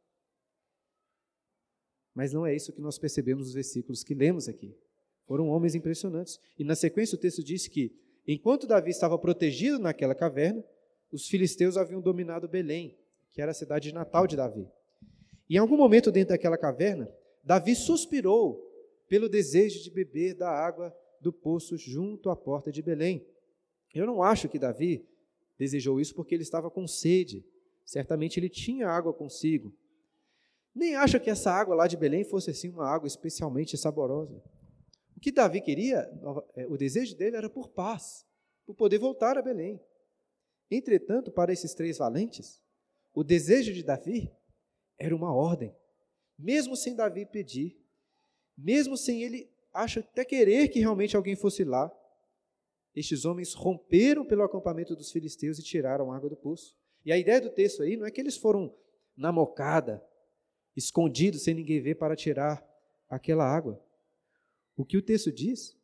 Mas 2.14 2.32
não 2.32 2.46
é 2.46 2.54
isso 2.54 2.72
que 2.72 2.80
nós 2.80 2.98
percebemos 2.98 3.46
nos 3.46 3.54
versículos 3.54 4.02
que 4.02 4.14
lemos 4.14 4.48
aqui. 4.48 4.74
Foram 5.26 5.48
homens 5.48 5.74
impressionantes. 5.74 6.40
E 6.58 6.64
na 6.64 6.74
sequência 6.74 7.16
o 7.16 7.20
texto 7.20 7.44
diz 7.44 7.68
que, 7.68 7.94
enquanto 8.26 8.66
Davi 8.66 8.90
estava 8.90 9.18
protegido 9.18 9.78
naquela 9.78 10.14
caverna, 10.14 10.64
os 11.12 11.28
filisteus 11.28 11.76
haviam 11.76 12.00
dominado 12.00 12.48
Belém, 12.48 12.98
que 13.30 13.42
era 13.42 13.50
a 13.50 13.54
cidade 13.54 13.92
natal 13.92 14.26
de 14.26 14.36
Davi. 14.36 14.66
E 15.48 15.56
em 15.56 15.58
algum 15.58 15.76
momento 15.76 16.10
dentro 16.10 16.30
daquela 16.30 16.56
caverna, 16.56 17.12
Davi 17.44 17.74
suspirou 17.74 18.68
pelo 19.06 19.28
desejo 19.28 19.82
de 19.82 19.90
beber 19.90 20.34
da 20.34 20.48
água 20.48 20.96
do 21.20 21.32
poço 21.32 21.76
junto 21.76 22.30
à 22.30 22.36
porta 22.36 22.72
de 22.72 22.80
Belém. 22.80 23.26
Eu 23.95 24.07
não 24.07 24.22
acho 24.22 24.49
que 24.49 24.59
Davi 24.59 25.07
desejou 25.59 26.01
isso 26.01 26.14
porque 26.14 26.34
ele 26.34 26.43
estava 26.43 26.70
com 26.70 26.86
sede. 26.86 27.45
Certamente 27.84 28.38
ele 28.38 28.49
tinha 28.49 28.88
água 28.88 29.12
consigo. 29.12 29.74
Nem 30.74 30.97
acho 30.97 31.20
que 31.20 31.28
essa 31.28 31.51
água 31.51 31.74
lá 31.74 31.86
de 31.86 31.97
Belém 31.97 32.24
fosse 32.24 32.51
assim 32.51 32.70
uma 32.70 32.88
água 32.88 33.07
especialmente 33.07 33.76
saborosa. 33.76 34.43
O 35.16 35.20
que 35.20 35.30
Davi 35.30 35.61
queria, 35.61 36.11
é, 36.57 36.66
o 36.66 36.76
desejo 36.76 37.16
dele 37.16 37.36
era 37.36 37.51
por 37.51 37.68
paz, 37.68 38.26
por 38.64 38.74
poder 38.74 38.99
voltar 38.99 39.36
a 39.36 39.43
Belém. 39.43 39.80
Entretanto, 40.70 41.30
para 41.30 41.53
esses 41.53 41.74
três 41.74 41.99
valentes, 41.99 42.62
o 43.14 43.22
desejo 43.22 43.74
de 43.74 43.82
Davi 43.82 44.32
era 44.99 45.14
uma 45.14 45.34
ordem. 45.34 45.74
Mesmo 46.38 46.74
sem 46.74 46.97
Davi 46.97 47.26
pedir, 47.26 47.78
mesmo 48.57 48.97
sem 48.97 49.22
ele 49.22 49.51
acha 49.72 50.01
até 50.01 50.24
querer 50.24 50.68
que 50.68 50.80
realmente 50.80 51.16
alguém 51.16 51.36
fosse 51.36 51.62
lá, 51.62 51.93
estes 52.95 53.24
homens 53.24 53.55
romperam 53.55 54.24
pelo 54.24 54.43
acampamento 54.43 54.95
dos 54.95 55.11
filisteus 55.11 55.59
e 55.59 55.62
tiraram 55.62 56.12
água 56.12 56.28
do 56.28 56.36
poço. 56.36 56.76
E 57.05 57.12
a 57.12 57.18
ideia 57.18 57.40
do 57.40 57.51
texto 57.51 57.82
aí 57.82 57.97
não 57.97 58.07
é 58.07 58.11
que 58.11 58.20
eles 58.20 58.36
foram 58.36 58.72
na 59.16 59.32
mocada, 59.32 60.03
escondidos 60.76 61.43
sem 61.43 61.55
ninguém 61.55 61.80
ver 61.80 61.97
para 61.97 62.16
tirar 62.16 62.62
aquela 63.09 63.45
água. 63.45 63.80
O 64.76 64.84
que 64.84 64.97
o 64.97 65.03
texto 65.03 65.30
diz, 65.30 65.76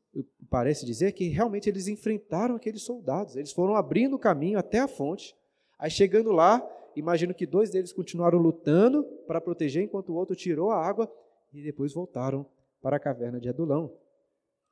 parece 0.49 0.87
dizer, 0.87 1.07
é 1.07 1.13
que 1.13 1.29
realmente 1.29 1.69
eles 1.69 1.89
enfrentaram 1.89 2.57
aqueles 2.57 2.83
soldados. 2.83 3.37
Eles 3.37 3.53
foram 3.53 3.75
abrindo 3.75 4.17
o 4.17 4.19
caminho 4.19 4.59
até 4.59 4.79
a 4.79 4.89
fonte. 4.89 5.37
Aí 5.79 5.91
chegando 5.91 6.33
lá, 6.33 6.67
imagino 6.97 7.35
que 7.35 7.47
dois 7.47 7.71
deles 7.71 7.93
continuaram 7.93 8.39
lutando 8.39 9.05
para 9.27 9.41
proteger, 9.41 9.83
enquanto 9.83 10.11
o 10.11 10.15
outro 10.15 10.35
tirou 10.35 10.71
a 10.71 10.85
água 10.85 11.11
e 11.53 11.63
depois 11.63 11.93
voltaram 11.93 12.47
para 12.81 12.97
a 12.97 13.01
caverna 13.01 13.41
de 13.41 13.49
Adulão. 13.49 13.87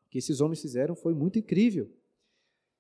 O 0.07 0.09
que 0.09 0.18
esses 0.18 0.41
homens 0.41 0.61
fizeram 0.61 0.95
foi 0.95 1.14
muito 1.14 1.39
incrível. 1.39 1.91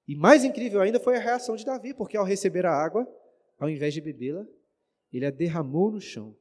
E 0.06 0.14
mais 0.14 0.44
incrível 0.44 0.80
ainda 0.80 1.00
foi 1.00 1.16
a 1.16 1.20
reação 1.20 1.56
de 1.56 1.64
Davi, 1.64 1.92
porque 1.92 2.16
ao 2.16 2.24
receber 2.24 2.64
a 2.64 2.72
água, 2.72 3.06
ao 3.58 3.68
invés 3.68 3.92
de 3.92 4.00
bebê-la, 4.00 4.46
ele 5.12 5.26
a 5.26 5.30
derramou 5.30 5.90
no 5.90 6.00
chão, 6.00 6.36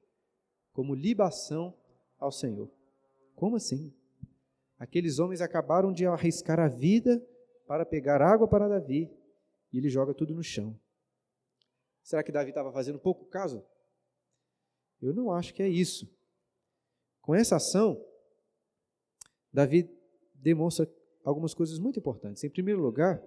como 0.71 0.93
libação 0.93 1.75
ao 2.19 2.31
Senhor. 2.31 2.69
Como 3.35 3.55
assim? 3.55 3.93
Aqueles 4.77 5.19
homens 5.19 5.41
acabaram 5.41 5.91
de 5.91 6.05
arriscar 6.05 6.59
a 6.59 6.67
vida 6.67 7.25
para 7.65 7.85
pegar 7.85 8.21
água 8.21 8.47
para 8.47 8.67
Davi 8.67 9.09
e 9.71 9.77
ele 9.77 9.89
joga 9.89 10.13
tudo 10.13 10.33
no 10.35 10.43
chão. 10.43 10.79
Será 12.03 12.21
que 12.23 12.31
Davi 12.31 12.49
estava 12.49 12.71
fazendo 12.71 12.99
pouco 12.99 13.25
caso? 13.25 13.65
Eu 15.01 15.13
não 15.13 15.31
acho 15.31 15.53
que 15.53 15.63
é 15.63 15.67
isso. 15.67 16.07
Com 17.21 17.33
essa 17.33 17.55
ação, 17.55 17.99
Davi 19.51 19.89
demonstra 20.35 20.87
algumas 21.23 21.53
coisas 21.53 21.79
muito 21.79 21.97
importantes. 21.97 22.43
Em 22.43 22.49
primeiro 22.49 22.81
lugar, 22.81 23.23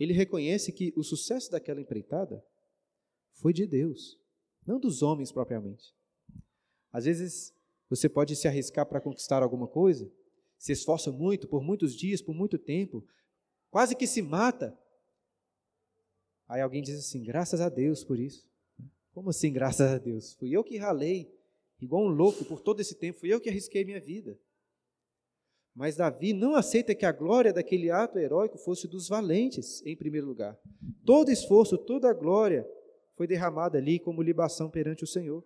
ele 0.00 0.14
reconhece 0.14 0.72
que 0.72 0.92
o 0.96 1.04
sucesso 1.04 1.50
daquela 1.50 1.80
empreitada 1.80 2.42
foi 3.32 3.52
de 3.52 3.66
Deus, 3.66 4.18
não 4.66 4.80
dos 4.80 5.02
homens 5.02 5.30
propriamente. 5.30 5.94
Às 6.90 7.04
vezes, 7.04 7.54
você 7.88 8.08
pode 8.08 8.34
se 8.34 8.48
arriscar 8.48 8.86
para 8.86 9.00
conquistar 9.00 9.42
alguma 9.42 9.68
coisa, 9.68 10.10
se 10.56 10.72
esforça 10.72 11.12
muito, 11.12 11.46
por 11.46 11.62
muitos 11.62 11.94
dias, 11.94 12.22
por 12.22 12.34
muito 12.34 12.58
tempo, 12.58 13.06
quase 13.70 13.94
que 13.94 14.06
se 14.06 14.22
mata. 14.22 14.76
Aí 16.48 16.60
alguém 16.60 16.82
diz 16.82 16.98
assim: 16.98 17.22
graças 17.22 17.60
a 17.60 17.68
Deus 17.68 18.02
por 18.02 18.18
isso. 18.18 18.48
Como 19.12 19.30
assim, 19.30 19.52
graças 19.52 19.90
a 19.90 19.98
Deus? 19.98 20.34
Fui 20.34 20.50
eu 20.50 20.64
que 20.64 20.78
ralei, 20.78 21.30
igual 21.80 22.04
um 22.04 22.08
louco, 22.08 22.44
por 22.44 22.60
todo 22.60 22.80
esse 22.80 22.94
tempo, 22.94 23.18
fui 23.18 23.32
eu 23.32 23.40
que 23.40 23.50
arrisquei 23.50 23.84
minha 23.84 24.00
vida. 24.00 24.38
Mas 25.74 25.96
Davi 25.96 26.32
não 26.32 26.54
aceita 26.54 26.94
que 26.94 27.06
a 27.06 27.12
glória 27.12 27.52
daquele 27.52 27.90
ato 27.90 28.18
heróico 28.18 28.58
fosse 28.58 28.88
dos 28.88 29.08
valentes, 29.08 29.84
em 29.86 29.96
primeiro 29.96 30.26
lugar. 30.26 30.58
Todo 31.04 31.30
esforço, 31.30 31.78
toda 31.78 32.10
a 32.10 32.14
glória 32.14 32.66
foi 33.16 33.26
derramada 33.26 33.78
ali 33.78 33.98
como 33.98 34.22
libação 34.22 34.70
perante 34.70 35.04
o 35.04 35.06
Senhor. 35.06 35.44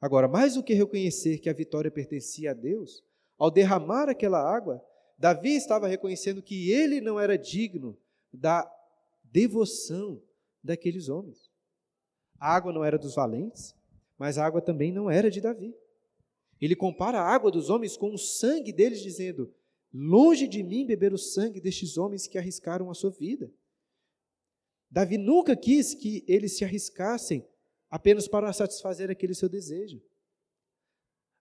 Agora, 0.00 0.28
mais 0.28 0.54
do 0.54 0.62
que 0.62 0.72
reconhecer 0.72 1.38
que 1.38 1.50
a 1.50 1.52
vitória 1.52 1.90
pertencia 1.90 2.52
a 2.52 2.54
Deus, 2.54 3.04
ao 3.38 3.50
derramar 3.50 4.08
aquela 4.08 4.40
água, 4.40 4.82
Davi 5.18 5.54
estava 5.54 5.86
reconhecendo 5.86 6.42
que 6.42 6.70
ele 6.70 7.00
não 7.00 7.20
era 7.20 7.36
digno 7.36 7.98
da 8.32 8.70
devoção 9.24 10.22
daqueles 10.62 11.08
homens. 11.08 11.50
A 12.38 12.54
água 12.54 12.72
não 12.72 12.82
era 12.82 12.98
dos 12.98 13.14
valentes, 13.14 13.74
mas 14.18 14.38
a 14.38 14.46
água 14.46 14.62
também 14.62 14.90
não 14.90 15.10
era 15.10 15.30
de 15.30 15.40
Davi. 15.40 15.74
Ele 16.60 16.76
compara 16.76 17.20
a 17.20 17.26
água 17.26 17.50
dos 17.50 17.70
homens 17.70 17.96
com 17.96 18.12
o 18.12 18.18
sangue 18.18 18.72
deles, 18.72 19.00
dizendo: 19.00 19.54
Longe 19.92 20.46
de 20.46 20.62
mim 20.62 20.86
beber 20.86 21.12
o 21.12 21.18
sangue 21.18 21.60
destes 21.60 21.96
homens 21.96 22.26
que 22.26 22.38
arriscaram 22.38 22.90
a 22.90 22.94
sua 22.94 23.10
vida. 23.10 23.52
Davi 24.90 25.16
nunca 25.16 25.56
quis 25.56 25.94
que 25.94 26.24
eles 26.26 26.56
se 26.56 26.64
arriscassem 26.64 27.46
apenas 27.88 28.28
para 28.28 28.52
satisfazer 28.52 29.10
aquele 29.10 29.34
seu 29.34 29.48
desejo. 29.48 30.02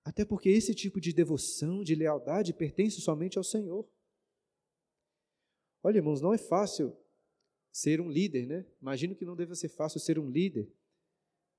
Até 0.03 0.23
porque 0.23 0.49
esse 0.49 0.73
tipo 0.73 0.99
de 0.99 1.13
devoção, 1.13 1.83
de 1.83 1.93
lealdade, 1.93 2.53
pertence 2.53 3.01
somente 3.01 3.37
ao 3.37 3.43
Senhor. 3.43 3.87
Olha, 5.83 5.97
irmãos, 5.97 6.21
não 6.21 6.33
é 6.33 6.37
fácil 6.37 6.95
ser 7.71 8.01
um 8.01 8.09
líder, 8.09 8.47
né? 8.47 8.65
Imagino 8.81 9.15
que 9.15 9.25
não 9.25 9.35
deva 9.35 9.55
ser 9.55 9.69
fácil 9.69 9.99
ser 9.99 10.17
um 10.17 10.29
líder 10.29 10.71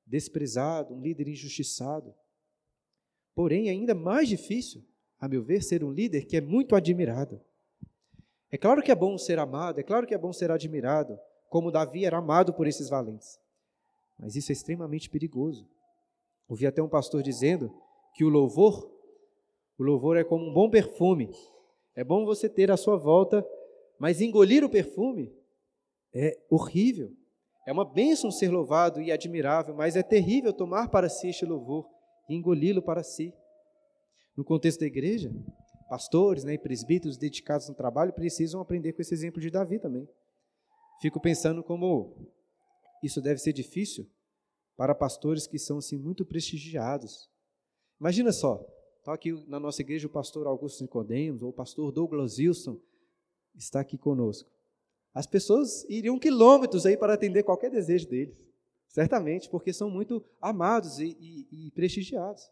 desprezado, 0.04 0.94
um 0.94 1.00
líder 1.00 1.28
injustiçado. 1.28 2.14
Porém, 3.35 3.68
ainda 3.70 3.95
mais 3.95 4.28
difícil, 4.28 4.83
a 5.18 5.28
meu 5.28 5.43
ver, 5.43 5.62
ser 5.62 5.85
um 5.85 5.91
líder 5.91 6.26
que 6.26 6.37
é 6.37 6.41
muito 6.41 6.74
admirado. 6.74 7.41
É 8.51 8.59
claro 8.59 8.83
que 8.83 8.91
é 8.91 8.95
bom 8.95 9.16
ser 9.16 9.39
amado, 9.39 9.78
é 9.78 9.83
claro 9.83 10.07
que 10.07 10.14
é 10.14 10.18
bom 10.18 10.33
ser 10.33 10.51
admirado, 10.51 11.18
como 11.49 11.70
Davi 11.70 12.05
era 12.05 12.18
amado 12.18 12.53
por 12.53 12.66
esses 12.66 12.89
valentes. 12.89 13.39
Mas 14.18 14.35
isso 14.35 14.51
é 14.51 14.55
extremamente 14.55 15.09
perigoso. 15.09 15.68
Ouvi 16.49 16.66
até 16.66 16.83
um 16.83 16.89
pastor 16.89 17.22
dizendo 17.22 17.72
que 18.14 18.24
o 18.24 18.28
louvor, 18.28 18.91
o 19.78 19.83
louvor 19.83 20.16
é 20.16 20.24
como 20.24 20.47
um 20.47 20.53
bom 20.53 20.68
perfume. 20.68 21.31
É 21.95 22.03
bom 22.03 22.24
você 22.24 22.49
ter 22.49 22.70
à 22.70 22.76
sua 22.76 22.97
volta, 22.97 23.47
mas 23.99 24.20
engolir 24.20 24.64
o 24.64 24.68
perfume 24.68 25.33
é 26.12 26.39
horrível. 26.51 27.12
É 27.66 27.72
uma 27.72 27.85
bênção 27.85 28.31
ser 28.31 28.51
louvado 28.51 29.01
e 29.01 29.12
admirável, 29.12 29.74
mas 29.74 29.95
é 29.95 30.03
terrível 30.03 30.53
tomar 30.53 30.89
para 30.89 31.09
si 31.09 31.28
este 31.28 31.45
louvor 31.45 31.89
e 32.31 32.35
engoli-lo 32.35 32.81
para 32.81 33.03
si. 33.03 33.35
No 34.37 34.45
contexto 34.45 34.81
da 34.81 34.87
igreja, 34.87 35.31
pastores 35.89 36.45
né, 36.45 36.55
e 36.55 36.59
presbíteros 36.59 37.18
dedicados 37.18 37.68
no 37.68 37.74
trabalho 37.74 38.12
precisam 38.12 38.61
aprender 38.61 38.93
com 38.93 39.03
esse 39.03 39.12
exemplo 39.12 39.41
de 39.41 39.51
Davi 39.51 39.81
também. 39.81 40.09
Fico 41.03 41.20
pensando 41.20 41.62
como 41.64 42.31
isso 43.03 43.20
deve 43.20 43.41
ser 43.41 43.53
difícil 43.53 44.09
para 44.76 44.95
pastores 44.95 45.47
que 45.47 45.59
são 45.59 45.78
assim 45.78 45.99
muito 45.99 46.24
prestigiados. 46.24 47.28
Imagina 47.99 48.33
só, 48.33 48.64
está 48.99 49.12
aqui 49.12 49.33
na 49.49 49.59
nossa 49.59 49.83
igreja 49.83 50.07
o 50.07 50.11
pastor 50.11 50.47
Augusto 50.47 50.83
Nicodemos 50.83 51.43
ou 51.43 51.51
o 51.51 51.53
pastor 51.53 51.91
Douglas 51.91 52.39
Wilson 52.39 52.78
está 53.57 53.81
aqui 53.81 53.99
conosco. 53.99 54.49
As 55.12 55.26
pessoas 55.26 55.85
iriam 55.89 56.18
quilômetros 56.18 56.87
aí 56.87 56.97
para 56.97 57.14
atender 57.14 57.43
qualquer 57.43 57.70
desejo 57.70 58.09
deles. 58.09 58.49
Certamente, 58.91 59.49
porque 59.49 59.72
são 59.72 59.88
muito 59.88 60.22
amados 60.41 60.99
e, 60.99 61.16
e, 61.20 61.68
e 61.68 61.70
prestigiados. 61.70 62.43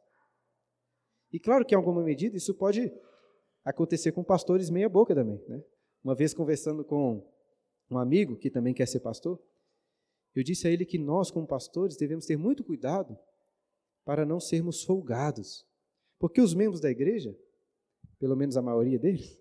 E 1.33 1.39
claro 1.39 1.65
que, 1.65 1.75
em 1.75 1.77
alguma 1.77 2.03
medida, 2.03 2.37
isso 2.37 2.55
pode 2.55 2.93
acontecer 3.65 4.13
com 4.13 4.23
pastores 4.23 4.71
meia-boca 4.71 5.15
também. 5.15 5.43
Né? 5.49 5.63
Uma 6.03 6.15
vez 6.15 6.33
conversando 6.33 6.85
com 6.85 7.29
um 7.91 7.99
amigo 7.99 8.37
que 8.37 8.51
também 8.51 8.73
quer 8.73 8.87
ser 8.87 9.01
pastor, 9.01 9.43
eu 10.35 10.45
disse 10.45 10.69
a 10.69 10.71
ele 10.71 10.87
que 10.87 10.97
nós, 10.97 11.31
como 11.31 11.45
pastores, 11.45 11.97
devemos 11.97 12.25
ter 12.25 12.37
muito 12.37 12.63
cuidado 12.63 13.19
para 14.05 14.25
não 14.25 14.39
sermos 14.39 14.85
folgados. 14.85 15.67
Porque 16.21 16.41
os 16.41 16.55
membros 16.55 16.81
da 16.81 16.89
igreja, 16.89 17.37
pelo 18.21 18.37
menos 18.37 18.57
a 18.57 18.63
maioria 18.63 18.99
deles, 18.99 19.37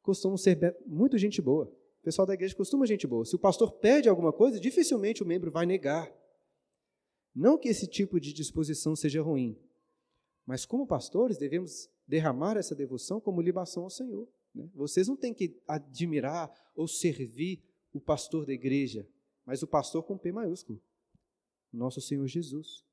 costumam 0.00 0.36
ser 0.36 0.76
muito 0.86 1.18
gente 1.18 1.42
boa. 1.42 1.64
O 1.64 2.02
pessoal 2.04 2.24
da 2.24 2.34
igreja 2.34 2.54
costuma 2.54 2.86
gente 2.86 3.06
boa. 3.06 3.24
Se 3.24 3.34
o 3.34 3.38
pastor 3.38 3.72
pede 3.72 4.08
alguma 4.08 4.32
coisa, 4.32 4.60
dificilmente 4.60 5.24
o 5.24 5.26
membro 5.26 5.50
vai 5.50 5.66
negar. 5.66 6.19
Não 7.34 7.58
que 7.58 7.68
esse 7.68 7.86
tipo 7.86 8.18
de 8.18 8.32
disposição 8.32 8.96
seja 8.96 9.22
ruim, 9.22 9.56
mas 10.44 10.66
como 10.66 10.86
pastores 10.86 11.38
devemos 11.38 11.88
derramar 12.06 12.56
essa 12.56 12.74
devoção 12.74 13.20
como 13.20 13.40
libação 13.40 13.84
ao 13.84 13.90
Senhor. 13.90 14.28
Né? 14.54 14.68
Vocês 14.74 15.06
não 15.06 15.16
têm 15.16 15.32
que 15.32 15.56
admirar 15.66 16.50
ou 16.74 16.88
servir 16.88 17.62
o 17.92 18.00
pastor 18.00 18.44
da 18.44 18.52
igreja, 18.52 19.06
mas 19.44 19.62
o 19.62 19.66
pastor 19.66 20.02
com 20.02 20.18
P 20.18 20.32
maiúsculo, 20.32 20.80
nosso 21.72 22.00
Senhor 22.00 22.26
Jesus. 22.26 22.84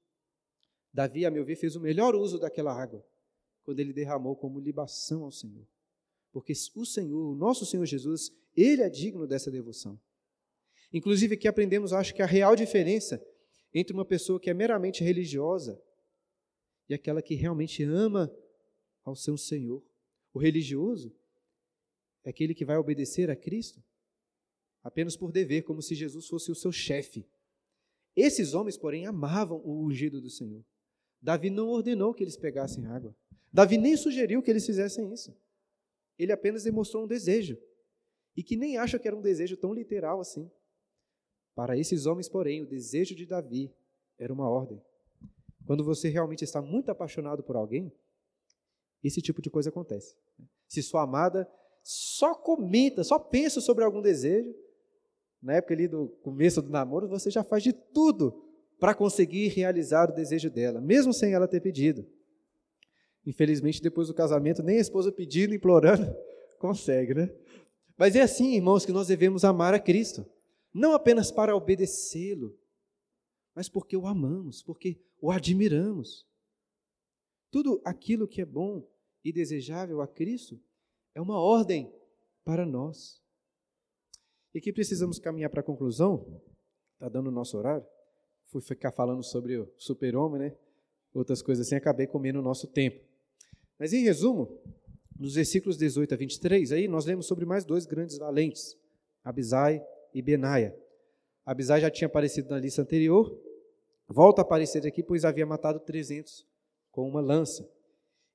Davi, 0.93 1.25
a 1.25 1.31
meu 1.31 1.43
ver, 1.43 1.55
fez 1.55 1.75
o 1.75 1.79
melhor 1.79 2.15
uso 2.15 2.39
daquela 2.39 2.71
água 2.71 3.03
quando 3.63 3.79
ele 3.79 3.91
derramou 3.91 4.35
como 4.35 4.59
libação 4.59 5.23
ao 5.23 5.31
Senhor. 5.31 5.67
Porque 6.31 6.53
o 6.75 6.85
Senhor, 6.85 7.31
o 7.31 7.35
nosso 7.35 7.65
Senhor 7.65 7.85
Jesus, 7.85 8.31
ele 8.55 8.81
é 8.81 8.89
digno 8.89 9.27
dessa 9.27 9.51
devoção. 9.51 9.99
Inclusive, 10.93 11.35
aqui 11.35 11.47
aprendemos, 11.47 11.91
acho 11.91 12.13
que 12.13 12.21
a 12.21 12.25
real 12.25 12.55
diferença 12.55 13.21
entre 13.79 13.93
uma 13.93 14.05
pessoa 14.05 14.39
que 14.39 14.49
é 14.49 14.53
meramente 14.53 15.03
religiosa 15.03 15.81
e 16.89 16.93
aquela 16.93 17.21
que 17.21 17.35
realmente 17.35 17.83
ama 17.83 18.33
ao 19.03 19.15
seu 19.15 19.37
Senhor. 19.37 19.83
O 20.33 20.39
religioso 20.39 21.15
é 22.23 22.29
aquele 22.29 22.55
que 22.55 22.65
vai 22.65 22.77
obedecer 22.77 23.29
a 23.29 23.35
Cristo 23.35 23.83
apenas 24.83 25.17
por 25.17 25.31
dever, 25.31 25.63
como 25.63 25.81
se 25.81 25.95
Jesus 25.95 26.27
fosse 26.27 26.49
o 26.49 26.55
seu 26.55 26.71
chefe. 26.71 27.27
Esses 28.15 28.53
homens, 28.53 28.77
porém, 28.77 29.05
amavam 29.05 29.61
o 29.63 29.85
ungido 29.85 30.21
do 30.21 30.29
Senhor. 30.29 30.63
Davi 31.21 31.49
não 31.49 31.67
ordenou 31.67 32.13
que 32.13 32.23
eles 32.23 32.37
pegassem 32.37 32.85
água. 32.85 33.15
Davi 33.51 33.77
nem 33.77 33.97
sugeriu 33.97 34.41
que 34.41 34.49
eles 34.49 34.65
fizessem 34.65 35.11
isso. 35.11 35.35
Ele 36.17 36.31
apenas 36.31 36.63
demonstrou 36.63 37.03
um 37.03 37.07
desejo. 37.07 37.57
E 38.35 38.41
que 38.41 38.55
nem 38.55 38.77
acha 38.77 38.97
que 38.97 39.07
era 39.07 39.17
um 39.17 39.21
desejo 39.21 39.57
tão 39.57 39.73
literal 39.73 40.21
assim. 40.21 40.49
Para 41.57 41.75
esses 41.75 42.05
homens, 42.05 42.29
porém, 42.29 42.61
o 42.61 42.67
desejo 42.67 43.15
de 43.15 43.25
Davi 43.25 43.73
era 44.19 44.31
uma 44.31 44.47
ordem. 44.47 44.79
Quando 45.65 45.83
você 45.83 46.07
realmente 46.07 46.43
está 46.43 46.61
muito 46.61 46.91
apaixonado 46.91 47.41
por 47.41 47.55
alguém, 47.55 47.91
esse 49.03 49.23
tipo 49.23 49.41
de 49.41 49.49
coisa 49.49 49.69
acontece. 49.69 50.15
Se 50.67 50.83
sua 50.83 51.01
amada 51.01 51.49
só 51.81 52.35
comenta, 52.35 53.03
só 53.03 53.17
pensa 53.17 53.59
sobre 53.59 53.83
algum 53.83 54.03
desejo, 54.03 54.53
na 55.41 55.55
época 55.55 55.73
ali 55.73 55.87
do 55.87 56.09
começo 56.21 56.61
do 56.61 56.69
namoro, 56.69 57.07
você 57.07 57.31
já 57.31 57.43
faz 57.43 57.63
de 57.63 57.73
tudo 57.73 58.39
para 58.79 58.93
conseguir 58.93 59.47
realizar 59.47 60.11
o 60.11 60.15
desejo 60.15 60.51
dela, 60.51 60.79
mesmo 60.79 61.11
sem 61.11 61.33
ela 61.33 61.47
ter 61.47 61.59
pedido. 61.59 62.05
Infelizmente, 63.25 63.81
depois 63.81 64.09
do 64.09 64.13
casamento, 64.13 64.61
nem 64.61 64.77
a 64.77 64.81
esposa 64.81 65.11
pedindo, 65.11 65.55
implorando, 65.55 66.15
consegue, 66.59 67.15
né? 67.15 67.33
Mas 67.97 68.15
é 68.15 68.21
assim, 68.21 68.53
irmãos, 68.53 68.85
que 68.85 68.91
nós 68.91 69.07
devemos 69.07 69.43
amar 69.43 69.73
a 69.73 69.79
Cristo 69.79 70.23
não 70.73 70.93
apenas 70.93 71.31
para 71.31 71.55
obedecê-lo, 71.55 72.57
mas 73.55 73.67
porque 73.67 73.97
o 73.97 74.05
amamos, 74.05 74.61
porque 74.61 75.01
o 75.19 75.31
admiramos. 75.31 76.27
Tudo 77.49 77.81
aquilo 77.83 78.27
que 78.27 78.41
é 78.41 78.45
bom 78.45 78.87
e 79.23 79.31
desejável 79.31 80.01
a 80.01 80.07
Cristo 80.07 80.59
é 81.15 81.21
uma 81.21 81.39
ordem 81.39 81.91
para 82.43 82.65
nós. 82.65 83.21
E 84.53 84.59
aqui 84.59 84.71
precisamos 84.71 85.19
caminhar 85.19 85.49
para 85.49 85.61
a 85.61 85.63
conclusão, 85.63 86.41
está 86.93 87.09
dando 87.09 87.27
o 87.27 87.31
nosso 87.31 87.57
horário. 87.57 87.85
Fui 88.45 88.61
ficar 88.61 88.91
falando 88.91 89.23
sobre 89.23 89.57
o 89.57 89.71
super-homem, 89.77 90.39
né? 90.39 90.57
Outras 91.13 91.41
coisas 91.41 91.65
assim, 91.65 91.75
acabei 91.75 92.07
comendo 92.07 92.39
o 92.39 92.43
nosso 92.43 92.67
tempo. 92.67 93.03
Mas 93.79 93.93
em 93.93 94.03
resumo, 94.03 94.61
nos 95.17 95.35
versículos 95.35 95.77
18 95.77 96.13
a 96.13 96.17
23, 96.17 96.71
aí 96.71 96.87
nós 96.87 97.05
lemos 97.05 97.25
sobre 97.25 97.45
mais 97.45 97.65
dois 97.65 97.85
grandes 97.85 98.17
valentes, 98.17 98.77
Abisai 99.23 99.85
e 100.17 100.21
Benaia. 100.21 100.75
Abisai 101.45 101.79
já 101.79 101.91
tinha 101.91 102.07
aparecido 102.07 102.49
na 102.49 102.57
lista 102.57 102.81
anterior, 102.81 103.39
volta 104.07 104.41
a 104.41 104.43
aparecer 104.43 104.85
aqui, 104.87 105.03
pois 105.03 105.23
havia 105.23 105.45
matado 105.45 105.79
300 105.79 106.43
com 106.91 107.07
uma 107.07 107.21
lança. 107.21 107.69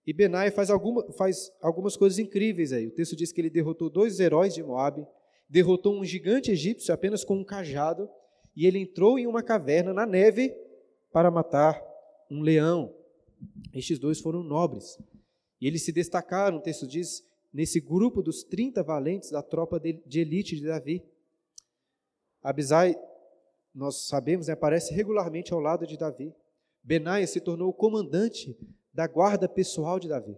E 0.07 0.12
Benaia 0.12 0.53
faz, 0.53 0.70
alguma, 0.70 1.12
faz 1.12 1.53
algumas 1.61 1.97
coisas 1.97 2.20
incríveis 2.20 2.72
aí. 2.72 2.87
O 2.87 2.93
texto 2.93 3.16
diz 3.16 3.33
que 3.33 3.41
ele 3.41 3.51
derrotou 3.51 3.91
dois 3.91 4.20
heróis 4.20 4.55
de 4.55 4.62
Moabe, 4.62 5.05
derrotou 5.49 5.93
um 5.99 6.05
gigante 6.05 6.53
egípcio 6.53 6.95
apenas 6.95 7.24
com 7.24 7.35
um 7.35 7.45
cajado, 7.45 8.09
e 8.55 8.64
ele 8.64 8.78
entrou 8.78 9.18
em 9.18 9.26
uma 9.26 9.43
caverna 9.43 9.93
na 9.93 10.07
neve 10.07 10.55
para 11.12 11.33
matar 11.33 11.83
um 12.30 12.43
leão. 12.43 12.95
Estes 13.74 13.99
dois 13.99 14.20
foram 14.20 14.45
nobres. 14.45 14.97
E 15.61 15.66
eles 15.66 15.83
se 15.85 15.91
destacaram, 15.91 16.59
o 16.59 16.62
texto 16.62 16.87
diz, 16.87 17.24
nesse 17.53 17.80
grupo 17.80 18.22
dos 18.22 18.45
30 18.45 18.85
valentes 18.85 19.33
da 19.33 19.43
tropa 19.43 19.80
de 19.80 20.20
elite 20.20 20.55
de 20.55 20.66
Davi. 20.66 21.03
Abisai, 22.43 22.97
nós 23.74 24.07
sabemos, 24.07 24.49
né, 24.49 24.53
aparece 24.53 24.93
regularmente 24.93 25.53
ao 25.53 25.61
lado 25.61 25.86
de 25.86 25.97
Davi. 25.97 26.34
Benaia 26.82 27.26
se 27.26 27.40
tornou 27.40 27.68
o 27.68 27.74
comandante 27.74 28.57
da 28.93 29.07
guarda 29.07 29.49
pessoal 29.49 29.99
de 29.99 30.09
Davi. 30.09 30.36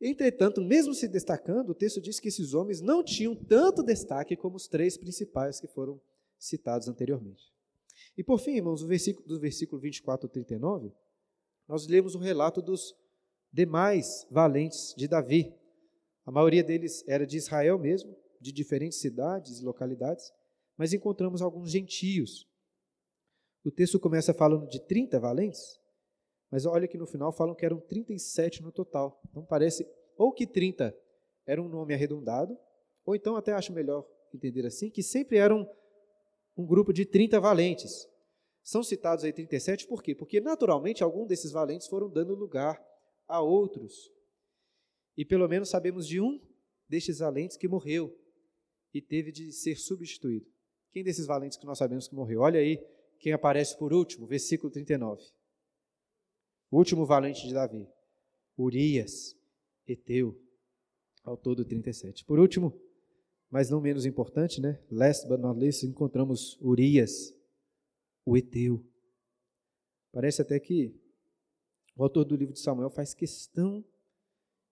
Entretanto, 0.00 0.60
mesmo 0.60 0.92
se 0.92 1.08
destacando, 1.08 1.70
o 1.70 1.74
texto 1.74 2.00
diz 2.00 2.20
que 2.20 2.28
esses 2.28 2.52
homens 2.52 2.80
não 2.80 3.02
tinham 3.02 3.34
tanto 3.34 3.82
destaque 3.82 4.36
como 4.36 4.56
os 4.56 4.68
três 4.68 4.96
principais 4.96 5.58
que 5.58 5.66
foram 5.66 6.00
citados 6.38 6.86
anteriormente. 6.88 7.50
E 8.16 8.22
por 8.22 8.38
fim, 8.38 8.56
irmãos, 8.56 8.82
o 8.82 8.86
versículo, 8.86 9.26
do 9.26 9.40
versículo 9.40 9.80
24 9.80 10.26
ao 10.26 10.30
39, 10.30 10.92
nós 11.66 11.86
lemos 11.86 12.14
o 12.14 12.18
relato 12.18 12.60
dos 12.60 12.94
demais 13.50 14.26
valentes 14.30 14.94
de 14.96 15.08
Davi. 15.08 15.54
A 16.26 16.30
maioria 16.30 16.62
deles 16.62 17.02
era 17.08 17.26
de 17.26 17.38
Israel 17.38 17.78
mesmo, 17.78 18.14
de 18.38 18.52
diferentes 18.52 18.98
cidades 18.98 19.60
e 19.60 19.64
localidades, 19.64 20.30
mas 20.76 20.92
encontramos 20.92 21.42
alguns 21.42 21.70
gentios. 21.70 22.48
O 23.64 23.70
texto 23.70 23.98
começa 23.98 24.32
falando 24.32 24.68
de 24.68 24.80
30 24.80 25.18
valentes, 25.18 25.80
mas 26.50 26.66
olha 26.66 26.86
que 26.86 26.98
no 26.98 27.06
final 27.06 27.32
falam 27.32 27.54
que 27.54 27.64
eram 27.64 27.80
37 27.80 28.62
no 28.62 28.70
total. 28.70 29.20
Então 29.28 29.44
parece 29.44 29.86
ou 30.16 30.32
que 30.32 30.46
30 30.46 30.96
era 31.46 31.60
um 31.60 31.68
nome 31.68 31.94
arredondado, 31.94 32.56
ou 33.04 33.14
então 33.14 33.36
até 33.36 33.52
acho 33.52 33.72
melhor 33.72 34.06
entender 34.32 34.66
assim, 34.66 34.90
que 34.90 35.02
sempre 35.02 35.38
eram 35.38 35.68
um 36.56 36.66
grupo 36.66 36.92
de 36.92 37.04
30 37.04 37.40
valentes. 37.40 38.08
São 38.62 38.82
citados 38.82 39.24
aí 39.24 39.32
37 39.32 39.86
por 39.86 40.02
quê? 40.02 40.14
Porque 40.14 40.40
naturalmente 40.40 41.02
alguns 41.02 41.28
desses 41.28 41.52
valentes 41.52 41.86
foram 41.86 42.10
dando 42.10 42.34
lugar 42.34 42.82
a 43.28 43.40
outros. 43.40 44.12
E 45.16 45.24
pelo 45.24 45.48
menos 45.48 45.68
sabemos 45.68 46.06
de 46.06 46.20
um 46.20 46.40
destes 46.88 47.18
valentes 47.18 47.56
que 47.56 47.68
morreu 47.68 48.16
e 48.92 49.00
teve 49.00 49.30
de 49.30 49.52
ser 49.52 49.76
substituído. 49.76 50.55
Quem 50.96 51.04
desses 51.04 51.26
valentes 51.26 51.58
que 51.58 51.66
nós 51.66 51.76
sabemos 51.76 52.08
que 52.08 52.14
morreu? 52.14 52.40
Olha 52.40 52.58
aí 52.58 52.82
quem 53.18 53.30
aparece 53.34 53.76
por 53.76 53.92
último, 53.92 54.26
versículo 54.26 54.72
39. 54.72 55.22
O 56.70 56.78
último 56.78 57.04
valente 57.04 57.46
de 57.46 57.52
Davi, 57.52 57.86
Urias, 58.56 59.36
Eteu, 59.86 60.40
autor 61.22 61.54
do 61.54 61.66
37. 61.66 62.24
Por 62.24 62.38
último, 62.38 62.80
mas 63.50 63.68
não 63.68 63.78
menos 63.78 64.06
importante, 64.06 64.58
né? 64.58 64.82
Last 64.90 65.28
but 65.28 65.38
not 65.38 65.60
least, 65.60 65.84
encontramos 65.84 66.58
Urias, 66.62 67.36
o 68.24 68.34
Eteu. 68.34 68.82
Parece 70.10 70.40
até 70.40 70.58
que 70.58 70.98
o 71.94 72.04
autor 72.04 72.24
do 72.24 72.34
livro 72.34 72.54
de 72.54 72.60
Samuel 72.60 72.88
faz 72.88 73.12
questão 73.12 73.84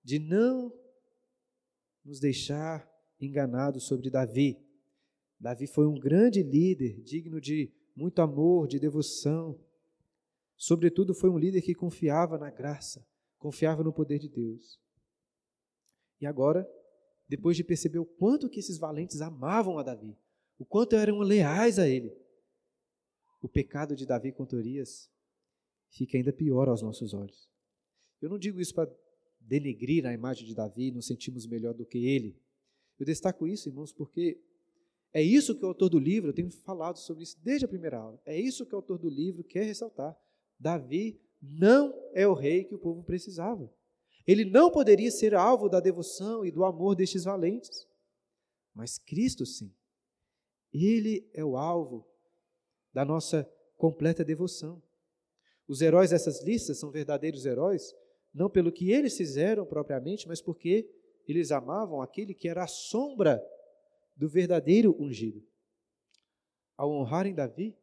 de 0.02 0.18
não 0.18 0.72
nos 2.02 2.18
deixar 2.18 2.90
enganados 3.20 3.84
sobre 3.86 4.08
Davi. 4.08 4.63
Davi 5.38 5.66
foi 5.66 5.86
um 5.86 5.98
grande 5.98 6.42
líder, 6.42 7.00
digno 7.02 7.40
de 7.40 7.72
muito 7.94 8.20
amor, 8.20 8.66
de 8.66 8.78
devoção. 8.78 9.58
Sobretudo, 10.56 11.14
foi 11.14 11.30
um 11.30 11.38
líder 11.38 11.62
que 11.62 11.74
confiava 11.74 12.38
na 12.38 12.50
graça, 12.50 13.06
confiava 13.38 13.82
no 13.82 13.92
poder 13.92 14.18
de 14.18 14.28
Deus. 14.28 14.80
E 16.20 16.26
agora, 16.26 16.68
depois 17.28 17.56
de 17.56 17.64
perceber 17.64 17.98
o 17.98 18.06
quanto 18.06 18.48
que 18.48 18.60
esses 18.60 18.78
valentes 18.78 19.20
amavam 19.20 19.78
a 19.78 19.82
Davi, 19.82 20.16
o 20.58 20.64
quanto 20.64 20.96
eram 20.96 21.18
leais 21.18 21.78
a 21.78 21.88
ele, 21.88 22.16
o 23.42 23.48
pecado 23.48 23.94
de 23.94 24.06
Davi 24.06 24.32
contra 24.32 24.56
Urias 24.56 25.10
fica 25.90 26.16
ainda 26.16 26.32
pior 26.32 26.68
aos 26.68 26.82
nossos 26.82 27.12
olhos. 27.12 27.48
Eu 28.20 28.30
não 28.30 28.38
digo 28.38 28.60
isso 28.60 28.74
para 28.74 28.90
denegrir 29.38 30.06
a 30.06 30.12
imagem 30.12 30.46
de 30.46 30.54
Davi, 30.54 30.90
nos 30.90 31.06
sentimos 31.06 31.46
melhor 31.46 31.74
do 31.74 31.84
que 31.84 32.06
ele. 32.06 32.40
Eu 32.98 33.04
destaco 33.04 33.46
isso, 33.46 33.68
irmãos, 33.68 33.92
porque 33.92 34.40
é 35.14 35.22
isso 35.22 35.54
que 35.54 35.64
o 35.64 35.68
autor 35.68 35.88
do 35.88 35.98
livro, 35.98 36.30
eu 36.30 36.34
tenho 36.34 36.50
falado 36.50 36.98
sobre 36.98 37.22
isso 37.22 37.38
desde 37.40 37.64
a 37.64 37.68
primeira 37.68 37.98
aula, 37.98 38.20
é 38.26 38.36
isso 38.38 38.66
que 38.66 38.74
o 38.74 38.76
autor 38.76 38.98
do 38.98 39.08
livro 39.08 39.44
quer 39.44 39.62
ressaltar. 39.62 40.18
Davi 40.58 41.20
não 41.40 41.94
é 42.12 42.26
o 42.26 42.34
rei 42.34 42.64
que 42.64 42.74
o 42.74 42.78
povo 42.78 43.04
precisava. 43.04 43.72
Ele 44.26 44.44
não 44.44 44.72
poderia 44.72 45.10
ser 45.12 45.34
alvo 45.34 45.68
da 45.68 45.78
devoção 45.78 46.44
e 46.44 46.50
do 46.50 46.64
amor 46.64 46.96
destes 46.96 47.24
valentes. 47.24 47.86
Mas 48.74 48.98
Cristo, 48.98 49.46
sim. 49.46 49.72
Ele 50.72 51.28
é 51.32 51.44
o 51.44 51.56
alvo 51.56 52.04
da 52.92 53.04
nossa 53.04 53.48
completa 53.76 54.24
devoção. 54.24 54.82
Os 55.68 55.80
heróis 55.80 56.10
dessas 56.10 56.42
listas 56.42 56.78
são 56.78 56.90
verdadeiros 56.90 57.46
heróis, 57.46 57.94
não 58.32 58.50
pelo 58.50 58.72
que 58.72 58.90
eles 58.90 59.16
fizeram 59.16 59.64
propriamente, 59.64 60.26
mas 60.26 60.40
porque 60.40 60.90
eles 61.28 61.52
amavam 61.52 62.02
aquele 62.02 62.34
que 62.34 62.48
era 62.48 62.64
a 62.64 62.68
sombra 62.68 63.40
do 64.16 64.28
verdadeiro 64.28 64.94
ungido. 65.00 65.46
Ao 66.76 66.90
honrarem 66.90 67.34
Davi, 67.34 67.76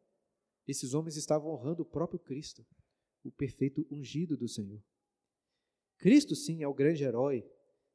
esses 0.66 0.94
homens 0.94 1.16
estavam 1.16 1.50
honrando 1.50 1.82
o 1.82 1.86
próprio 1.86 2.18
Cristo, 2.18 2.64
o 3.24 3.30
perfeito 3.30 3.86
ungido 3.90 4.36
do 4.36 4.48
Senhor. 4.48 4.82
Cristo, 5.98 6.34
sim, 6.34 6.62
é 6.62 6.68
o 6.68 6.74
grande 6.74 7.04
herói 7.04 7.44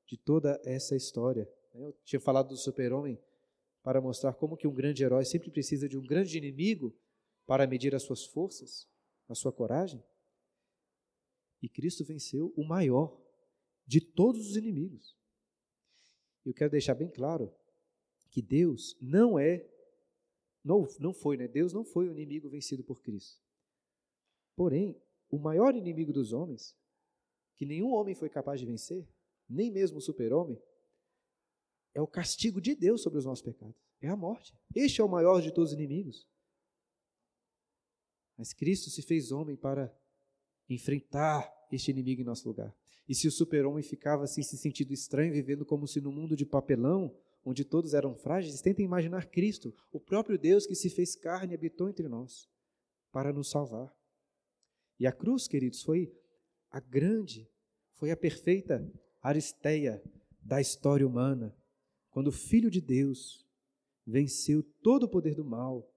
de 0.05 0.17
toda 0.17 0.59
essa 0.63 0.95
história. 0.95 1.49
Eu 1.73 1.93
tinha 2.03 2.19
falado 2.19 2.49
do 2.49 2.57
super-homem 2.57 3.19
para 3.83 4.01
mostrar 4.01 4.33
como 4.33 4.57
que 4.57 4.67
um 4.67 4.73
grande 4.73 5.03
herói 5.03 5.25
sempre 5.25 5.51
precisa 5.51 5.87
de 5.87 5.97
um 5.97 6.03
grande 6.03 6.37
inimigo 6.37 6.97
para 7.45 7.67
medir 7.67 7.95
as 7.95 8.03
suas 8.03 8.25
forças, 8.25 8.87
a 9.27 9.35
sua 9.35 9.51
coragem. 9.51 10.03
E 11.61 11.69
Cristo 11.69 12.03
venceu 12.03 12.53
o 12.55 12.65
maior 12.65 13.19
de 13.85 14.01
todos 14.01 14.49
os 14.49 14.57
inimigos. 14.57 15.17
Eu 16.45 16.53
quero 16.53 16.71
deixar 16.71 16.95
bem 16.95 17.09
claro 17.09 17.53
que 18.37 18.41
Deus 18.43 18.95
não 19.01 19.39
é, 19.39 19.67
não, 20.63 20.87
não 20.99 21.11
foi, 21.11 21.37
né? 21.37 21.47
Deus 21.47 21.73
não 21.73 21.83
foi 21.83 22.07
o 22.07 22.11
inimigo 22.11 22.47
vencido 22.47 22.83
por 22.83 23.01
Cristo. 23.01 23.41
Porém, 24.55 24.95
o 25.27 25.39
maior 25.39 25.75
inimigo 25.75 26.13
dos 26.13 26.33
homens, 26.33 26.77
que 27.55 27.65
nenhum 27.65 27.93
homem 27.93 28.13
foi 28.13 28.29
capaz 28.29 28.59
de 28.59 28.67
vencer, 28.67 29.09
nem 29.49 29.71
mesmo 29.71 29.97
o 29.97 30.01
super-homem, 30.01 30.61
é 31.95 31.99
o 31.99 32.05
castigo 32.05 32.61
de 32.61 32.75
Deus 32.75 33.01
sobre 33.01 33.17
os 33.17 33.25
nossos 33.25 33.43
pecados. 33.43 33.75
É 33.99 34.07
a 34.07 34.15
morte. 34.15 34.55
Este 34.75 35.01
é 35.01 35.03
o 35.03 35.09
maior 35.09 35.41
de 35.41 35.51
todos 35.51 35.71
os 35.71 35.75
inimigos. 35.75 36.29
Mas 38.37 38.53
Cristo 38.53 38.91
se 38.91 39.01
fez 39.01 39.31
homem 39.31 39.55
para 39.55 39.91
enfrentar 40.69 41.51
este 41.71 41.89
inimigo 41.89 42.21
em 42.21 42.25
nosso 42.25 42.47
lugar. 42.47 42.71
E 43.09 43.15
se 43.15 43.27
o 43.27 43.31
super-homem 43.31 43.81
ficava 43.81 44.25
assim 44.25 44.43
se 44.43 44.55
sentindo 44.59 44.93
estranho, 44.93 45.33
vivendo 45.33 45.65
como 45.65 45.87
se 45.87 45.99
no 45.99 46.11
mundo 46.11 46.35
de 46.35 46.45
papelão, 46.45 47.11
onde 47.49 47.63
todos 47.63 47.93
eram 47.93 48.13
frágeis, 48.13 48.61
tentem 48.61 48.83
imaginar 48.83 49.27
Cristo, 49.27 49.73
o 49.89 50.01
próprio 50.01 50.37
Deus 50.37 50.67
que 50.67 50.75
se 50.75 50.89
fez 50.89 51.15
carne 51.15 51.53
e 51.53 51.55
habitou 51.55 51.87
entre 51.87 52.05
nós, 52.09 52.45
para 53.09 53.31
nos 53.31 53.49
salvar. 53.49 53.95
E 54.99 55.07
a 55.07 55.13
cruz, 55.13 55.47
queridos, 55.47 55.81
foi 55.81 56.13
a 56.69 56.81
grande, 56.81 57.49
foi 57.93 58.11
a 58.11 58.17
perfeita 58.17 58.85
aristeia 59.21 60.03
da 60.41 60.59
história 60.59 61.07
humana, 61.07 61.55
quando 62.09 62.27
o 62.27 62.33
Filho 62.33 62.69
de 62.69 62.81
Deus 62.81 63.47
venceu 64.05 64.61
todo 64.83 65.03
o 65.03 65.09
poder 65.09 65.33
do 65.33 65.45
mal 65.45 65.89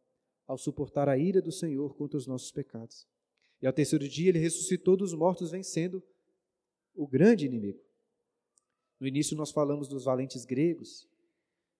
ao 0.47 0.57
suportar 0.57 1.09
a 1.09 1.19
ira 1.19 1.43
do 1.43 1.51
Senhor 1.51 1.97
contra 1.97 2.17
os 2.17 2.29
nossos 2.29 2.53
pecados. 2.53 3.09
E 3.61 3.67
ao 3.67 3.73
terceiro 3.73 4.09
dia 4.09 4.29
ele 4.29 4.39
ressuscitou 4.39 4.97
dos 4.97 5.13
mortos, 5.13 5.51
vencendo 5.51 6.01
o 6.95 7.09
grande 7.09 7.45
inimigo. 7.45 7.81
No 9.01 9.09
início 9.09 9.37
nós 9.37 9.51
falamos 9.51 9.89
dos 9.89 10.05
valentes 10.05 10.45
gregos, 10.45 11.10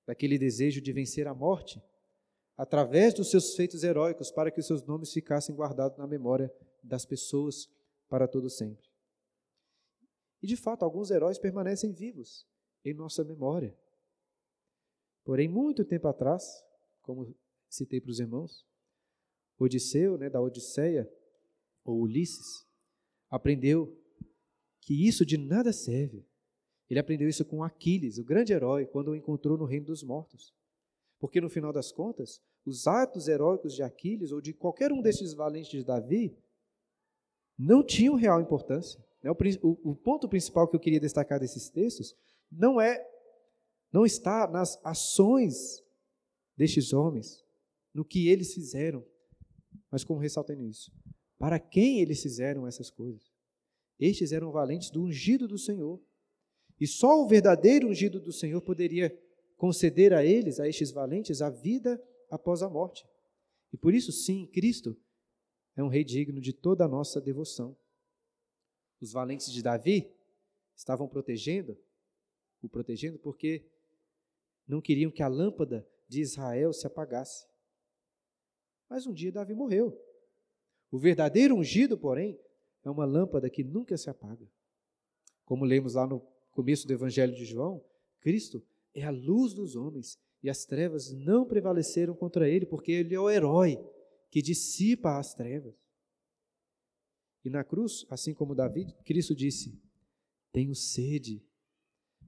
daquele 0.07 0.39
desejo 0.39 0.81
de 0.81 0.93
vencer 0.93 1.27
a 1.27 1.35
morte, 1.35 1.83
através 2.57 3.15
dos 3.15 3.31
seus 3.31 3.55
feitos 3.55 3.83
heróicos, 3.83 4.31
para 4.31 4.51
que 4.51 4.61
os 4.61 4.67
seus 4.67 4.83
nomes 4.83 5.13
ficassem 5.13 5.55
guardados 5.55 5.97
na 5.97 6.07
memória 6.07 6.53
das 6.83 7.05
pessoas 7.05 7.69
para 8.09 8.29
todo 8.29 8.51
sempre. 8.51 8.89
E 10.43 10.47
de 10.47 10.57
fato, 10.57 10.85
alguns 10.85 11.11
heróis 11.11 11.39
permanecem 11.39 11.93
vivos 11.93 12.47
em 12.85 12.95
nossa 12.95 13.23
memória. 13.23 13.77
Porém, 15.25 15.49
muito 15.49 15.85
tempo 15.85 16.09
atrás, 16.09 16.65
como 17.03 17.35
citei 17.69 18.01
para 18.01 18.11
os 18.11 18.21
irmãos, 18.21 18.67
Odisseu, 19.59 20.17
né, 20.17 20.31
da 20.31 20.41
Odisseia, 20.41 21.11
ou 21.85 22.01
Ulisses, 22.01 22.67
aprendeu 23.29 23.97
que 24.81 25.07
isso 25.07 25.25
de 25.25 25.37
nada 25.37 25.73
serve. 25.73 26.27
Ele 26.91 26.99
aprendeu 26.99 27.29
isso 27.29 27.45
com 27.45 27.63
Aquiles, 27.63 28.19
o 28.19 28.25
grande 28.25 28.53
herói, 28.53 28.85
quando 28.85 29.13
o 29.13 29.17
encontrou 29.17 29.57
no 29.57 29.65
reino 29.65 29.87
dos 29.87 30.03
mortos. 30.03 30.53
Porque 31.21 31.41
no 31.41 31.49
final 31.49 31.73
das 31.73 31.93
contas, 31.93 32.43
os 32.67 32.89
atos 32.89 33.29
heróicos 33.29 33.75
de 33.75 33.83
Aquiles 33.83 34.33
ou 34.33 34.41
de 34.41 34.53
qualquer 34.53 34.93
um 34.93 35.01
desses 35.01 35.33
valentes 35.33 35.71
de 35.71 35.85
Davi 35.85 36.37
não 37.57 37.85
tinham 37.85 38.17
real 38.17 38.41
importância. 38.41 39.01
Né? 39.23 39.31
O, 39.63 39.95
ponto 39.95 40.29
principal 40.29 40.67
que 40.67 40.75
eu 40.75 40.81
queria 40.81 40.99
destacar 40.99 41.39
desses 41.39 41.71
textos 41.71 42.17
não 42.51 42.81
é, 42.81 43.07
não 43.93 44.05
está 44.05 44.49
nas 44.49 44.79
ações 44.85 45.85
destes 46.57 46.93
homens, 46.93 47.45
no 47.95 48.05
que 48.05 48.29
eles 48.29 48.53
fizeram, 48.53 49.05
mas 49.91 50.05
como 50.05 50.21
ressaltei 50.21 50.57
nisso, 50.57 50.93
para 51.39 51.59
quem 51.59 52.01
eles 52.01 52.23
fizeram 52.23 52.67
essas 52.67 52.91
coisas. 52.91 53.31
Estes 53.99 54.33
eram 54.33 54.51
valentes 54.51 54.91
do 54.91 55.03
ungido 55.03 55.47
do 55.47 55.59
Senhor. 55.59 56.01
E 56.81 56.87
só 56.87 57.23
o 57.23 57.29
verdadeiro 57.29 57.89
ungido 57.89 58.19
do 58.19 58.33
Senhor 58.33 58.63
poderia 58.63 59.17
conceder 59.57 60.15
a 60.15 60.25
eles, 60.25 60.59
a 60.59 60.67
estes 60.67 60.91
valentes, 60.91 61.43
a 61.43 61.51
vida 61.51 62.03
após 62.31 62.63
a 62.63 62.71
morte. 62.71 63.07
E 63.71 63.77
por 63.77 63.93
isso, 63.93 64.11
sim, 64.11 64.47
Cristo 64.47 64.97
é 65.77 65.85
um 65.85 65.89
rei 65.89 66.03
digno 66.03 66.41
de 66.41 66.55
toda 66.55 66.85
a 66.85 66.89
nossa 66.89 67.21
devoção. 67.21 67.77
Os 69.01 69.13
valentes 69.13 69.53
de 69.53 69.63
Davi 69.63 70.11
estavam 70.75 71.07
protegendo, 71.07 71.77
o 72.63 72.69
protegendo 72.69 73.19
porque 73.19 73.67
não 74.67 74.81
queriam 74.81 75.11
que 75.11 75.23
a 75.23 75.29
lâmpada 75.29 75.87
de 76.09 76.21
Israel 76.21 76.73
se 76.73 76.87
apagasse. 76.87 77.47
Mas 78.89 79.07
um 79.07 79.13
dia 79.13 79.31
Davi 79.31 79.55
morreu. 79.55 79.97
O 80.91 80.99
verdadeiro 80.99 81.55
ungido, 81.55 81.97
porém, 81.97 82.41
é 82.83 82.91
uma 82.91 83.05
lâmpada 83.05 83.49
que 83.51 83.63
nunca 83.63 83.97
se 83.97 84.09
apaga. 84.09 84.51
Como 85.45 85.65
lemos 85.65 85.95
lá 85.95 86.07
no 86.07 86.21
começo 86.51 86.87
do 86.87 86.93
Evangelho 86.93 87.35
de 87.35 87.45
João, 87.45 87.85
Cristo 88.21 88.63
é 88.95 89.05
a 89.05 89.11
luz 89.11 89.55
dos 89.55 89.77
homens 89.77 90.19
e 90.43 90.51
as 90.51 90.65
trevas 90.65 91.13
não 91.13 91.45
prevaleceram 91.45 92.15
contra 92.15 92.49
ele, 92.49 92.67
porque 92.67 92.93
ele 92.93 93.15
é 93.15 93.21
o 93.21 93.31
herói 93.31 93.79
que 94.31 94.41
dissipa 94.41 95.19
as 95.19 95.35
trevas. 95.35 95.75
E 97.45 97.51
na 97.51 97.65
cruz, 97.65 98.07
assim 98.11 98.35
como 98.35 98.55
Davi, 98.55 98.87
Cristo 99.05 99.35
disse: 99.35 99.81
Tenho 100.53 100.75
sede. 100.75 101.43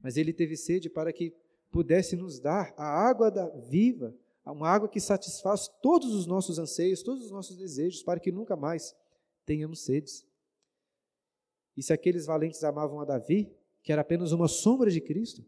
Mas 0.03 0.17
ele 0.17 0.33
teve 0.33 0.57
sede 0.57 0.89
para 0.91 1.13
que 1.13 1.35
pudesse 1.71 2.17
nos 2.17 2.41
dar 2.41 2.75
a 2.77 2.85
água 2.85 3.31
da 3.31 3.49
viva, 3.49 4.15
uma 4.45 4.69
água 4.69 4.89
que 4.89 5.01
satisfaz 5.01 5.69
todos 5.81 6.15
os 6.15 6.27
nossos 6.27 6.59
anseios, 6.59 7.03
todos 7.03 7.25
os 7.25 7.31
nossos 7.31 7.57
desejos, 7.57 8.03
para 8.03 8.19
que 8.19 8.33
nunca 8.33 8.57
mais 8.57 8.95
tenhamos 9.47 9.85
sedes. 9.85 10.27
E 11.77 11.83
se 11.83 11.93
aqueles 11.93 12.27
valentes 12.27 12.63
amavam 12.65 13.01
a 13.01 13.05
Davi, 13.05 13.51
que 13.83 13.93
era 13.93 14.03
apenas 14.03 14.33
uma 14.33 14.49
sombra 14.49 14.91
de 14.91 15.01
Cristo, 15.01 15.45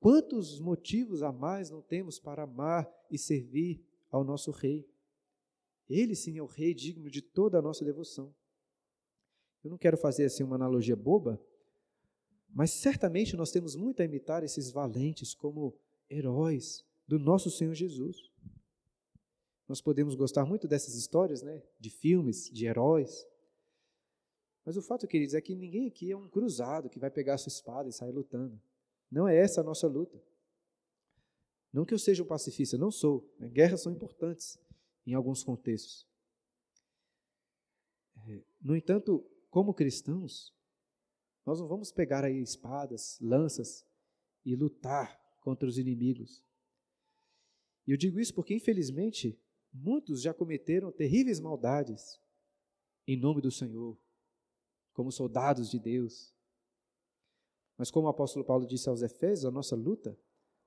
quantos 0.00 0.58
motivos 0.60 1.22
a 1.22 1.32
mais 1.32 1.70
não 1.70 1.80
temos 1.80 2.18
para 2.18 2.42
amar 2.42 2.88
e 3.10 3.18
servir 3.18 3.82
ao 4.10 4.24
nosso 4.24 4.50
Rei? 4.50 4.88
Ele 5.88 6.14
sim 6.14 6.38
é 6.38 6.42
o 6.42 6.46
Rei 6.46 6.74
digno 6.74 7.10
de 7.10 7.22
toda 7.22 7.58
a 7.58 7.62
nossa 7.62 7.84
devoção. 7.84 8.34
Eu 9.62 9.70
não 9.70 9.78
quero 9.78 9.96
fazer 9.96 10.24
assim 10.24 10.42
uma 10.42 10.56
analogia 10.56 10.96
boba, 10.96 11.40
mas 12.48 12.70
certamente 12.70 13.36
nós 13.36 13.50
temos 13.50 13.74
muito 13.74 14.00
a 14.00 14.04
imitar 14.04 14.42
esses 14.42 14.70
valentes 14.70 15.34
como 15.34 15.76
heróis 16.10 16.84
do 17.06 17.18
nosso 17.18 17.50
Senhor 17.50 17.74
Jesus. 17.74 18.30
Nós 19.66 19.80
podemos 19.80 20.14
gostar 20.14 20.44
muito 20.44 20.66
dessas 20.66 20.94
histórias, 20.94 21.42
né, 21.42 21.62
de 21.78 21.90
filmes, 21.90 22.50
de 22.50 22.66
heróis. 22.66 23.26
Mas 24.68 24.76
o 24.76 24.82
fato, 24.82 25.08
queridos, 25.08 25.34
é 25.34 25.40
que 25.40 25.54
ninguém 25.54 25.88
aqui 25.88 26.12
é 26.12 26.14
um 26.14 26.28
cruzado 26.28 26.90
que 26.90 26.98
vai 26.98 27.10
pegar 27.10 27.36
a 27.36 27.38
sua 27.38 27.48
espada 27.48 27.88
e 27.88 27.92
sair 27.92 28.12
lutando. 28.12 28.60
Não 29.10 29.26
é 29.26 29.34
essa 29.34 29.62
a 29.62 29.64
nossa 29.64 29.86
luta. 29.86 30.22
Não 31.72 31.86
que 31.86 31.94
eu 31.94 31.98
seja 31.98 32.22
um 32.22 32.26
pacifista, 32.26 32.76
não 32.76 32.90
sou. 32.90 33.26
Né? 33.38 33.48
Guerras 33.48 33.80
são 33.80 33.90
importantes 33.90 34.60
em 35.06 35.14
alguns 35.14 35.42
contextos. 35.42 36.06
É, 38.26 38.42
no 38.60 38.76
entanto, 38.76 39.26
como 39.48 39.72
cristãos, 39.72 40.54
nós 41.46 41.58
não 41.60 41.66
vamos 41.66 41.90
pegar 41.90 42.22
aí 42.22 42.38
espadas, 42.38 43.18
lanças 43.22 43.86
e 44.44 44.54
lutar 44.54 45.18
contra 45.40 45.66
os 45.66 45.78
inimigos. 45.78 46.44
E 47.86 47.90
eu 47.90 47.96
digo 47.96 48.20
isso 48.20 48.34
porque, 48.34 48.52
infelizmente, 48.52 49.40
muitos 49.72 50.20
já 50.20 50.34
cometeram 50.34 50.92
terríveis 50.92 51.40
maldades 51.40 52.20
em 53.06 53.16
nome 53.16 53.40
do 53.40 53.50
Senhor, 53.50 53.96
como 54.98 55.12
soldados 55.12 55.70
de 55.70 55.78
Deus. 55.78 56.34
Mas, 57.76 57.88
como 57.88 58.08
o 58.08 58.10
apóstolo 58.10 58.44
Paulo 58.44 58.66
disse 58.66 58.88
aos 58.88 59.00
Efésios, 59.00 59.44
a 59.44 59.50
nossa 59.52 59.76
luta 59.76 60.18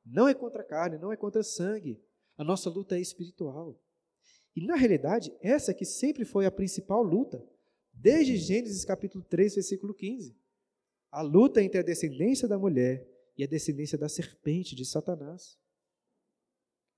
não 0.05 0.25
é 0.25 0.33
contra 0.33 0.61
a 0.61 0.65
carne, 0.65 0.97
não 0.97 1.11
é 1.11 1.17
contra 1.17 1.43
sangue, 1.43 2.01
a 2.37 2.43
nossa 2.45 2.69
luta 2.69 2.95
é 2.95 3.01
espiritual. 3.01 3.77
E, 4.55 4.65
na 4.65 4.77
realidade, 4.77 5.35
essa 5.41 5.73
que 5.73 5.83
sempre 5.83 6.23
foi 6.23 6.45
a 6.45 6.51
principal 6.51 7.03
luta 7.03 7.45
Desde 7.93 8.37
Gênesis 8.37 8.85
capítulo 8.85 9.21
3, 9.25 9.55
versículo 9.55 9.93
15. 9.93 10.33
A 11.11 11.21
luta 11.21 11.61
entre 11.61 11.81
a 11.81 11.83
descendência 11.83 12.47
da 12.47 12.57
mulher 12.57 13.05
e 13.37 13.43
a 13.43 13.47
descendência 13.47 13.97
da 13.97 14.07
serpente 14.07 14.77
de 14.77 14.85
Satanás. 14.85 15.59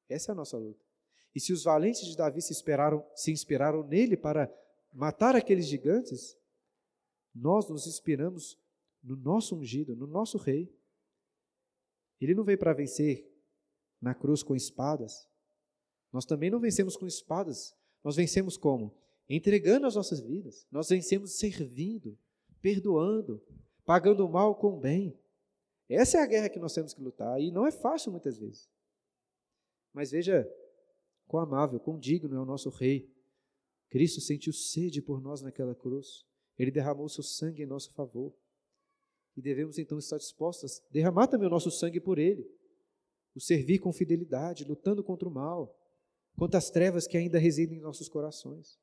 Essa 0.08 0.32
é 0.32 0.34
a 0.34 0.36
nossa 0.36 0.56
luta. 0.56 0.86
E 1.34 1.40
se 1.40 1.52
os 1.52 1.64
valentes 1.64 2.06
de 2.06 2.16
Davi 2.16 2.44
se, 2.44 2.54
se 2.54 3.32
inspiraram 3.32 3.84
nele 3.88 4.16
para 4.16 4.54
matar 4.94 5.36
aqueles 5.36 5.66
gigantes, 5.66 6.38
nós 7.34 7.70
nos 7.70 7.88
inspiramos 7.88 8.58
no 9.02 9.16
nosso 9.16 9.56
ungido, 9.56 9.96
no 9.96 10.08
nosso 10.08 10.38
rei. 10.38 10.74
Ele 12.20 12.36
não 12.36 12.44
veio 12.44 12.58
para 12.58 12.74
vencer 12.74 13.30
na 14.02 14.14
cruz 14.14 14.44
com 14.44 14.56
espadas. 14.56 15.28
Nós 16.12 16.26
também 16.26 16.50
não 16.50 16.60
vencemos 16.60 16.96
com 16.96 17.06
espadas. 17.06 17.76
Nós 18.04 18.16
vencemos 18.16 18.58
como? 18.58 18.96
entregando 19.30 19.88
as 19.88 19.96
nossas 19.96 20.20
vidas. 20.20 20.68
Nós 20.72 20.90
vencemos 20.90 21.34
servindo, 21.38 22.18
perdoando, 22.62 23.42
pagando 23.86 24.26
o 24.26 24.30
mal 24.30 24.56
com 24.56 24.78
o 24.78 24.80
bem. 24.80 25.18
Essa 25.90 26.18
é 26.18 26.22
a 26.22 26.26
guerra 26.26 26.50
que 26.50 26.60
nós 26.60 26.74
temos 26.74 26.94
que 26.94 27.02
lutar 27.02 27.40
e 27.40 27.52
não 27.52 27.68
é 27.68 27.72
fácil 27.72 28.12
muitas 28.12 28.38
vezes. 28.38 28.70
Mas 29.94 30.12
veja 30.12 30.50
quão 31.28 31.44
amável, 31.44 31.80
quão 31.80 32.00
digno 32.00 32.36
é 32.36 32.40
o 32.40 32.46
nosso 32.46 32.70
Rei. 32.70 33.12
Cristo 33.90 34.22
sentiu 34.22 34.52
sede 34.52 35.02
por 35.02 35.22
nós 35.22 35.42
naquela 35.42 35.76
cruz. 35.76 36.26
Ele 36.58 36.72
derramou 36.72 37.10
seu 37.10 37.24
sangue 37.24 37.64
em 37.64 37.66
nosso 37.66 37.92
favor. 37.94 38.34
E 39.36 39.42
devemos 39.42 39.78
então 39.78 39.98
estar 39.98 40.18
dispostos 40.18 40.80
a 40.80 40.94
derramar 40.94 41.28
também 41.28 41.48
o 41.48 41.52
nosso 41.52 41.72
sangue 41.72 42.00
por 42.00 42.20
Ele, 42.20 42.48
o 43.36 43.40
servir 43.40 43.80
com 43.80 43.92
fidelidade, 43.92 44.64
lutando 44.64 45.04
contra 45.04 45.28
o 45.28 45.32
mal, 45.32 45.76
contra 46.38 46.58
as 46.58 46.70
trevas 46.70 47.08
que 47.08 47.18
ainda 47.18 47.40
residem 47.40 47.78
em 47.80 47.82
nossos 47.82 48.08
corações. 48.08 48.78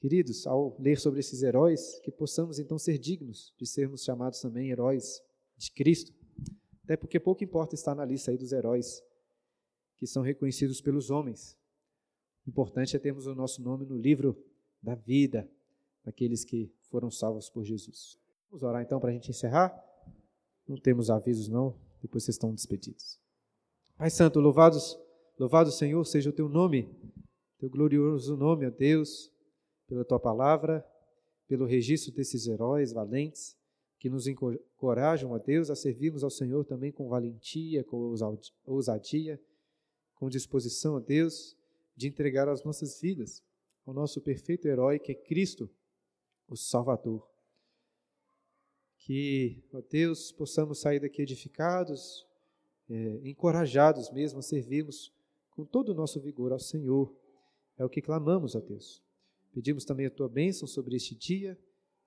Queridos, 0.00 0.46
ao 0.46 0.76
ler 0.80 0.98
sobre 0.98 1.20
esses 1.20 1.42
heróis, 1.42 1.98
que 2.00 2.10
possamos 2.10 2.58
então 2.58 2.78
ser 2.78 2.98
dignos 2.98 3.54
de 3.56 3.66
sermos 3.66 4.02
chamados 4.02 4.40
também 4.40 4.70
heróis 4.70 5.22
de 5.56 5.72
Cristo. 5.72 6.12
Até 6.82 6.96
porque 6.96 7.18
pouco 7.18 7.42
importa 7.42 7.74
estar 7.74 7.94
na 7.94 8.04
lista 8.04 8.30
aí 8.30 8.36
dos 8.36 8.52
heróis 8.52 9.02
que 9.96 10.06
são 10.06 10.22
reconhecidos 10.22 10.80
pelos 10.80 11.08
homens. 11.08 11.56
O 12.46 12.50
importante 12.50 12.94
é 12.94 12.98
termos 12.98 13.26
o 13.26 13.34
nosso 13.34 13.62
nome 13.62 13.86
no 13.86 13.96
livro 13.96 14.36
da 14.82 14.94
vida 14.94 15.50
daqueles 16.04 16.44
que 16.44 16.70
foram 16.90 17.10
salvos 17.10 17.48
por 17.48 17.64
Jesus. 17.64 18.18
Vamos 18.50 18.62
orar 18.62 18.82
então 18.82 19.00
para 19.00 19.10
a 19.10 19.12
gente 19.12 19.30
encerrar? 19.30 19.74
Não 20.68 20.76
temos 20.76 21.10
avisos 21.10 21.48
não, 21.48 21.76
depois 22.00 22.24
vocês 22.24 22.36
estão 22.36 22.54
despedidos. 22.54 23.20
Pai 23.96 24.10
Santo, 24.10 24.40
louvados, 24.40 24.98
louvado 25.38 25.70
Senhor 25.70 26.04
seja 26.04 26.30
o 26.30 26.32
teu 26.32 26.48
nome, 26.48 26.88
teu 27.58 27.70
glorioso 27.70 28.36
nome, 28.36 28.66
ó 28.66 28.70
Deus 28.70 29.32
pela 29.86 30.04
tua 30.04 30.18
palavra, 30.18 30.84
pelo 31.46 31.66
registro 31.66 32.12
desses 32.12 32.46
heróis 32.46 32.92
valentes 32.92 33.56
que 33.98 34.08
nos 34.08 34.26
encorajam 34.26 35.34
a 35.34 35.38
Deus 35.38 35.70
a 35.70 35.76
servirmos 35.76 36.24
ao 36.24 36.30
Senhor 36.30 36.64
também 36.64 36.92
com 36.92 37.08
valentia, 37.08 37.84
com 37.84 38.14
ousadia, 38.66 39.40
com 40.14 40.28
disposição 40.28 40.96
a 40.96 41.00
Deus 41.00 41.56
de 41.96 42.08
entregar 42.08 42.48
as 42.48 42.62
nossas 42.64 43.00
vidas 43.00 43.42
ao 43.86 43.94
nosso 43.94 44.20
perfeito 44.20 44.66
herói 44.66 44.98
que 44.98 45.12
é 45.12 45.14
Cristo, 45.14 45.70
o 46.48 46.56
Salvador. 46.56 47.26
Que, 48.98 49.62
ó 49.72 49.80
Deus, 49.80 50.32
possamos 50.32 50.80
sair 50.80 51.00
daqui 51.00 51.22
edificados, 51.22 52.26
é, 52.88 53.20
encorajados 53.28 54.10
mesmo 54.10 54.38
a 54.38 54.42
servirmos 54.42 55.12
com 55.50 55.64
todo 55.64 55.90
o 55.90 55.94
nosso 55.94 56.20
vigor 56.20 56.52
ao 56.52 56.58
Senhor. 56.60 57.14
É 57.76 57.84
o 57.84 57.88
que 57.88 58.00
clamamos, 58.00 58.54
ó 58.54 58.60
Deus. 58.60 59.02
Pedimos 59.52 59.84
também 59.84 60.06
a 60.06 60.10
tua 60.10 60.28
bênção 60.28 60.66
sobre 60.66 60.96
este 60.96 61.14
dia, 61.14 61.58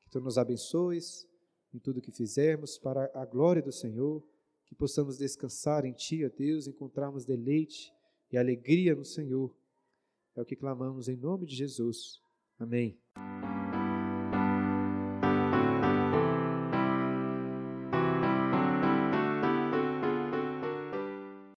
que 0.03 0.09
tu 0.09 0.19
nos 0.19 0.38
abençoes 0.38 1.27
em 1.73 1.79
tudo 1.79 2.01
que 2.01 2.11
fizermos, 2.11 2.77
para 2.77 3.09
a 3.13 3.25
glória 3.25 3.61
do 3.61 3.71
Senhor, 3.71 4.23
que 4.65 4.75
possamos 4.75 5.17
descansar 5.17 5.85
em 5.85 5.93
ti, 5.93 6.25
ó 6.25 6.29
Deus, 6.29 6.67
encontrarmos 6.67 7.25
deleite 7.25 7.93
e 8.31 8.38
alegria 8.38 8.95
no 8.95 9.05
Senhor. 9.05 9.55
É 10.35 10.41
o 10.41 10.45
que 10.45 10.55
clamamos 10.55 11.07
em 11.07 11.15
nome 11.15 11.45
de 11.45 11.55
Jesus. 11.55 12.21
Amém. 12.59 12.99